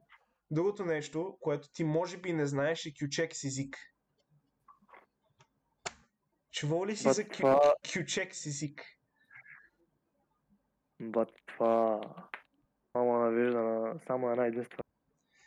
[0.52, 3.76] Другото нещо, което ти може би не знаеш е кючек с език.
[6.50, 8.82] Чувал ли си Бат, за това- кючекс език?
[11.00, 12.00] Бат, това...
[12.92, 14.82] Само навежда на само една единствена.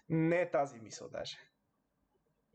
[0.10, 1.38] Не е тази мисъл даже.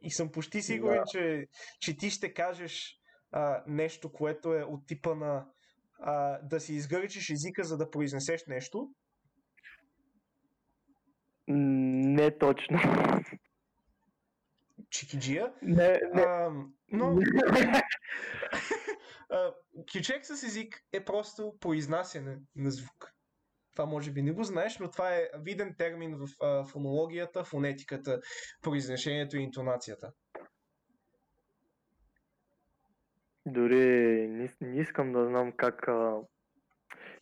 [0.02, 1.04] И съм почти сигурен, Да.
[1.10, 1.46] че,
[1.80, 3.00] че ти ще кажеш
[3.32, 5.50] а, нещо, което е от типа на
[5.98, 8.90] а, да си изгърчиш езика, за да произнесеш нещо.
[11.52, 12.78] Не точно.
[14.90, 15.52] Чикиджия.
[15.62, 16.22] Не, не.
[16.22, 16.50] А,
[16.92, 17.16] но
[19.92, 23.12] кючек с език е просто произнасяне на звук.
[23.72, 28.20] Това може би не го знаеш, но това е виден термин в а, фонологията, фонетиката,
[28.62, 30.12] произношението и интонацията.
[33.46, 35.88] Дори не, не искам да знам как...
[35.88, 36.20] А...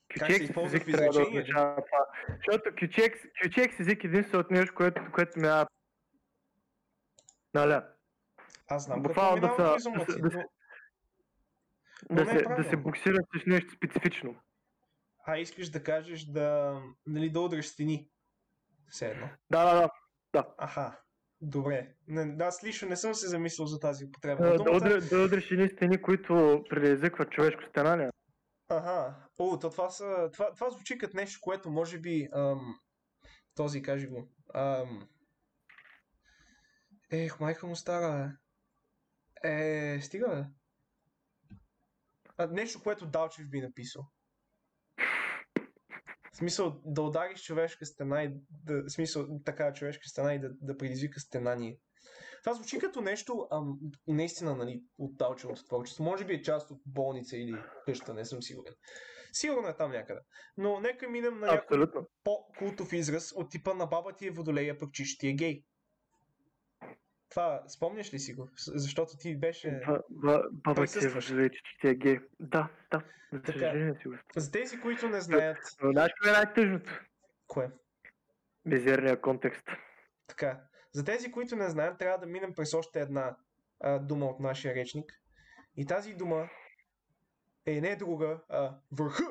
[0.09, 1.77] Как се използва в да изречение, това.
[2.29, 5.65] Защото QTX език е единственото нещо, което, което ме...
[7.55, 7.81] Нали,
[8.69, 9.91] Аз знам Буквално да да са-
[10.21, 10.45] да
[12.11, 14.37] да, е се, да се буксира с нещо специфично.
[15.27, 18.11] А искаш да кажеш да, нали, да удреш стени.
[18.91, 19.29] Все едно.
[19.51, 19.91] Да, да,
[20.33, 20.55] да.
[20.59, 21.01] Аха.
[21.41, 21.95] Добре.
[22.09, 24.43] Не, аз лично не съм се замислил за тази употреба.
[24.43, 25.01] Да, да, думата.
[25.01, 28.11] да удриш едни стени, които предизвикват човешко стенание.
[28.69, 29.28] Ага.
[29.39, 32.78] О, то това, са, това, това звучи като нещо, което може би ам,
[33.55, 34.28] този, кажи го.
[34.55, 35.09] Ам,
[37.10, 38.36] ех, майка му стара,
[39.43, 39.51] бе.
[39.51, 40.44] Е, стига, бе.
[42.36, 44.10] А, нещо, което Далчев би написал.
[46.32, 50.51] В смисъл, да удариш човешка стена и да, в смисъл, така човешка стена и да,
[50.60, 51.78] да предизвика стенание.
[52.44, 56.05] Това звучи като нещо, ам, наистина, нали, от Далчевото творчество.
[56.05, 58.74] Може би е част от болница или къща, не съм сигурен.
[59.33, 60.21] Сигурно е там някъде.
[60.57, 61.87] Но нека минем на някой
[62.25, 65.65] по-култов израз от типа на баба ти е водолея, пък чиш ти е гей.
[67.31, 68.49] Това спомняш ли си го?
[68.57, 69.81] Защото ти беше...
[69.87, 72.19] Ба- ба- Баба ти е въжеле, че ти е гей.
[72.41, 73.03] Да, да.
[73.33, 73.95] За Така.
[74.05, 74.17] го.
[74.37, 75.59] За тези, които не знаят...
[75.83, 77.01] Но знаеш кое е най-тъжното?
[77.47, 77.71] Кое?
[78.65, 79.67] Мизерния контекст.
[80.27, 80.61] Така.
[80.93, 83.37] За тези, които не знаят, трябва да минем през още една
[83.81, 85.13] а, дума от нашия речник.
[85.77, 86.49] И тази дума
[87.77, 89.24] е не друга, а върха.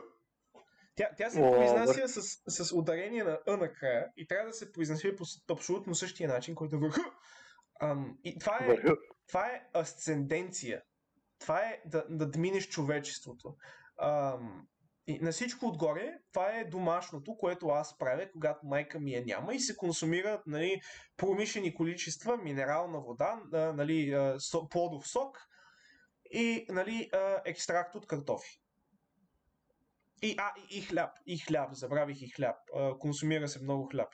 [0.96, 5.16] Тя, тя се произнася с, с ударение на Ъ накрая и трябва да се произнесе
[5.16, 5.24] по
[5.54, 7.12] абсолютно същия начин, който е върха.
[7.82, 8.78] Ам, и това е,
[9.28, 10.82] това е асценденция.
[11.40, 13.56] Това е да надминеш човечеството.
[14.02, 14.68] Ам,
[15.08, 19.56] и на всичко отгоре, това е домашното, което аз правя, когато майка ми я няма
[19.56, 20.82] и се консумират нали,
[21.18, 24.16] промишлени количества минерална вода, нали,
[24.70, 25.38] плодов сок
[26.32, 28.62] и нали, а, екстракт от картофи.
[30.22, 32.56] И, а, и, и хляб, и хляб, забравих и хляб.
[32.76, 34.10] А, консумира се много хляб.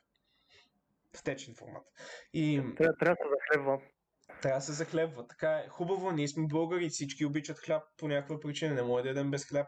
[1.17, 1.83] В течен формат.
[2.33, 3.81] И Трябва, трябва да се захлебва.
[4.41, 5.27] трябва да се захлебва.
[5.27, 9.09] Така е хубаво, ние сме българи, всички обичат хляб по някаква причина, не може да
[9.09, 9.67] ядем без хляб.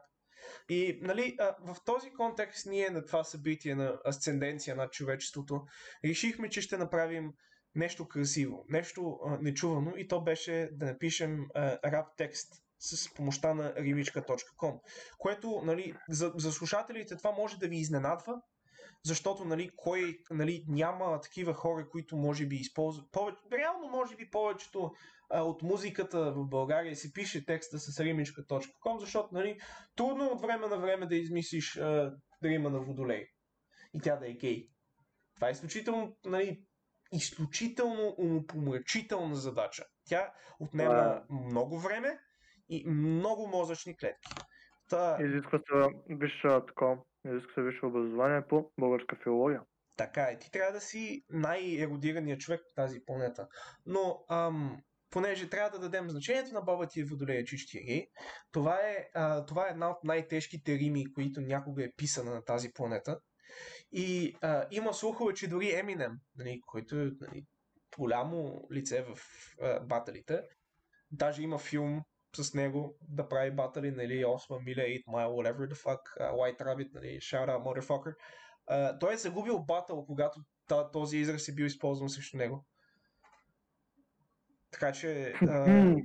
[0.69, 5.65] И нали, в този контекст ние на това събитие на асценденция над човечеството
[6.05, 7.33] решихме, че ще направим
[7.75, 13.53] нещо красиво, нещо а, нечувано и то беше да напишем а, рап текст с помощта
[13.53, 14.79] на rimичка.com,
[15.17, 18.41] което нали, за, за слушателите това може да ви изненадва,
[19.03, 23.11] защото нали, кой, нали, няма такива хора, които може би използват.
[23.11, 24.91] Повече, реално може би повечето
[25.29, 29.59] а, от музиката в България си пише текста с римичка.com, защото нали,
[29.95, 33.27] трудно е от време на време да измислиш а, рима на водолей
[33.93, 34.69] и тя да е гей.
[35.35, 36.63] Това е изключително, нали,
[37.15, 39.83] изключително умопомрачителна задача.
[40.05, 42.19] Тя отнема Това много време
[42.69, 44.29] и много мозъчни клетки.
[44.89, 46.97] Та, Изисква се висше такова.
[47.27, 49.61] Изисква се висше образование по българска филология.
[49.97, 50.39] Така е.
[50.39, 53.47] Ти трябва да си най-еродираният човек на тази планета.
[53.85, 58.07] Но, ам, понеже трябва да дадем значението на баба ти е водолея чищия гей,
[58.51, 62.73] това е, а, това е една от най-тежките рими, които някога е писана на тази
[62.73, 63.19] планета.
[63.91, 67.45] И а, има слухове, че дори Еминем, нали, който е нали,
[67.97, 69.17] голямо лице в
[69.61, 70.41] а, баталите,
[71.11, 72.03] даже има филм
[72.35, 76.61] с него да прави батали, нали, 8 миля, 8 mile, whatever the fuck, uh, White
[76.61, 78.15] Rabbit, нали, shout out motherfucker.
[78.71, 80.39] Uh, той е загубил батъл, когато
[80.93, 82.65] този израз е бил използван срещу него.
[84.71, 85.95] Така че, м-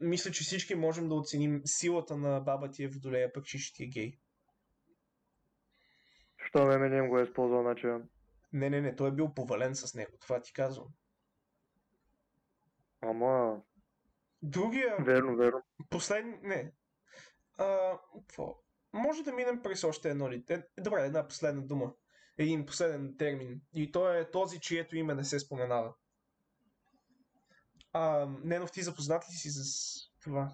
[0.00, 3.76] мисля, че всички можем да оценим силата на баба ти е водолея, пък че ще
[3.76, 4.12] ти е гей.
[6.50, 7.86] Що ме Еминем го е използвал, значи...
[8.52, 10.88] Не, не, не, той е бил повален с него, това ти казвам.
[13.00, 13.60] Ама,
[14.42, 15.62] Другия, верно, верно.
[15.90, 16.72] последни, не.
[17.58, 18.58] А, какво?
[18.92, 20.44] Може да минем през още едно ли?
[20.48, 21.92] Е, Добре, една последна дума.
[22.38, 23.60] Един последен термин.
[23.74, 25.94] И то е този, чието име не се споменава.
[27.92, 29.62] А, Ненов, ти запознат ли си с
[30.22, 30.52] това?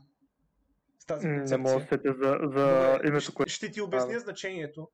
[0.99, 1.59] с тази М, Не концепция.
[1.59, 3.53] мога да се сетя за, за Добре, името, което...
[3.53, 4.21] ще ти обясня Да.
[4.21, 4.91] значението.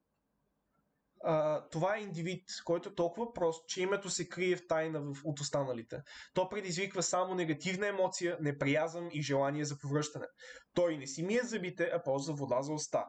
[1.24, 5.16] А, това е индивид, който е толкова прост, че името се крие в тайна в,
[5.24, 6.03] от останалите.
[6.35, 10.27] То предизвиква само негативна емоция, неприязъм и желание за повръщане.
[10.74, 13.05] Той не си мие зъбите, а ползва вода за уста.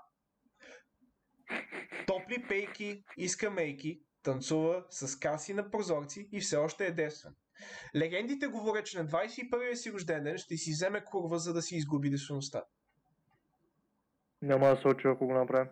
[2.08, 7.36] Топли пейки, иска мейки, танцува с каси на прозорци и все още е девствен.
[7.96, 11.76] Легендите говорят, че на 21-я си рожден ден ще си вземе курва, за да си
[11.76, 12.64] изгуби девствеността.
[14.42, 15.72] Няма да се очи, ако го направим.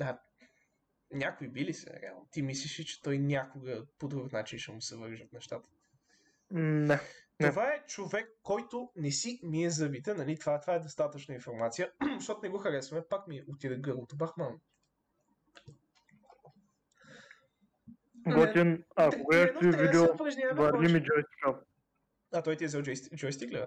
[0.00, 0.18] А,
[1.12, 2.28] някой били се, реално.
[2.30, 5.68] Ти мислиш ли, че той някога по друг начин ще му се вържат нещата?
[6.50, 7.00] Не.
[7.40, 7.48] Не.
[7.50, 10.38] Това е човек, който не си мие зъбите, нали?
[10.38, 14.60] Това, това е достатъчна информация, защото не го харесваме, пак ми отиде гърлото, бахман.
[18.26, 20.06] Готин, ако гледаш Трено ти видео,
[20.54, 21.60] върни ми джойстика.
[22.32, 23.64] А той ти е взел джойстик, джойстик ли?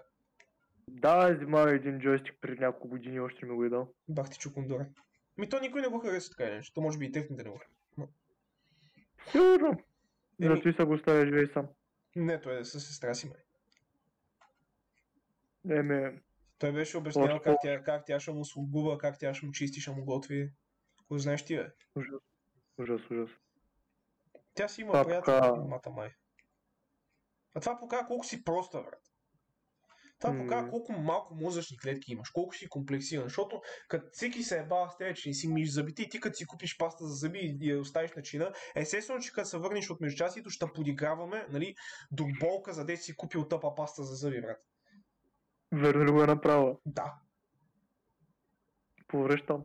[0.87, 3.93] Да, взимах един джойстик преди няколко години, още ми го е дал.
[4.07, 4.87] Бах ти чукундура.
[5.39, 6.73] Ми то никой не го харесва така нещо.
[6.73, 8.09] То може би и техните не го харесват.
[9.31, 9.83] Сигурно.
[10.41, 11.67] Еми- Зато и са го оставя живей сам.
[12.15, 13.37] Не, той е със сестра си, май.
[15.77, 16.21] Еме,
[16.57, 19.81] Той беше обяснял как тя, как тя ще му слугува, как тя ще му чисти,
[19.81, 20.51] ще му готви.
[21.09, 21.71] Го знаеш ти, бе?
[21.95, 22.21] ужас.
[22.77, 23.29] Ужас, ужас.
[24.53, 26.13] Тя си има приятел, мата май.
[27.55, 29.08] А това показва колко си проста, брат.
[30.19, 30.43] Това М.
[30.43, 34.89] показва колко малко мозъчни клетки имаш, колко си комплексиран, защото като всеки се е бава
[34.89, 37.57] с теб, че не си миш зъбите и ти като си купиш паста за зъби
[37.61, 41.75] и я оставиш на чина, естествено, че като се върнеш от междучасието, ще подиграваме, нали,
[42.11, 44.57] до болка, за да си купил тъпа паста за зъби, брат.
[45.71, 46.77] Верно ли го е направила?
[46.85, 47.13] Да.
[49.07, 49.63] Повръщам.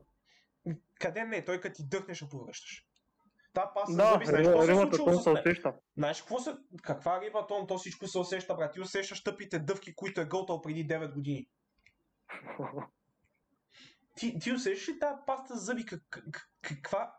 [1.00, 1.44] Къде не?
[1.44, 2.86] Той като ти дъхнеш, ще повръщаш.
[3.54, 5.74] Та паста за Да, зъби, знаеш какво се е случило тон се усеща.
[5.96, 6.56] Знаеш какво се...
[6.82, 7.66] Каква риба тон?
[7.66, 8.72] То всичко се усеща, брат.
[8.72, 11.48] Ти усещаш тъпите дъвки, които е гълтал преди 9 години.
[14.16, 15.84] Ти, ти усещаш ли тази паста зъби?
[15.84, 17.14] Как, как, каква...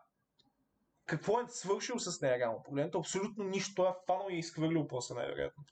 [1.06, 2.62] Какво е свършил с нея реално?
[2.62, 3.74] Погледнато абсолютно нищо.
[3.74, 5.64] Той е фанал и е изхвърлил после най-вероятно.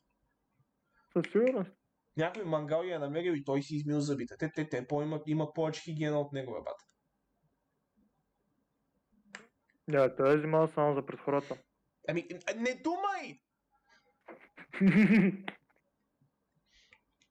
[1.13, 1.71] Със сигурност.
[2.17, 4.37] Някой мангал я е намерил и той си измил зъбите.
[4.39, 6.84] Те, те, те по, имат, имат повече хигиена от него, бе, бат.
[9.89, 11.57] Да, той е взимал само за пред хората.
[12.09, 13.41] Ами, не думай!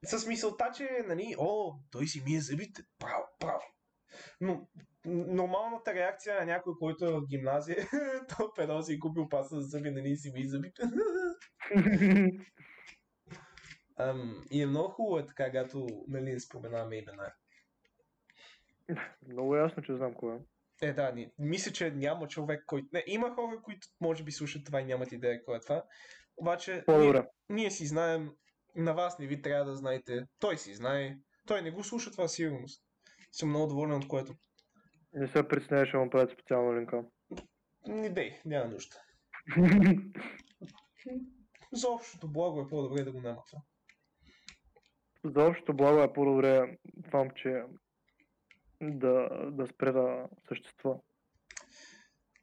[0.05, 2.83] С мисълта, че, нали, о, той си мие зъбите.
[2.99, 3.61] Право, право.
[4.41, 4.67] Но
[5.05, 7.87] нормалната реакция на някой, който е в гимназия,
[8.37, 10.81] то педал си е купил паса за зъби, нали, си мие зъбите.
[13.97, 17.33] Ам, и е много хубаво е така, когато, нали, споменаваме имена.
[19.27, 20.39] Много ясно, че знам кой
[20.81, 20.93] е.
[20.93, 22.87] Да, ни, мисля, че няма човек, който...
[22.93, 25.83] Не, има хора, които може би слушат това и нямат идея кой е това.
[26.37, 27.27] Обаче, ние, По-добре.
[27.49, 28.31] ние си знаем,
[28.75, 31.17] на вас не ви трябва да знаете, той си знае,
[31.47, 32.83] той не го слуша това сигурност.
[33.31, 34.33] Съм много доволен от което.
[35.13, 37.03] Не се притеснявай, ще му правят специална линка.
[37.87, 38.95] Не дей, няма нужда.
[41.73, 43.61] За общото благо е по-добре да го няма това.
[45.25, 47.63] За общото благо е по-добре това момче
[48.91, 50.99] да, да спре да съществува.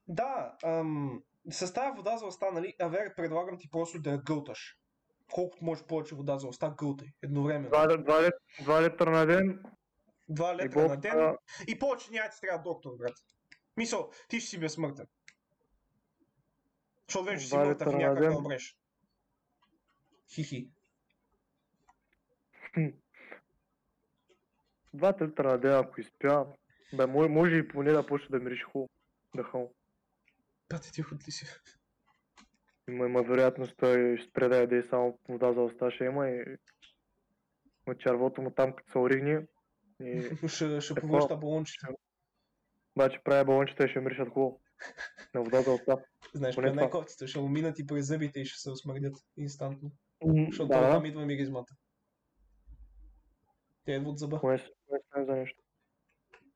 [0.08, 4.76] Да, ам, с тази вода за уста, нали, Авер, предлагам ти просто да я гълташ.
[5.32, 7.08] Колкото може повече вода за уста, гълтай.
[7.22, 7.68] Едновременно.
[7.68, 9.62] Два, два, лит, два литра на ден
[10.30, 11.36] Два и летра на ден.
[11.68, 13.14] И повече няма ти трябва доктор, брат.
[13.76, 15.06] Мисъл, ти ще си безсмъртен.
[17.08, 18.76] Защото вече си мъртъв и литра някак да умреш.
[20.34, 20.70] Хихи.
[24.94, 26.46] Два литра на ден, ако изпя,
[26.96, 28.88] бе, може, и поне да почне да мириш хубаво.
[29.36, 29.74] Да хубаво.
[30.70, 31.46] Бате, ти худ ли си?
[32.88, 36.56] Има, има вероятност той ще спре да яде само вода за уста, ще има и
[37.86, 39.46] от червото му там, като се оригне.
[40.00, 41.88] И ще, ще повръща балончета.
[42.96, 44.60] обаче прави балончета и ще миришат хубаво.
[45.34, 45.96] На вода за уста.
[46.34, 47.26] Знаеш, Поне е най-котите?
[47.26, 49.90] Ще му минат и през зъбите и ще се усмърдят инстантно.
[50.46, 51.74] Защото Да, там идва миризмата.
[53.84, 54.40] Те идват зъба.
[54.40, 54.58] Поне
[55.12, 55.62] знае за нещо.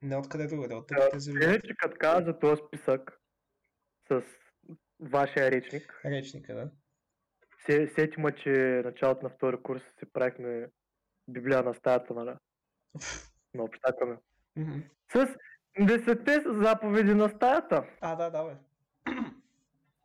[0.03, 1.45] Не откъде другаде, от Да, тъпите зъби.
[1.45, 3.21] Иначе като каза за този списък
[4.09, 4.23] с
[5.01, 6.71] вашия речник, Речника, да.
[7.67, 8.51] се, сети ме, че
[8.85, 10.71] началото на втори курс си правихме
[11.29, 12.35] Библия на стаята, нали?
[13.55, 14.17] На общака ми.
[15.13, 15.37] С
[15.81, 18.55] десетте заповеди на стаята, А, да, давай.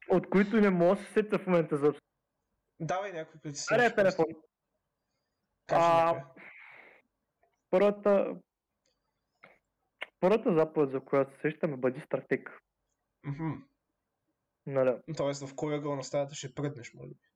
[0.09, 1.93] от които не мога да се сетя в момента за...
[2.79, 4.25] Давай някой, който си Аре, телефон.
[5.71, 6.23] А.
[7.69, 8.35] Първата...
[10.19, 12.61] Първата заповед, за която се сещаме, бъди стратег.
[14.65, 14.95] Нали?
[15.17, 17.29] Тоест в кой ъгъл на стаята ще пръднеш, може би.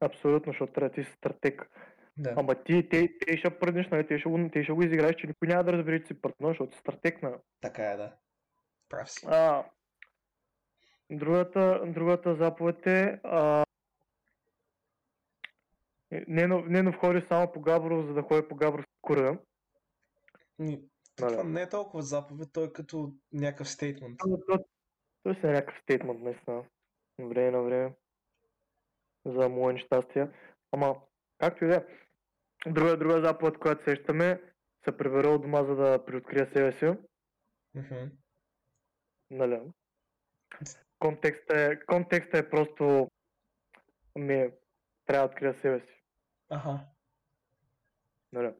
[0.00, 1.70] Абсолютно, защото трябва да ти си стратег.
[2.16, 2.34] Да.
[2.36, 4.06] Ама ти, те, те ще пръднеш, нали?
[4.06, 6.50] Те ще, го, те ще го изиграеш, че никой няма да разбере, че си партньор,
[6.50, 7.38] защото си стратег на.
[7.60, 8.16] Така е, да.
[8.88, 9.26] Прав си.
[9.28, 9.64] А,
[11.10, 13.64] другата, другата заповед е а,
[16.10, 19.38] Нено, Нено ходи само по Габрово, за да ходи по Габрово с кура.
[20.58, 20.82] Ни-
[21.20, 21.32] Нали.
[21.32, 24.18] Това не е толкова заповед, той е като някакъв стейтмент.
[24.18, 24.64] То, то,
[25.22, 26.64] то си е някакъв стейтмент, наистина.
[27.18, 27.94] На време на време.
[29.26, 30.28] За мое нещастие.
[30.72, 31.00] Ама,
[31.38, 31.84] както и да е.
[32.70, 34.42] Друга, друга заповед, която сещаме,
[34.84, 36.86] се прибера от дома, за да приоткрие себе си.
[37.74, 38.04] Мгм.
[39.30, 39.60] Нали?
[40.98, 43.10] Контекстът е, контекстът е просто
[44.18, 44.50] ми
[45.04, 45.97] трябва да открия себе си.
[46.50, 46.86] Аха.
[48.32, 48.54] Нали?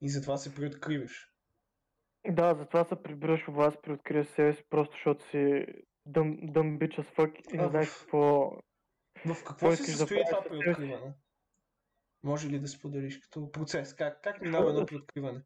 [0.00, 1.28] И затова се приоткриваш.
[2.30, 5.66] Да, затова се прибираш у вас, приоткрия себе си, просто защото си
[6.06, 8.50] дъм, дъм bitch as fuck и не знаеш в- какво...
[9.26, 11.14] В какво се искаш да състои това приоткриване?
[12.22, 13.94] Може ли да споделиш като процес?
[13.94, 15.42] Как, как минава едно приоткриване?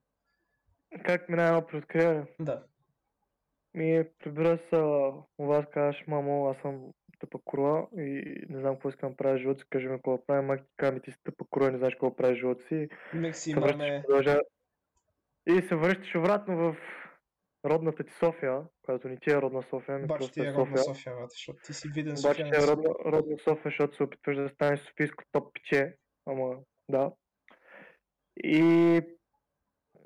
[1.05, 2.27] Как минава едно приоткриване?
[2.41, 2.67] Да.
[3.75, 4.77] Ми прибира се
[5.39, 9.39] у вас, казваш, мамо, аз съм тъпа курва и не знам какво искам да правя
[9.39, 11.73] живота си, кажи ми какво да правя, мак ти ми ти си тъпа курва и
[11.73, 12.89] не знаеш какво в живота си.
[13.15, 14.03] Мекси, се връщаш, маме.
[14.07, 14.41] продължа...
[15.47, 16.77] И се връщаш обратно в
[17.65, 20.79] родната ти София, която не ти е родна София, Бач просто ти е е родна
[20.79, 20.95] София.
[20.95, 22.65] София, защото ти си виден Обаче софиянец.
[22.65, 25.97] е родна, родна София, защото се опитваш да станеш софийско топ пиче.
[26.27, 26.57] Ама,
[26.89, 27.13] да.
[28.45, 29.01] И,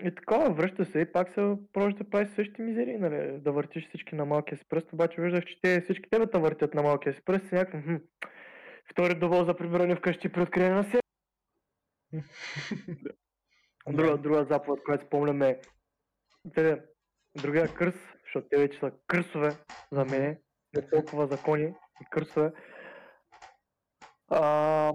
[0.05, 3.89] и така, връща се и пак се продължи да прави същите мизери, нали, да въртиш
[3.89, 7.15] всички на малкия си пръст, обаче виждаш, че те всички тебе да въртят на малкия
[7.15, 7.97] си пръст и си някакво, хм,
[8.91, 11.01] втори довол за прибиране вкъщи при откриване на себе.
[13.89, 15.61] Друга, друга заповед, която спомням е,
[16.55, 16.83] те,
[17.43, 17.95] другия кърс,
[18.25, 19.51] защото те вече са кърсове
[19.93, 20.39] за мен,
[20.77, 22.53] не толкова закони и кърсове.
[24.29, 24.93] А...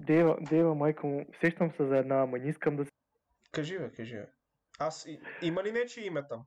[0.00, 2.84] Дева, Дева, майка му, сещам се за една, ама не искам да...
[3.52, 4.26] Кажи бе, кажи бе.
[4.78, 6.44] Аз, и- има ли нечи име там?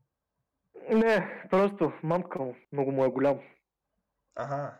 [0.89, 3.39] Не, просто мамка му, много му е голям.
[4.35, 4.79] Ага.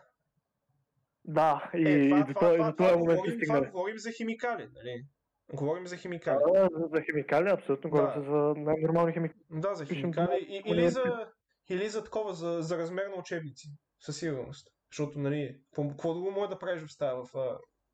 [1.24, 5.04] Да, и, Е, това, и до това, това, момент говорим, това говорим за химикали, нали?
[5.52, 6.38] Говорим за химикали.
[6.54, 7.96] Да, за, химикали, абсолютно, Да.
[7.96, 9.40] говорим за най-нормални химикали.
[9.50, 10.46] Да, за химикали.
[10.48, 11.30] И, или, за,
[11.68, 13.68] или за такова, за, за размер на учебници.
[14.00, 14.68] Със сигурност.
[14.92, 17.28] Защото, нали, какво друго може да правиш в стая в,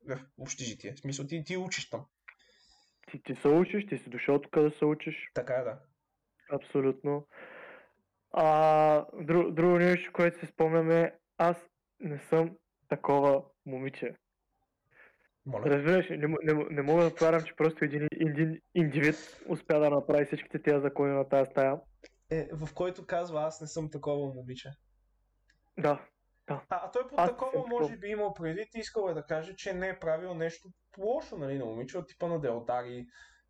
[0.07, 0.93] в общежитие?
[0.93, 2.05] В смисъл, ти, ти учиш там.
[3.11, 5.31] Ти, ти се учиш, ти си дошъл тук да се учиш.
[5.33, 5.79] Така е, да.
[6.51, 7.27] Абсолютно.
[8.31, 11.57] А, друг, друго нещо, което си спомняме, аз
[11.99, 12.57] не съм
[12.89, 14.15] такова момиче.
[15.45, 15.65] Моля.
[15.65, 20.25] Разбираш, не, не, не мога да повярвам, че просто един, един индивид успя да направи
[20.25, 21.79] всичките тези закони на тази стая.
[22.29, 24.69] Е, в който казва, аз не съм такова момиче.
[25.79, 26.05] Да,
[26.47, 29.73] А, а той по Аз такова може би имал предвид искал е да каже, че
[29.73, 33.07] не е правил нещо лошо, нали, на момиче от типа на Делдари.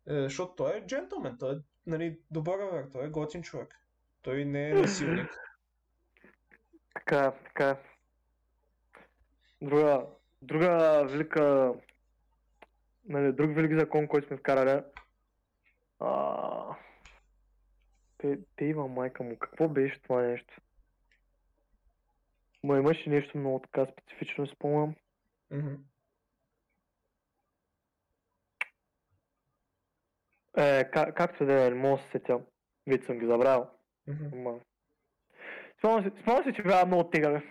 [0.08, 3.80] Е, защото той е джентлмен, той е, нали, добър враг, той е готин човек.
[4.22, 5.30] Той не е насилник.
[6.94, 7.76] така, така.
[9.62, 10.06] Друга,
[10.42, 11.74] друга велика,
[13.04, 14.82] нали, друг велик закон, който сме вкарали.
[16.00, 16.76] А,
[18.18, 19.38] те, те има майка му.
[19.38, 20.60] Какво беше това нещо?
[22.62, 24.94] Ма имаше нещо много така специфично, спомням.
[25.50, 25.74] Мгм.
[30.56, 32.40] Е, как, както да е, не мога да се сетя.
[32.86, 33.66] Вече съм ги забравил.
[34.32, 34.60] Ама...
[35.78, 37.50] Спомням си, че бяха много тегави.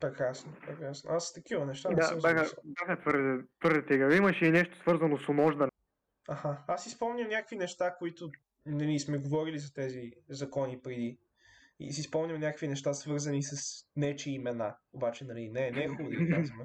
[0.00, 1.10] Прекрасно, прекрасно.
[1.10, 4.16] Аз такива неща не Да, съм бяха, бяха твърде, твърде тегави.
[4.16, 5.70] Имаше и нещо свързано с онождане.
[6.28, 8.30] Аха, аз си спомням някакви неща, които
[8.66, 11.18] нали, сме говорили за тези закони преди.
[11.82, 14.76] И си спомням някакви неща, свързани с нечи имена.
[14.92, 16.64] Обаче, нали, не, не е хубаво да ги казваме.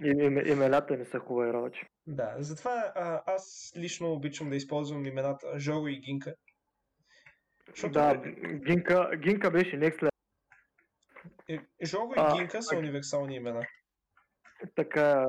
[0.46, 1.80] Имената не са хубави работи.
[2.06, 6.34] Да, затова а, аз лично обичам да използвам имената Жоро и Гинка.
[7.68, 10.10] Защото Да, бе, Гинка, Гинка беше next level.
[11.48, 12.78] е, Жоро и А, Гинка са така.
[12.78, 13.66] универсални имена.
[14.74, 15.26] Така,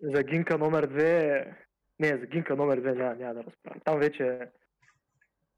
[0.00, 1.56] за Гинка номер 2...
[1.98, 3.80] Не, за Гинка номер 2 няма, няма да разправям.
[3.84, 4.40] Там вече,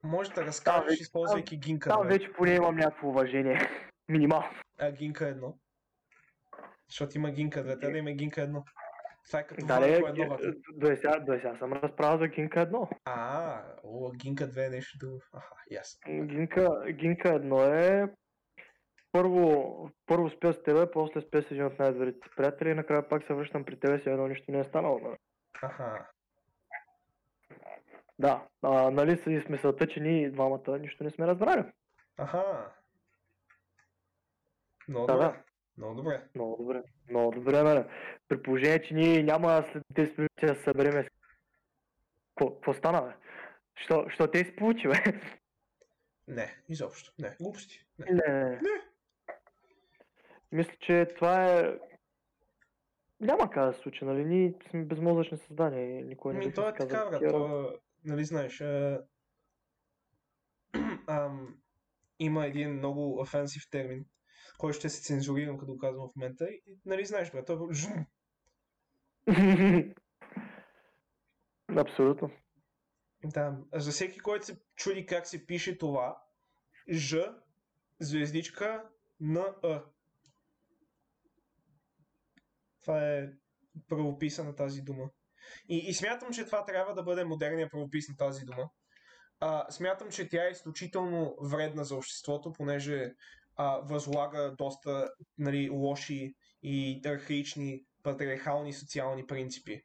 [0.02, 1.90] Може да разкажеш, вече- използвайки Гинка.
[1.90, 2.08] там две.
[2.08, 3.60] вече поне имам някакво уважение.
[4.08, 4.48] Минимално.
[4.80, 5.58] А Гинка едно.
[6.88, 8.64] Защото има Гинка 2, трябва да има Гинка едно.
[9.26, 10.28] Това е като Да, не, едно.
[10.28, 10.52] вата.
[10.70, 12.88] до сега, до сега съм разправил за Гинка 1.
[13.04, 15.20] А, о, Гинка 2 е нещо друго.
[15.32, 16.26] Аха, ясно.
[16.26, 18.12] Гинка, Гинка 1 е...
[19.12, 19.74] Първо,
[20.06, 23.34] първо спя с тебе, после спя с един от най-добрите приятели и накрая пак се
[23.34, 24.98] връщам при тебе, си едно нищо не е станало.
[24.98, 25.16] нали?
[25.62, 26.06] Аха.
[28.18, 31.64] Да, а, нали са и с мисълта, че ние двамата нищо не сме разбрали.
[32.16, 32.72] Аха.
[34.88, 35.24] Много Да, добре.
[35.26, 35.42] да.
[35.76, 36.22] Много добре.
[36.34, 36.82] Много добре.
[37.10, 37.84] Много добре, бе.
[38.28, 41.08] При положение, че ние няма след 10 минути да се събереме.
[42.38, 43.12] Какво стана, бе?
[43.74, 44.94] Що, що те се получи, бе?
[46.28, 47.12] Не, изобщо.
[47.18, 47.84] Не, глупости.
[47.98, 48.12] Не.
[48.12, 48.50] Не.
[48.50, 48.60] Не.
[50.52, 51.78] Мисля, че това е...
[53.20, 54.24] Няма как да се случи, нали?
[54.24, 57.22] Ние сме безмозъчни създания и никой не Ми, то е така, брат.
[57.30, 57.72] То,
[58.04, 59.04] нали знаеш, а...
[61.06, 61.58] ам,
[62.18, 64.04] има един много офенсив термин,
[64.58, 66.44] който ще се цензурирам, като казвам в момента.
[66.44, 68.06] И, нали знаеш, брат, то е.
[71.76, 72.30] Абсолютно.
[73.24, 76.22] Да, за всеки, който се чуди как се пише това,
[76.90, 77.16] Ж,
[78.00, 78.88] звездичка,
[79.20, 79.84] Н, А.
[82.82, 83.28] Това е
[83.88, 85.10] правописа на тази дума.
[85.68, 88.70] И, и смятам, че това трябва да бъде модерният правопис на тази дума.
[89.40, 93.12] А, смятам, че тя е изключително вредна за обществото, понеже
[93.56, 99.82] а, възлага доста нали, лоши и архаични патриархални социални принципи.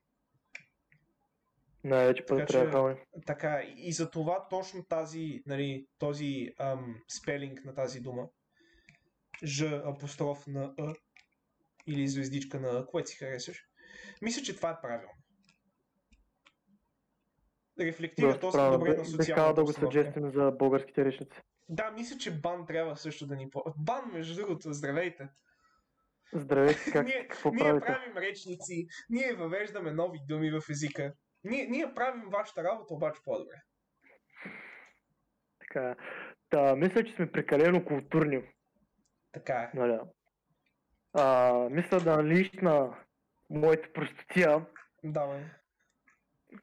[1.84, 2.96] Най-вече Така че- патриархални.
[3.26, 8.28] Така, и за това точно тази, нали, този ам, спелинг на тази дума,
[9.44, 10.94] Ж апостроф на Е
[11.88, 13.66] или звездичка на Е, което си харесаш,
[14.22, 15.23] мисля, че това е правилно.
[17.86, 21.42] Рефлектира Доста доста добре на социалната да го съджестим за българските речници.
[21.70, 23.50] Да, мисля, че бан трябва също да ни...
[23.78, 25.30] Бан, между другото, здравейте!
[26.34, 31.14] Здравейте, как, ние, ние правим речници, ние въвеждаме нови думи в езика.
[31.44, 33.62] Ние, ние правим вашата работа обаче по-добре.
[35.60, 35.96] Така,
[36.50, 38.44] та, мисля, че сме прекалено културни.
[39.32, 39.78] Така е.
[39.78, 40.00] Нали?
[41.14, 42.98] А, мисля да налична
[43.50, 44.66] моята простотия,
[45.04, 45.44] Давай.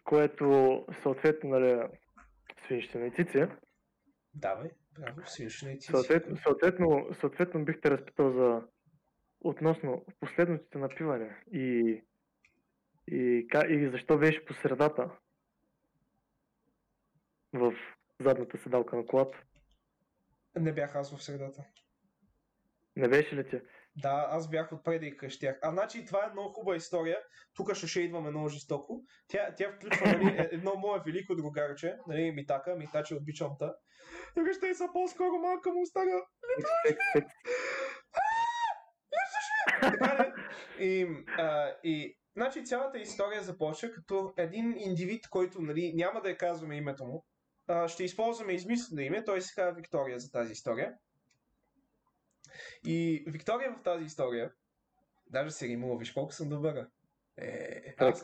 [0.05, 1.89] Което съответно, нали,
[2.67, 3.47] свинщина цици.
[4.35, 5.87] Давай, браво, свиршеници.
[5.87, 8.63] Съответно, съответно, съответно бих те разпитал за
[9.41, 12.01] относно последното напиване и,
[13.09, 15.11] и, и защо беше по средата
[17.53, 17.75] в
[18.21, 19.43] задната седалка на колата.
[20.57, 21.65] Не бях аз в средата.
[22.97, 23.61] Не беше ли ти?
[24.03, 25.59] Да, аз бях отпред и къщях.
[25.63, 27.19] А значи това е много хубава история.
[27.55, 29.03] Тук ще шейдваме много жестоко.
[29.29, 33.75] Тя, тя включва нали, е- едно мое велико другарче, нали, Митака, Митаче обичам та.
[34.37, 36.15] Вижте, са по-скоро малка му секс.
[39.81, 40.35] Така?
[40.79, 41.07] И,
[41.39, 46.77] а, и значи цялата история започва като един индивид, който нали, няма да я казваме
[46.77, 47.25] името му.
[47.69, 50.93] А, ще използваме измислено име, той се казва Виктория за тази история.
[52.85, 54.53] И Виктория в тази история,
[55.31, 56.87] даже се римува, виж колко съм добър.
[57.37, 58.23] Е, аз,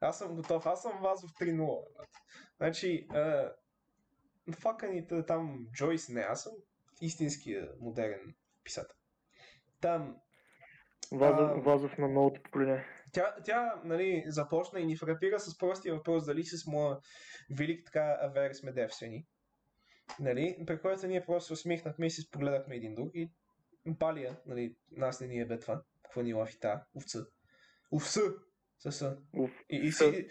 [0.00, 1.96] аз съм готов, аз съм вас в 3-0.
[1.96, 2.08] брат.
[2.56, 3.52] Значи, а,
[4.60, 6.52] факаните там Джойс, не, аз съм
[7.00, 8.34] истинския модерен
[8.64, 8.96] писател.
[9.80, 10.16] Там,
[11.12, 12.84] Вазов, А, Вазов на новото поколение.
[13.12, 16.98] Тя, тя нали, започна и ни фрапира с простия въпрос дали с моя
[17.56, 19.26] велик така авер сме девствени.
[20.20, 23.30] Нали, при който ние просто усмихнахме и се спогледахме един друг и
[23.86, 25.82] Балия, нали, нас не ни е бе това.
[26.02, 26.84] Какво ни лафи та?
[26.96, 27.26] Овца.
[27.92, 28.20] Овца!
[28.78, 29.16] С.
[29.70, 30.28] И, и си...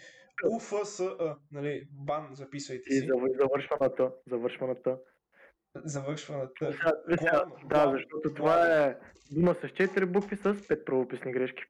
[0.50, 3.06] УФСА, нали, бан, записвайте И си.
[3.06, 4.12] зав- завършваната.
[4.26, 4.98] Завършваната.
[5.74, 6.72] Завършваната.
[7.20, 8.98] Главно, да, главно, защото това е
[9.30, 11.62] дума с 4 букви с 5 правописни грешки.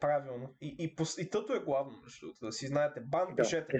[0.00, 0.54] Правилно.
[0.60, 1.18] И, и, пос...
[1.18, 3.00] и тъто е главно, защото да си знаете.
[3.00, 3.78] Бан Да, пишете.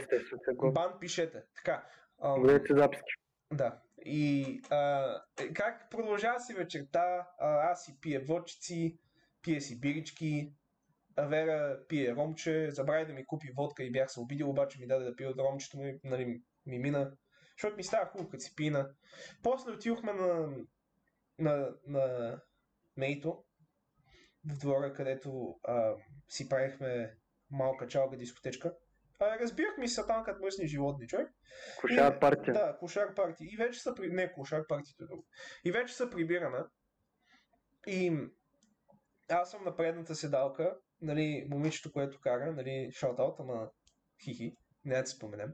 [0.73, 1.43] Бан пишете.
[1.57, 1.87] Така.
[2.23, 3.13] ам, Гледайте записки.
[3.53, 3.81] Да.
[4.09, 5.11] И а,
[5.41, 8.99] е, как продължава си вечерта, а, аз си пия водчици,
[9.43, 10.53] пие си бирички,
[11.17, 14.87] а Вера пие ромче, забрави да ми купи водка и бях се обидил, обаче ми
[14.87, 17.13] даде да пия от ромчето ми, нали, ми мина.
[17.57, 18.91] Защото ми става хубаво, като си пина.
[19.43, 20.57] После отидохме на,
[21.39, 22.37] на, на
[22.97, 23.45] Мейто,
[24.45, 25.95] в двора, където а,
[26.29, 27.15] си правихме
[27.51, 28.75] малка чалга дискотечка.
[29.19, 31.29] А, разбирахме се там като мръсни животни, човек.
[31.81, 32.55] Кошар партия.
[32.55, 33.45] Да, кошар парти.
[33.53, 34.11] И вече са при...
[34.11, 35.27] Не, кошар партито е друго.
[35.65, 36.59] И вече са прибираме.
[37.87, 38.29] И
[39.29, 43.71] аз съм на предната седалка, нали, момичето, което кара, нали, шаутаут, ама
[44.25, 45.53] хихи, не да споменем.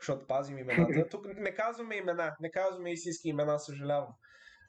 [0.00, 1.08] Защото пазим имената.
[1.10, 4.08] Тук не казваме имена, не казваме истински имена, съжалявам.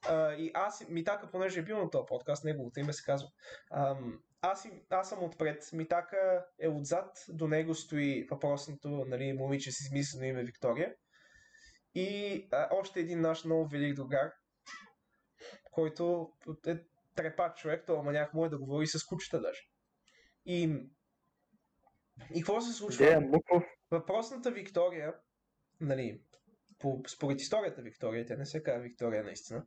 [0.07, 3.29] А, и аз, Митака, понеже е бил на този подкаст, неговото име се казва.
[3.71, 9.79] Ам, аз, аз съм отпред, Митака е отзад, до него стои въпросното нали, момиче с
[9.79, 10.95] измислено име Виктория.
[11.95, 14.31] И а, още един наш много велик другар,
[15.71, 16.33] който
[16.67, 16.77] е
[17.15, 19.61] трепат човек, то маняк му е да говори с кучета даже.
[20.45, 20.63] И,
[22.33, 23.21] и какво се случва?
[23.21, 23.63] Муко.
[23.91, 25.15] Въпросната Виктория,
[25.81, 26.21] нали,
[26.79, 29.65] по, според историята Виктория, тя не се казва Виктория наистина,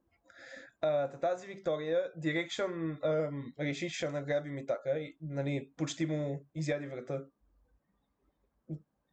[0.84, 6.86] та тази Виктория, Direction ам, реши, че ще награби Митака и нали, почти му изяди
[6.86, 7.24] врата.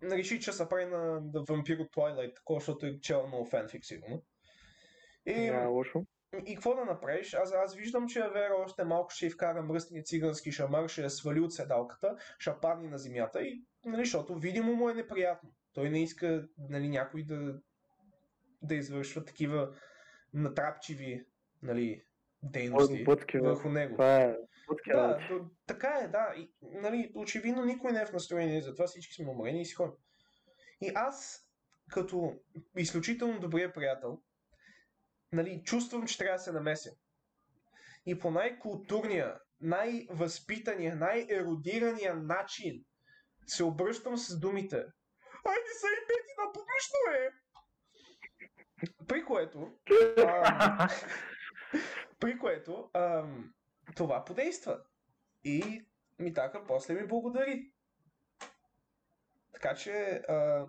[0.04, 3.86] Реши, че се прави на, на вампир от Twilight, такова, защото е чел много фенфик,
[3.86, 4.24] сигурно.
[5.26, 6.06] И, лошо.
[6.46, 7.34] и какво да направиш?
[7.34, 11.10] Аз, аз виждам, че Вера още малко ще й вкара мръсния цигански шамар, ще я
[11.10, 15.50] свали от седалката, ще падне на земята и, нали, защото видимо му е неприятно.
[15.74, 17.60] Той не иска нали, някой да,
[18.62, 19.74] да извършва такива
[20.34, 21.26] натрапчиви
[21.62, 22.04] нали,
[22.44, 23.48] дейности Бъдки, бе.
[23.48, 23.94] върху него.
[23.94, 24.36] Това е
[24.68, 26.34] бъдки Да, то, така е, да.
[26.38, 29.94] И, нали, очевидно никой не е в настроение, затова всички сме уморени и си ходим.
[30.82, 31.48] И аз,
[31.92, 32.34] като
[32.78, 34.22] изключително добрия приятел,
[35.32, 36.92] нали, чувствам, че трябва да се намеся.
[38.06, 42.86] И по най-културния, най-възпитания, най-еродирания начин
[43.48, 44.86] се обръщам с думите
[45.46, 47.30] Айде са и бети на публично е!
[49.08, 49.58] При което,
[50.18, 50.88] ам,
[52.20, 53.54] при което ам,
[53.96, 54.82] това подейства.
[55.44, 55.86] И
[56.20, 57.72] Митака после ми благодари.
[59.54, 59.92] Така че
[60.28, 60.68] а,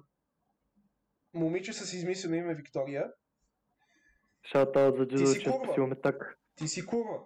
[1.35, 3.13] момиче с измислено име Виктория,
[4.43, 6.01] Шаут-аут за Ти си курва.
[6.03, 6.39] так.
[6.55, 7.21] ти си курва.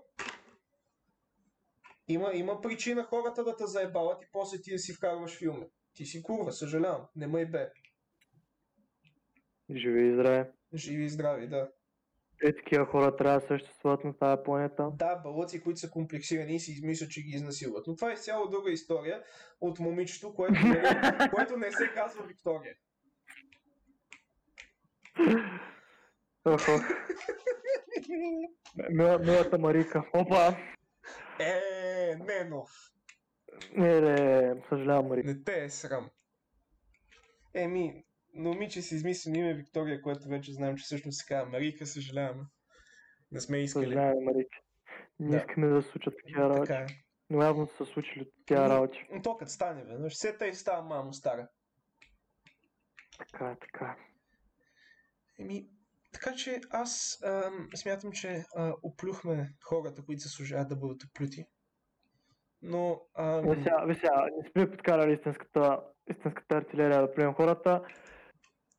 [2.09, 5.67] Има, има причина хората да те заебават и после ти да си вкарваш филми.
[5.95, 7.07] Ти си курва, съжалявам.
[7.17, 7.71] Не ме бе.
[9.75, 10.53] Живи и здраве.
[10.75, 11.71] Живи и здрави, да.
[12.43, 14.91] Е, такива хора трябва да съществуват на тази планета.
[14.93, 17.87] Да, балъци, които са комплексирани и си измислят, че ги изнасилват.
[17.87, 19.23] Но това е изцяло друга история
[19.61, 20.83] от момичето, което, не,
[21.31, 22.75] което не се казва Виктория.
[28.91, 30.05] Мила- Милата Марика.
[30.15, 30.57] Опа!
[31.41, 31.61] Е,
[32.17, 32.71] Ненов.
[33.73, 35.29] Не, не, съжалявам, Марика.
[35.29, 36.11] Не те е срам.
[37.55, 38.05] Еми,
[38.37, 42.45] момиче си измислено име Виктория, което вече знаем, че всъщност се казва Марика, съжаляваме.
[43.33, 43.85] Не сме искали.
[43.85, 44.59] Съжалявам, Марика.
[45.21, 45.37] Не Да.
[45.37, 46.69] искаме да се случат такива работи.
[46.69, 46.87] Така е.
[47.31, 49.07] Но явно са се случили такива работи.
[49.13, 51.49] Но то като стане веднъж, все тъй става мамо стара.
[53.19, 53.97] Така, е, така.
[55.39, 55.69] Еми,
[56.13, 61.47] така че аз ам, смятам, че а, оплюхме хората, които заслужават да бъдат оплюти.
[62.63, 63.43] Но ам,
[63.87, 65.81] виж сега, не сме подкарали истинската,
[66.11, 67.83] истинската артилерия да приемем хората.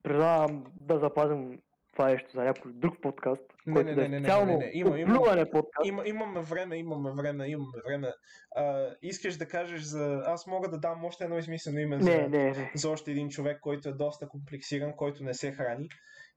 [0.04, 1.60] Предлагам да запазим
[1.94, 4.72] това нещо за някой друг подкаст, Не, който не, не, е не, не, не, не,
[4.74, 5.86] има- има- подкаст.
[5.86, 8.14] има, имаме време, имаме време, имаме време.
[8.56, 10.24] А, искаш да кажеш за...
[10.26, 12.72] Аз мога да дам още едно измислено име за, Не, не, не.
[12.76, 15.90] за още един човек, който е доста комплексиран, който не се храни.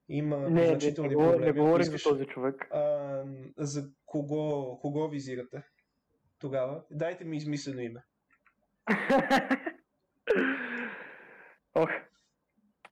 [0.09, 1.53] Има Не, не, не, значителни не, говорим- проблеми.
[1.53, 2.69] не говорим Искаш, за този човек.
[2.73, 3.23] А,
[3.57, 5.63] за кого, кого визирате
[6.39, 6.83] тогава?
[6.91, 8.03] Дайте ми измислено име.
[11.75, 11.91] Ох,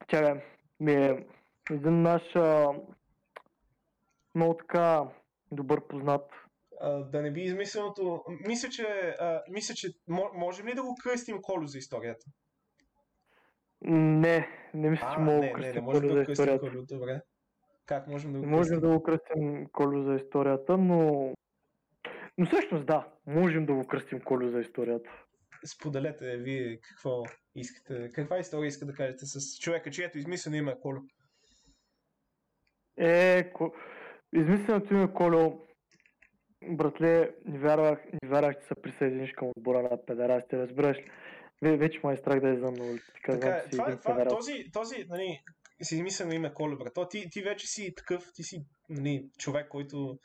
[0.09, 0.43] чакай,
[0.81, 1.27] ми е
[1.71, 2.69] един наш а,
[4.35, 5.05] много така
[5.53, 6.31] добър познат.
[6.81, 8.25] А, да не би измисленото...
[8.47, 12.27] Мисля, че, а, мисля, че мо- можем ли да го кръстим Колю за историята?
[13.83, 16.59] Не, не мисля, че А, мога да не, не, не кръстим можем да го кръстим.
[16.59, 17.23] Колю, добре.
[17.87, 18.91] Как можем да го Не можем кръстим?
[18.91, 21.33] да го кръстим Колю за историята, но...
[22.39, 25.11] Но всъщност да, можем да го кръстим Колю за историята.
[25.67, 27.23] Споделете вие какво
[27.55, 31.01] искате, каква история иска да кажете с човека, чието измислено име е Колю.
[32.97, 33.73] Е, ко...
[34.33, 35.67] измисленото име Колю,
[36.71, 41.11] братле, не вярвах, не вярвах, че се присъединиш към отбора на педерастите, разбираш ли?
[41.65, 43.13] Ве- Вече ме е страх да излизам на улицата.
[43.15, 44.37] Така, знам, е, това, един това, педераст.
[44.37, 45.41] този, този, нали,
[45.83, 46.95] си измислено име Колю, брат.
[46.95, 50.19] То, ти, ти вече си такъв, ти си нали, човек, който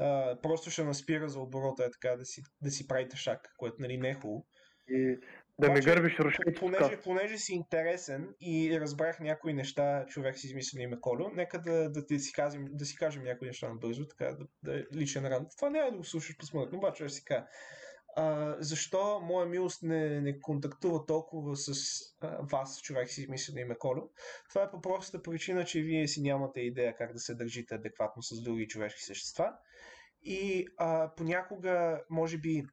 [0.00, 3.76] а, просто ще наспира за оборота, е така, да си, да си правите шак, което
[3.78, 4.46] нали, не е хубаво.
[4.88, 5.18] И
[5.58, 10.82] да ми гърбиш рушите Понеже, понеже си интересен и разбрах някои неща, човек си измисли
[10.82, 14.24] име Колю, нека да, да, да, си, кажем, да си кажем някои неща набързо, така
[14.24, 15.46] да, да е личен ран.
[15.56, 17.46] Това е да го слушаш посмъртно, обаче ще си кажа.
[18.16, 21.72] А, защо моя милост не, не контактува толкова с
[22.20, 24.02] а, вас, човек си измисли име Колю?
[24.48, 28.22] Това е по простата причина, че вие си нямате идея как да се държите адекватно
[28.22, 29.52] с други човешки същества.
[30.22, 32.64] И а, понякога, може би,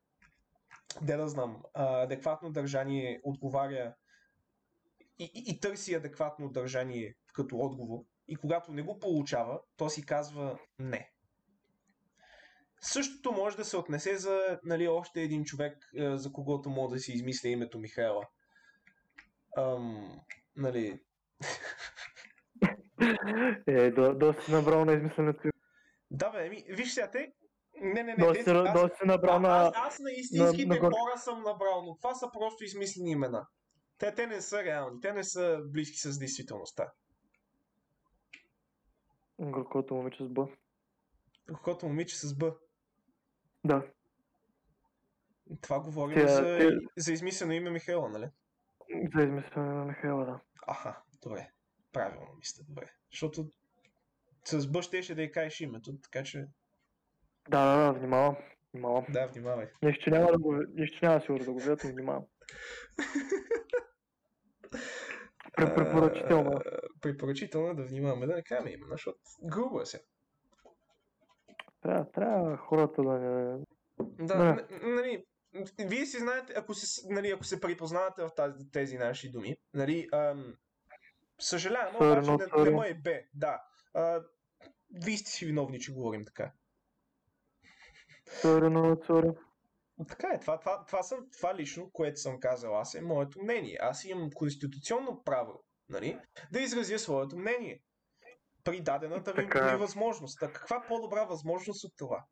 [1.02, 3.96] де да знам, адекватно държание отговаря
[5.20, 8.00] и, и, и търси адекватно държание като отговор.
[8.28, 11.12] И когато не го получава, то си казва не.
[12.82, 17.00] Същото може да се отнесе за нали, още един човек, е, за когото мога да
[17.00, 18.28] си измисля името Михаела.
[19.58, 20.20] Ам,
[20.56, 21.00] нали,
[23.68, 25.52] Е, до, доста набрал на измисленето
[26.12, 27.34] да бе, ами, виж сега те,
[27.82, 29.58] не, не, не, Доста, те- си- аз- доста набрал на...
[29.58, 33.48] аз, аз на истинските на гор- хора съм набрал, но това са просто измислени имена.
[33.98, 36.92] Те, те не са реални, те не са близки с действителността.
[39.40, 40.48] Горкото момиче с Б.
[41.48, 42.54] Каквото момиче с Б.
[43.64, 43.88] Да.
[45.62, 48.30] Това говорим Тя- за, тя- за измислено име Михайла, нали?
[49.16, 50.40] За измислене на Михайла, да.
[50.68, 51.50] Аха, добре.
[51.92, 52.92] Правилно мисля, добре.
[53.12, 53.50] Защото
[54.46, 56.46] с Б щеше да й кажеш името, така че
[57.52, 58.36] Да, да, да, внимавам.
[58.74, 59.06] Внимавам.
[59.10, 59.68] да, внимавай.
[59.82, 62.24] Нищо няма да го, нищо няма сигурно да го видят, но внимавам.
[65.58, 66.62] Пре- Препоръчително.
[67.02, 70.04] Препоръчително е да внимаваме да не кажем имена, защото грубо е сега.
[71.82, 73.58] Трябва, трябва хората да не...
[74.00, 74.68] Да, Да.
[74.82, 75.26] нали,
[75.80, 80.08] вие си знаете, ако се, нали, ако се припознавате в тази, тези наши думи, нали,
[80.14, 80.54] ам,
[81.40, 83.62] съжалявам, обаче не, не ме е бе, да.
[83.94, 84.24] А,
[85.06, 86.52] вие сте си виновни, че говорим така.
[88.32, 89.32] Сори, но сори.
[90.08, 93.78] Така е, това, това, това, съм, това лично, което съм казал аз е моето мнение.
[93.82, 96.20] Аз имам конституционно право, нали,
[96.52, 97.82] да изразя своето мнение.
[98.64, 99.72] При дадената ви, Така е.
[99.72, 100.44] ми възможност.
[100.44, 102.26] А каква по-добра възможност от това?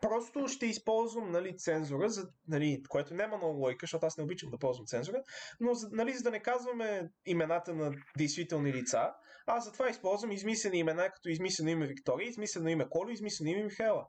[0.00, 4.50] Просто ще използвам нали, цензура, за, нали, което няма много лойка, защото аз не обичам
[4.50, 5.22] да ползвам цензура,
[5.60, 9.12] но за, нали, за да не казваме имената на действителни лица,
[9.46, 14.06] аз затова използвам измислени имена, като измислено име Виктория, измислено име Коло, измислено име Михаела.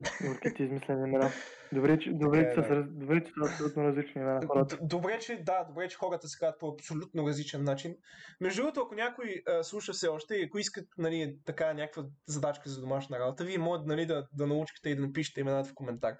[0.00, 1.30] Добре, ти измислени имена.
[1.72, 2.82] Добре, че, добре, е, че са, да.
[2.82, 4.78] добре, че са абсолютно различни имена на хората.
[4.82, 7.96] Добре, че да, добре, че хората се казват по абсолютно различен начин.
[8.40, 12.68] Между другото, ако някой а, слуша все още и ако искат нали, така някаква задачка
[12.68, 16.14] за домашна работа, вие може нали, да, да научите и да напишете имената в коментар.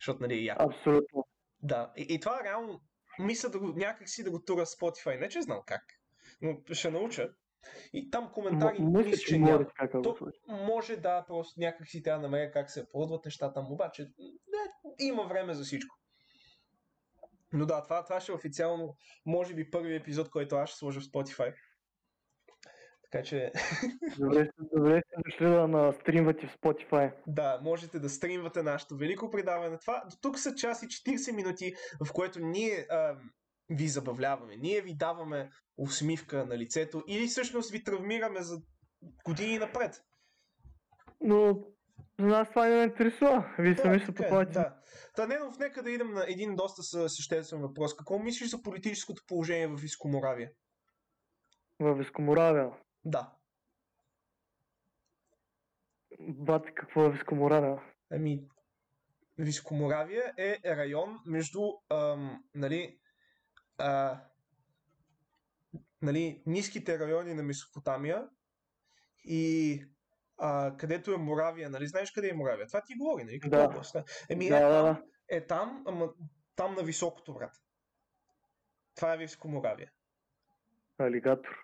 [0.00, 0.64] Защото нали е яко.
[0.64, 1.26] Абсолютно.
[1.62, 1.92] Да.
[1.96, 2.80] И, и това реално
[3.18, 5.20] мисля да го, някак си да го тура Spotify.
[5.20, 5.82] Не че знам как,
[6.42, 7.30] но ще науча.
[7.92, 9.66] И там коментари М- Мисля, че няма.
[9.66, 10.32] така да То-.
[10.48, 15.22] Може да, просто някак си трябва да намеря как се ползват нещата, обаче не, има
[15.26, 15.96] време за всичко.
[17.52, 18.96] Но да, това, това ще е официално,
[19.26, 21.54] може би първи епизод, който аз ще сложа в Spotify.
[23.02, 23.52] Така че,
[24.18, 27.12] Добре, добре сте дошли да на стримвате в Spotify.
[27.26, 29.78] да, можете да стримвате нашето велико предаване.
[29.78, 31.74] Това, до тук са час и 40 минути,
[32.06, 33.16] в което ние а,
[33.70, 34.56] ви забавляваме.
[34.56, 35.50] Ние ви даваме
[35.80, 38.62] усмивка на лицето или всъщност ви травмираме за
[39.24, 40.04] години напред.
[41.20, 41.64] Но
[42.18, 43.54] за нас това не ме интересува.
[43.58, 44.52] Вие сами се е, попадате.
[44.52, 44.76] да.
[45.16, 47.96] Та, Ненов, нека да идем на един доста съ- съществен въпрос.
[47.96, 50.50] Какво мислиш за политическото положение в Искоморавия?
[51.80, 52.70] В Вискоморавия.
[53.04, 53.32] Да.
[56.20, 57.82] Бате, какво е Вискоморавия?
[58.10, 58.44] Ами,
[59.38, 62.98] Вискоморавия е район между, ам, нали,
[63.78, 64.20] а,
[66.02, 68.28] нали, ниските райони на Месопотамия
[69.24, 69.84] и
[70.38, 71.86] а, където е Моравия, нали?
[71.86, 72.66] Знаеш къде е Моравия?
[72.66, 73.40] Това ти говори, нали?
[73.40, 73.64] Като Да.
[73.64, 73.92] област.
[73.92, 74.04] да.
[74.28, 76.08] Еми, Да, е, да, е там, ама
[76.56, 77.52] там на високото, брат.
[78.96, 79.90] Това е Вискоморавия.
[80.98, 81.56] Алигатор.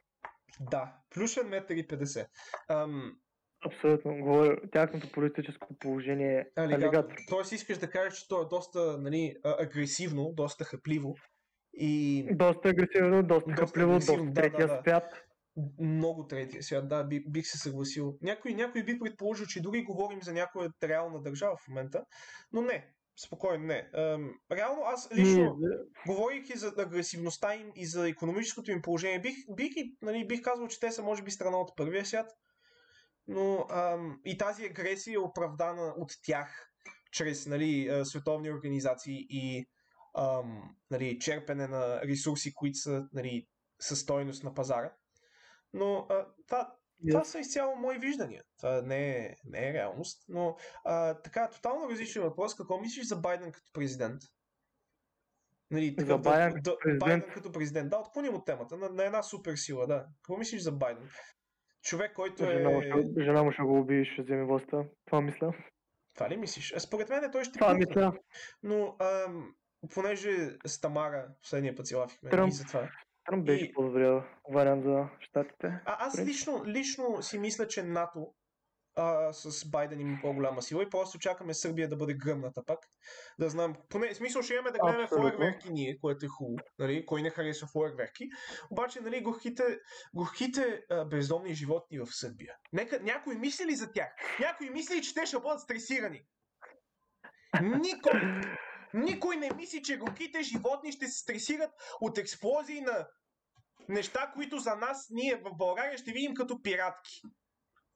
[0.61, 2.29] Да, плюшен метър и 50.
[2.69, 3.17] Ам,
[3.67, 4.15] Абсолютно.
[4.21, 6.85] Говоря, тяхното политическо положение е алигатор.
[6.85, 7.17] алигатор.
[7.29, 11.15] Тоест искаш да кажеш, че то е доста нали, агресивно, доста хапливо
[11.77, 14.81] и Доста агресивно, доста Доста агресивно, доста да, третия да, да.
[14.83, 15.23] свят.
[15.79, 16.89] много третия свят.
[16.89, 18.19] Да, би, бих се съгласил.
[18.23, 22.05] Някой, някой би предположил, че дори говорим за някоя реална държава в момента,
[22.53, 22.93] но не.
[23.25, 23.89] Спокойно, не.
[24.53, 25.57] Реално аз лично,
[26.07, 29.73] говорейки за агресивността им и за економическото им положение, бих, бих,
[30.03, 32.33] нали, бих казал, че те са може би страна от първия свят,
[33.29, 36.71] но ам, и тази агресия е оправдана от тях
[37.13, 39.67] чрез нали, световни организации и
[40.17, 43.47] ам, нали, черпене на ресурси, които са нали,
[43.81, 44.93] със стойност на пазара.
[45.73, 46.75] Но а, това,
[47.09, 48.43] това са изцяло мои виждания.
[48.59, 50.25] Това не е, не е реалност.
[50.29, 52.57] Но а, така, тотално различен въпрос.
[52.57, 54.23] Какво мислиш за Байден като президент?
[55.71, 57.01] Нали, За такъв Байден да, президент?
[57.01, 57.91] Байден като президент.
[57.91, 58.77] Да, отклоним от темата.
[58.77, 60.07] На, на една супер сила, да.
[60.17, 61.09] Какво мислиш за Байден?
[61.83, 62.83] Човек, който Жена му, е...
[62.83, 64.85] ще, жена му ще го убие и ще вземе властта.
[65.05, 65.53] Това мисля.
[66.15, 66.73] Това ли мислиш?
[66.73, 68.13] А според мен той ще Това мисля.
[68.63, 69.55] Но ам,
[69.95, 72.53] понеже с Тамара последния път си лафихме Тръмп.
[72.53, 72.91] и затова.
[73.27, 75.67] Тръмп беше И- по-добрия вариант за щатите.
[75.67, 78.35] А, аз лично, лично си мисля, че НАТО
[78.97, 82.79] а, с Байден има по-голяма сила и просто чакаме Сърбия да бъде гръмната пак.
[83.39, 86.57] Да знам, поне, в смисъл ще имаме да гледаме фойерверки ние, което е хубаво.
[86.79, 87.07] Нали?
[87.07, 88.29] Кой не харесва фойерверки.
[88.71, 89.79] Обаче, нали, горките,
[90.15, 92.55] горките а, бездомни животни в Сърбия.
[92.73, 94.09] Нека, някой мисли ли за тях?
[94.41, 96.23] Някой мисли, че те ще бъдат стресирани?
[97.63, 98.13] Никой!
[98.95, 103.07] Никой не мисли, че горките животни ще се стресират от експлозии на
[103.89, 107.23] неща, които за нас ние в България ще видим като пиратки.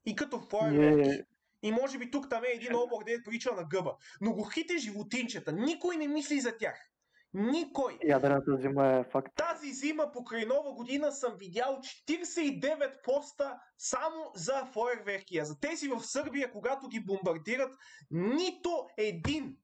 [0.07, 1.23] И като фойерверки.
[1.63, 3.97] И може би тук там е един облак, де е прилича на гъба.
[4.21, 6.91] Но горките животинчета, никой не мисли за тях.
[7.35, 7.99] Никой!
[8.05, 9.33] Ядрената зима е факт.
[9.37, 15.39] Тази зима покрай нова година съм видял 49 поста само за фойерверки.
[15.39, 17.75] А за тези в Сърбия, когато ги бомбардират,
[18.11, 19.57] нито един.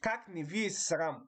[0.00, 1.26] Как не ви е срам?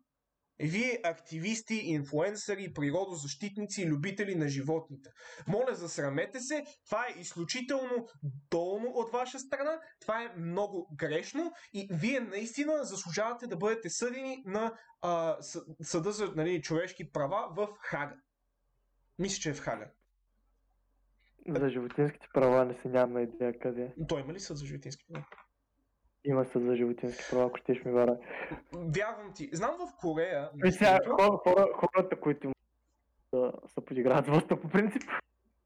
[0.59, 5.11] Вие активисти, инфлуенсъри, природозащитници и любители на животните.
[5.49, 6.65] Моля, засрамете се.
[6.87, 8.09] Това е изключително
[8.51, 9.81] долно от ваша страна.
[10.01, 15.37] Това е много грешно и вие наистина заслужавате да бъдете съдени на а,
[15.83, 18.17] съда за нали, човешки права в Хага.
[19.19, 19.91] Мисля, че е в Хага.
[21.49, 23.95] За животинските права не се няма идея къде.
[24.09, 25.27] Той има ли съд за животински права?
[26.25, 28.19] Има съд за животински права, ако ще ми вара.
[28.73, 29.51] Вярвам ти.
[29.53, 30.51] Знам в Корея...
[30.67, 32.53] И сега, хора, хора, хората, които
[33.35, 35.03] да се подиграват властта по принцип.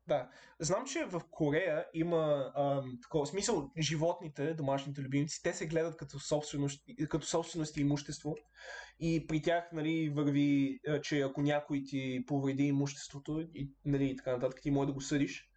[0.08, 0.28] Да.
[0.60, 6.18] Знам, че в Корея има ам, такова смисъл животните, домашните любимци, те се гледат като
[6.18, 8.34] собственост, като собственост и имущество.
[9.00, 14.60] И при тях нали, върви, че ако някой ти повреди имуществото и нали, така нататък,
[14.62, 15.50] ти може да го съдиш.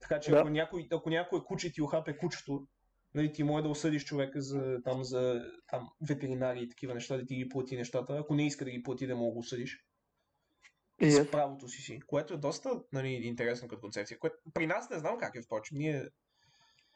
[0.00, 0.38] Така че да.
[0.38, 2.66] ако, някой, ако някой куче ти охапе кучето,
[3.14, 7.26] нали, ти може да осъдиш човека за, там, за там, ветеринари и такива неща, да
[7.26, 9.84] ти ги плати нещата, ако не иска да ги плати, да да го осъдиш.
[11.02, 11.22] Yes.
[11.22, 14.18] С правото си си, което е доста нали, интересно като концепция.
[14.18, 15.78] Което при нас не знам как е, впрочем.
[15.78, 16.08] Ние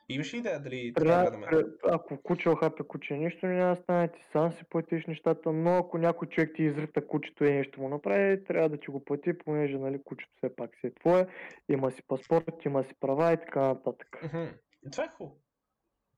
[0.09, 1.47] Имаш ли идея дали така да ме...
[1.85, 5.99] Ако куче охапе куче, нищо няма да стане, ти сам си платиш нещата, но ако
[5.99, 9.78] някой човек ти изрита кучето и нещо му направи, трябва да ти го плати, понеже
[9.78, 11.27] нали, кучето все пак си е твое,
[11.69, 14.19] има си паспорт, има си права и така нататък.
[14.23, 14.49] Mm-hmm.
[14.93, 15.36] Това е хубаво.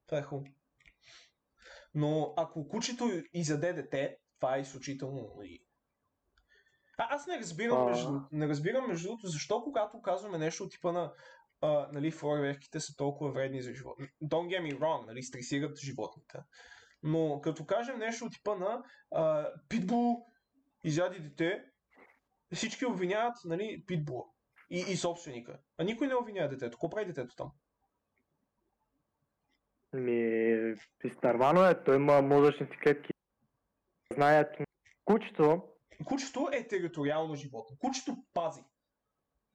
[0.07, 0.47] Това е хубаво.
[1.95, 5.35] Но ако кучето изяде дете, това е изключително.
[5.37, 5.59] Нали.
[6.99, 7.85] А, аз не разбирам, а...
[7.85, 11.13] между, не разбирам между другото, защо когато казваме нещо от типа на
[11.61, 14.03] а, нали, фойерверките са толкова вредни за живота.
[14.23, 16.39] Don't get me wrong, нали, стресират животните.
[17.03, 18.83] Но като кажем нещо от типа на
[19.15, 20.27] а, питбул
[20.85, 21.65] изяди дете,
[22.55, 24.25] всички обвиняват нали, питбула
[24.71, 25.59] и, и собственика.
[25.79, 26.77] А никой не обвинява детето.
[26.77, 27.53] Какво прави детето там?
[29.93, 30.75] Ми,
[31.23, 33.13] нормално е, той има мозъчните клетки.
[34.15, 34.57] Знаят
[35.05, 35.63] кучето.
[36.05, 37.77] Кучето е териториално животно.
[37.81, 38.63] Кучето пази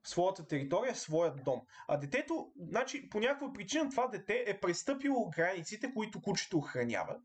[0.08, 1.62] своята територия, своят дом.
[1.88, 7.20] А детето, значи, по някаква причина това дете е престъпило границите, които кучето охранява.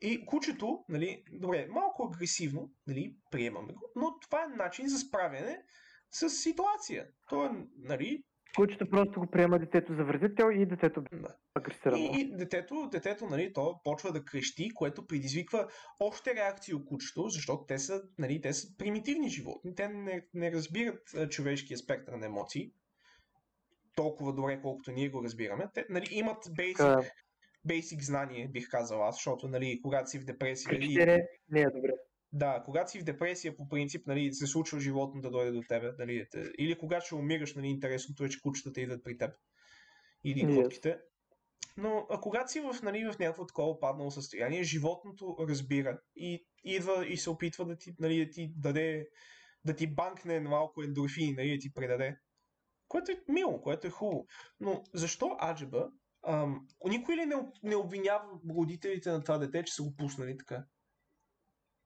[0.00, 5.62] И кучето, нали, добре, малко агресивно, нали, приемаме го, но това е начин за справяне
[6.10, 7.08] с ситуация.
[7.28, 8.24] То е, нали,
[8.56, 11.28] Кучето просто го приема детето за вредител и детето да.
[11.54, 11.98] агресира.
[11.98, 15.68] И, и детето, детето нали, то почва да крещи, което предизвиква
[16.00, 19.74] още реакции от кучето, защото те са, нали, те са примитивни животни.
[19.74, 22.72] Те не, не разбират човешкия спектър на емоции
[23.94, 25.68] толкова добре, колкото ние го разбираме.
[25.74, 27.10] Те нали, имат basic,
[27.68, 30.70] basic знание, бих казал аз, защото нали, когато си в депресия...
[30.70, 31.54] Крещене и...
[31.54, 31.90] не е добре.
[32.36, 35.92] Да, когато си в депресия, по принцип, нали, се случва животно да дойде до тебе.
[35.98, 36.26] Нали,
[36.58, 39.34] или когато ще умираш, нали, интересното е, че кучетата идват при теб.
[40.24, 41.00] Или yes.
[41.76, 47.06] Но а когато си в, нали, в някакво такова паднало състояние, животното разбира и идва
[47.06, 49.08] и се опитва да ти, нали, да ти даде,
[49.64, 52.16] да ти банкне малко ендорфини, нали, да ти предаде.
[52.88, 54.26] Което е мило, което е хубаво.
[54.60, 55.90] Но защо аджеба?
[56.26, 58.24] Ам, никой ли не, не обвинява
[58.58, 60.64] родителите на това дете, че са го пуснали така?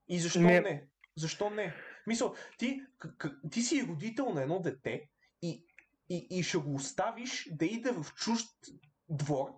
[0.09, 0.61] И защо не?
[0.61, 0.89] не?
[1.17, 1.75] Защо не?
[2.07, 5.03] Мисъл, ти, к- ти си родител на едно дете
[5.43, 5.65] и,
[6.11, 8.49] и, и ще го оставиш да иде в чужд
[9.09, 9.49] двор,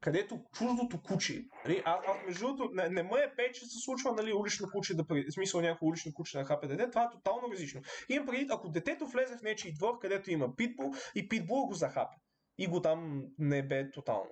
[0.00, 3.78] където чуждото куче, нали, аз, аз между другото не, не ме е пе, че се
[3.84, 7.52] случва нали, улично куче да в смисъл някакво улично куче хапе дете, това е тотално
[7.52, 7.82] различно.
[8.08, 12.16] Имам преди, ако детето влезе в нечи двор, където има питбул и питбул го захапе
[12.58, 14.30] и го там не бе тотално.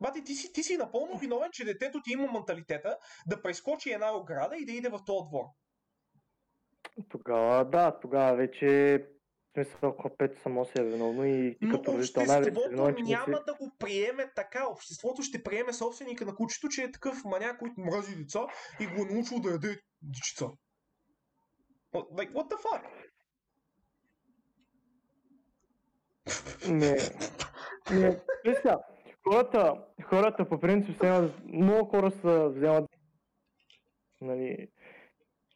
[0.00, 4.16] Бати, ти си, ти си напълно виновен, че детето ти има менталитета да прескочи една
[4.16, 5.44] ограда и да иде в този двор.
[7.08, 9.02] Тогава да, тогава вече
[9.64, 13.42] смисъл хлапето само си е виновно и Но като обществото виновен, няма си...
[13.46, 14.66] да го приеме така.
[14.68, 18.40] Обществото ще приеме собственика на кучето, че е такъв маня, който мрази деца
[18.80, 20.46] и го е научил да яде дечица.
[21.94, 22.82] Like, what the fuck?
[26.68, 26.96] Не.
[27.90, 28.20] Не.
[29.28, 32.90] Хората, хората по принцип вземат, много хора са вземат
[34.20, 34.68] нали,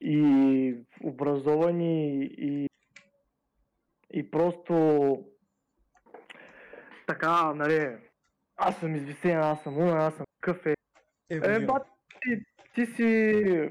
[0.01, 0.75] и
[1.05, 2.69] образовани и,
[4.13, 5.25] и просто
[7.07, 7.97] така, нали,
[8.57, 10.75] аз съм извисен, аз съм умен, аз съм кафе.
[11.31, 11.81] Е, е ба,
[12.21, 12.45] ти,
[12.75, 13.71] ти си,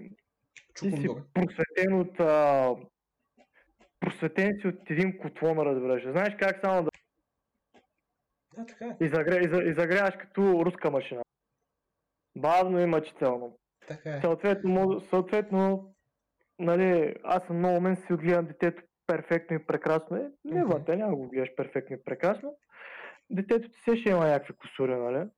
[0.73, 2.75] ти си просветен от а,
[3.99, 6.03] просветен си от един котлон, разбираш.
[6.03, 6.88] Знаеш как само
[8.79, 8.95] така.
[8.99, 11.21] И, загре, и, за, и загряваш като руска машина.
[12.37, 13.57] Бавно и мъчително.
[13.87, 14.21] Така е.
[14.21, 15.93] Съответно, съответно
[16.59, 20.17] нали, аз съм много мен си отгледам детето перфектно и прекрасно.
[20.17, 22.57] Е, не, mm те няма го гледаш перфектно и прекрасно.
[23.29, 25.29] Детето ти се ще има някакви кусури, нали?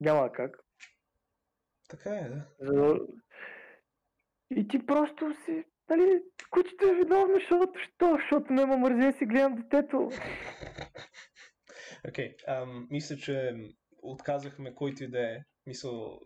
[0.00, 0.58] Няма как.
[1.88, 2.44] Така е, да.
[2.60, 3.00] За...
[4.50, 8.16] И ти просто си, нали, кучето е виновно, защото, що?
[8.16, 10.10] Защото ме да си гледам детето.
[12.08, 13.54] Окей, ам, мисля, че
[14.02, 15.38] отказахме който и да е.
[15.66, 16.20] Мисъл...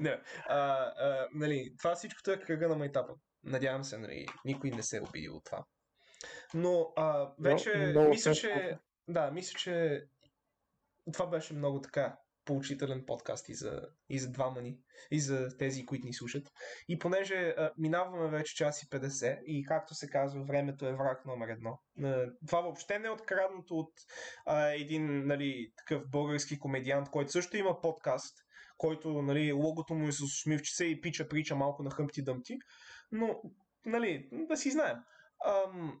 [0.00, 0.10] не,
[0.48, 3.14] а, а, нали, това всичкото е кръга на майтапа.
[3.44, 5.64] Надявам се, нали, никой не се е обидил от това.
[6.54, 8.78] Но а, вече, много мисля, че...
[9.08, 10.04] Да, мисля, че
[11.12, 12.18] това беше много така
[12.48, 14.78] поучителен подкаст и за, и за двама ни,
[15.10, 16.52] и за тези, които ни слушат.
[16.88, 21.26] И понеже а, минаваме вече час и 50 и както се казва, времето е враг
[21.26, 21.80] номер едно.
[22.04, 23.92] А, това въобще не е откраднато от
[24.46, 28.36] а, един нали, такъв български комедиант, който също има подкаст,
[28.78, 32.58] който нали, логото му е с усмивчица и пича прича малко на хъмти дъмти.
[33.12, 33.42] Но,
[33.84, 34.96] нали, да си знаем.
[35.46, 36.00] Ам,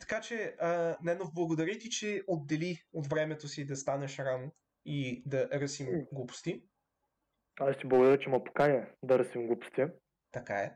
[0.00, 4.52] така че, а, Ненов, благодаря ти, че отдели от времето си да станеш рано
[4.84, 6.62] и да ръсим глупости.
[7.60, 9.82] Аз ти благодаря, че ме поканя да ръсим глупости.
[10.32, 10.72] Така е.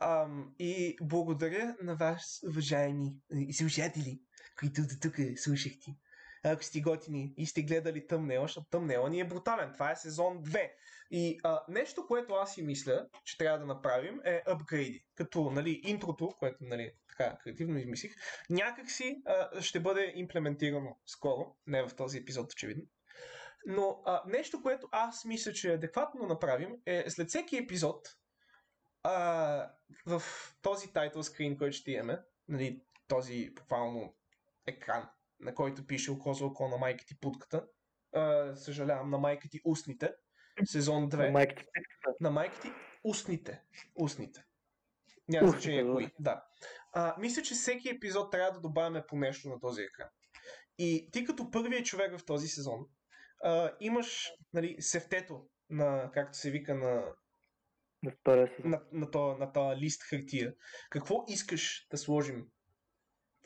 [0.00, 4.20] Ам, и благодаря на вас, уважаеми и слушатели,
[4.58, 5.96] които до тук слушахте.
[6.44, 9.72] Ако сте готини и сте гледали Тъмнела, защото Тъмнела ни е брутален.
[9.72, 10.70] Това е сезон 2.
[11.10, 15.04] И а, нещо, което аз си мисля, че трябва да направим е апгрейди.
[15.14, 18.14] Като нали, интрото, което нали, така креативно измислих,
[18.50, 21.56] някакси а, ще бъде имплементирано скоро.
[21.66, 22.84] Не в този епизод, очевидно.
[23.66, 28.08] Но а, нещо, което аз мисля, че е адекватно направим, е след всеки епизод
[29.02, 29.70] а,
[30.06, 30.22] в
[30.62, 32.18] този title screen, който ще имаме,
[32.48, 34.14] нали, този буквално
[34.66, 35.08] екран,
[35.40, 37.66] на който пише око за око на майка ти путката,
[38.14, 40.14] а, съжалявам, на майка ти устните,
[40.64, 41.64] сезон 2, На майка ти
[42.20, 42.72] на майка ти
[43.04, 43.62] устните,
[43.94, 44.44] устните.
[45.28, 46.44] Няма значение кои, да.
[46.92, 50.08] А, мисля, че всеки епизод трябва да добавяме по нещо на този екран.
[50.78, 52.86] И ти като първият човек в този сезон,
[53.42, 57.14] а, имаш нали, сефтето на, както се вика, на,
[58.02, 60.54] на на, на, то, на този лист хартия.
[60.90, 62.46] Какво искаш да сложим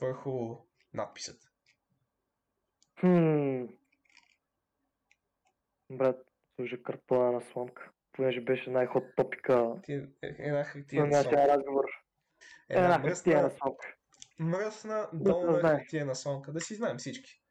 [0.01, 0.57] върху
[0.95, 1.43] надписът?
[3.01, 3.65] Хм.
[5.91, 6.17] Брат,
[6.57, 7.91] служи картона на слонка.
[8.13, 11.85] Понеже беше най-хот топика Ти, е- една хартия на нашия разговор.
[12.69, 13.95] Една Една хартия на слонка.
[14.39, 16.53] мръсна долна хартия на сонка.
[16.53, 17.43] Да си знаем всички.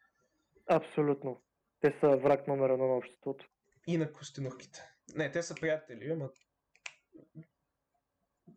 [0.68, 1.42] Абсолютно.
[1.82, 3.50] Те са враг номер едно на обществото.
[3.88, 4.80] И на костенурките.
[5.16, 6.30] Не, те са приятели, ама...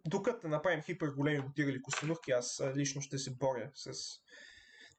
[0.06, 3.92] Докато направим хипер големи мутирали костенурки, аз лично ще се боря с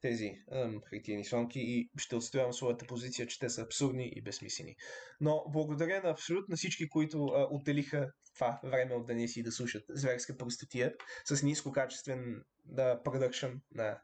[0.02, 4.76] тези ам, хартиени сонки и ще отстоявам своята позиция, че те са абсурдни и безсмислени.
[5.22, 9.84] Но благодаря на абсолютно всички, които а, отделиха това време от деня си да слушат
[9.90, 10.94] зверска простотия
[11.26, 14.02] с нискокачествен да, продъкшн на,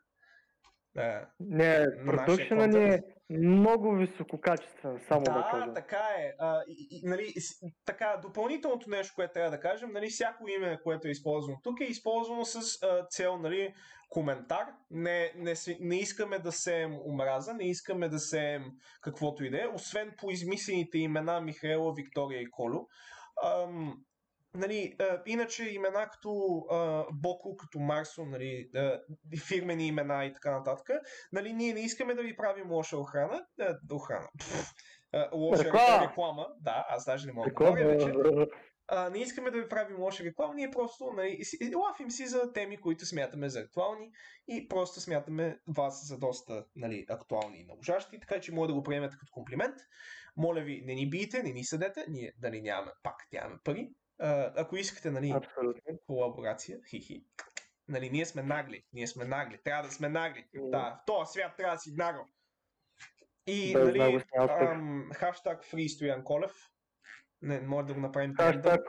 [0.96, 5.74] на Не, нашия продукшена ни е много висококачествен, само да, да, кажа.
[5.74, 6.34] така е.
[6.40, 7.34] А, и, и, нали,
[7.86, 11.84] така, допълнителното нещо, което трябва да кажем, нали, всяко име, което е използвано тук, е
[11.84, 13.74] използвано с а, цел нали,
[14.10, 14.66] коментар.
[14.92, 18.64] Не, не, не искаме да сеем омраза, не искаме да сеем
[19.02, 22.88] каквото и да е, освен по измислените имена Михаела, Виктория и Колю.
[23.44, 24.04] Ам,
[24.56, 29.00] Нали, а, иначе имена като а, Боко, като Марсо, нали, а,
[29.48, 30.90] фирмени имена и така нататък,
[31.32, 34.74] нали, ние не искаме да ви правим лоша охрана, а, охрана, пф,
[35.14, 36.10] а, лоша Реклама.
[36.10, 38.14] реклама, да, аз даже не мога да говоря вече,
[38.88, 41.44] а, не искаме да ви правим лоша реклама, ние просто нали,
[41.76, 44.12] лафим си за теми, които смятаме за актуални
[44.48, 48.84] и просто смятаме вас за доста нали, актуални и наложащи, така че може да го
[48.84, 49.76] приемете като комплимент.
[50.38, 53.90] Моля ви, не ни биете, не ни съдете, ние дали нямаме, пак нямаме пари.
[54.22, 56.00] А, ако искате, нали, Абсолютно.
[56.08, 57.26] колаборация, хихи.
[57.88, 60.46] Нали, ние сме нагли, ние сме нагли, трябва да сме нагли.
[60.56, 60.70] М.
[60.70, 62.26] Да, в този свят трябва да си нагъл.
[63.48, 66.52] И, Без нали, ам, хаштаг Free Стоян Колев.
[67.42, 68.34] Не, може да го направим.
[68.36, 68.82] Хаштаг,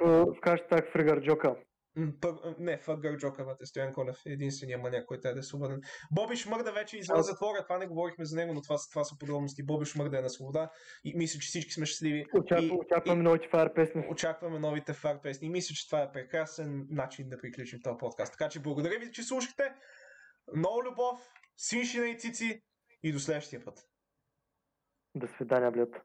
[0.45, 1.49] хаштаг фригър джока.
[1.49, 1.57] М,
[1.97, 5.81] пър- Не, фъгър Джока, бате, Стоян Колев е единствения маняк, който е да е свободен.
[6.11, 9.05] Боби Шмърда вече е извън А- затвора, това не говорихме за него, но това, това
[9.05, 9.63] са подробности.
[9.63, 10.71] Боби Шмърда е на свобода
[11.05, 12.27] и мисля, че всички сме щастливи.
[12.35, 14.07] Очаква, И- очакваме новите фаер песни.
[14.11, 15.47] Очакваме новите фар песни.
[15.47, 18.33] И мисля, че това е прекрасен начин да приключим този подкаст.
[18.33, 19.75] Така че благодаря ви, че слушахте.
[20.57, 21.21] Много любов,
[21.57, 22.63] свиншина и цици
[23.03, 23.79] и до следващия път.
[25.15, 26.03] До свидания, блядь.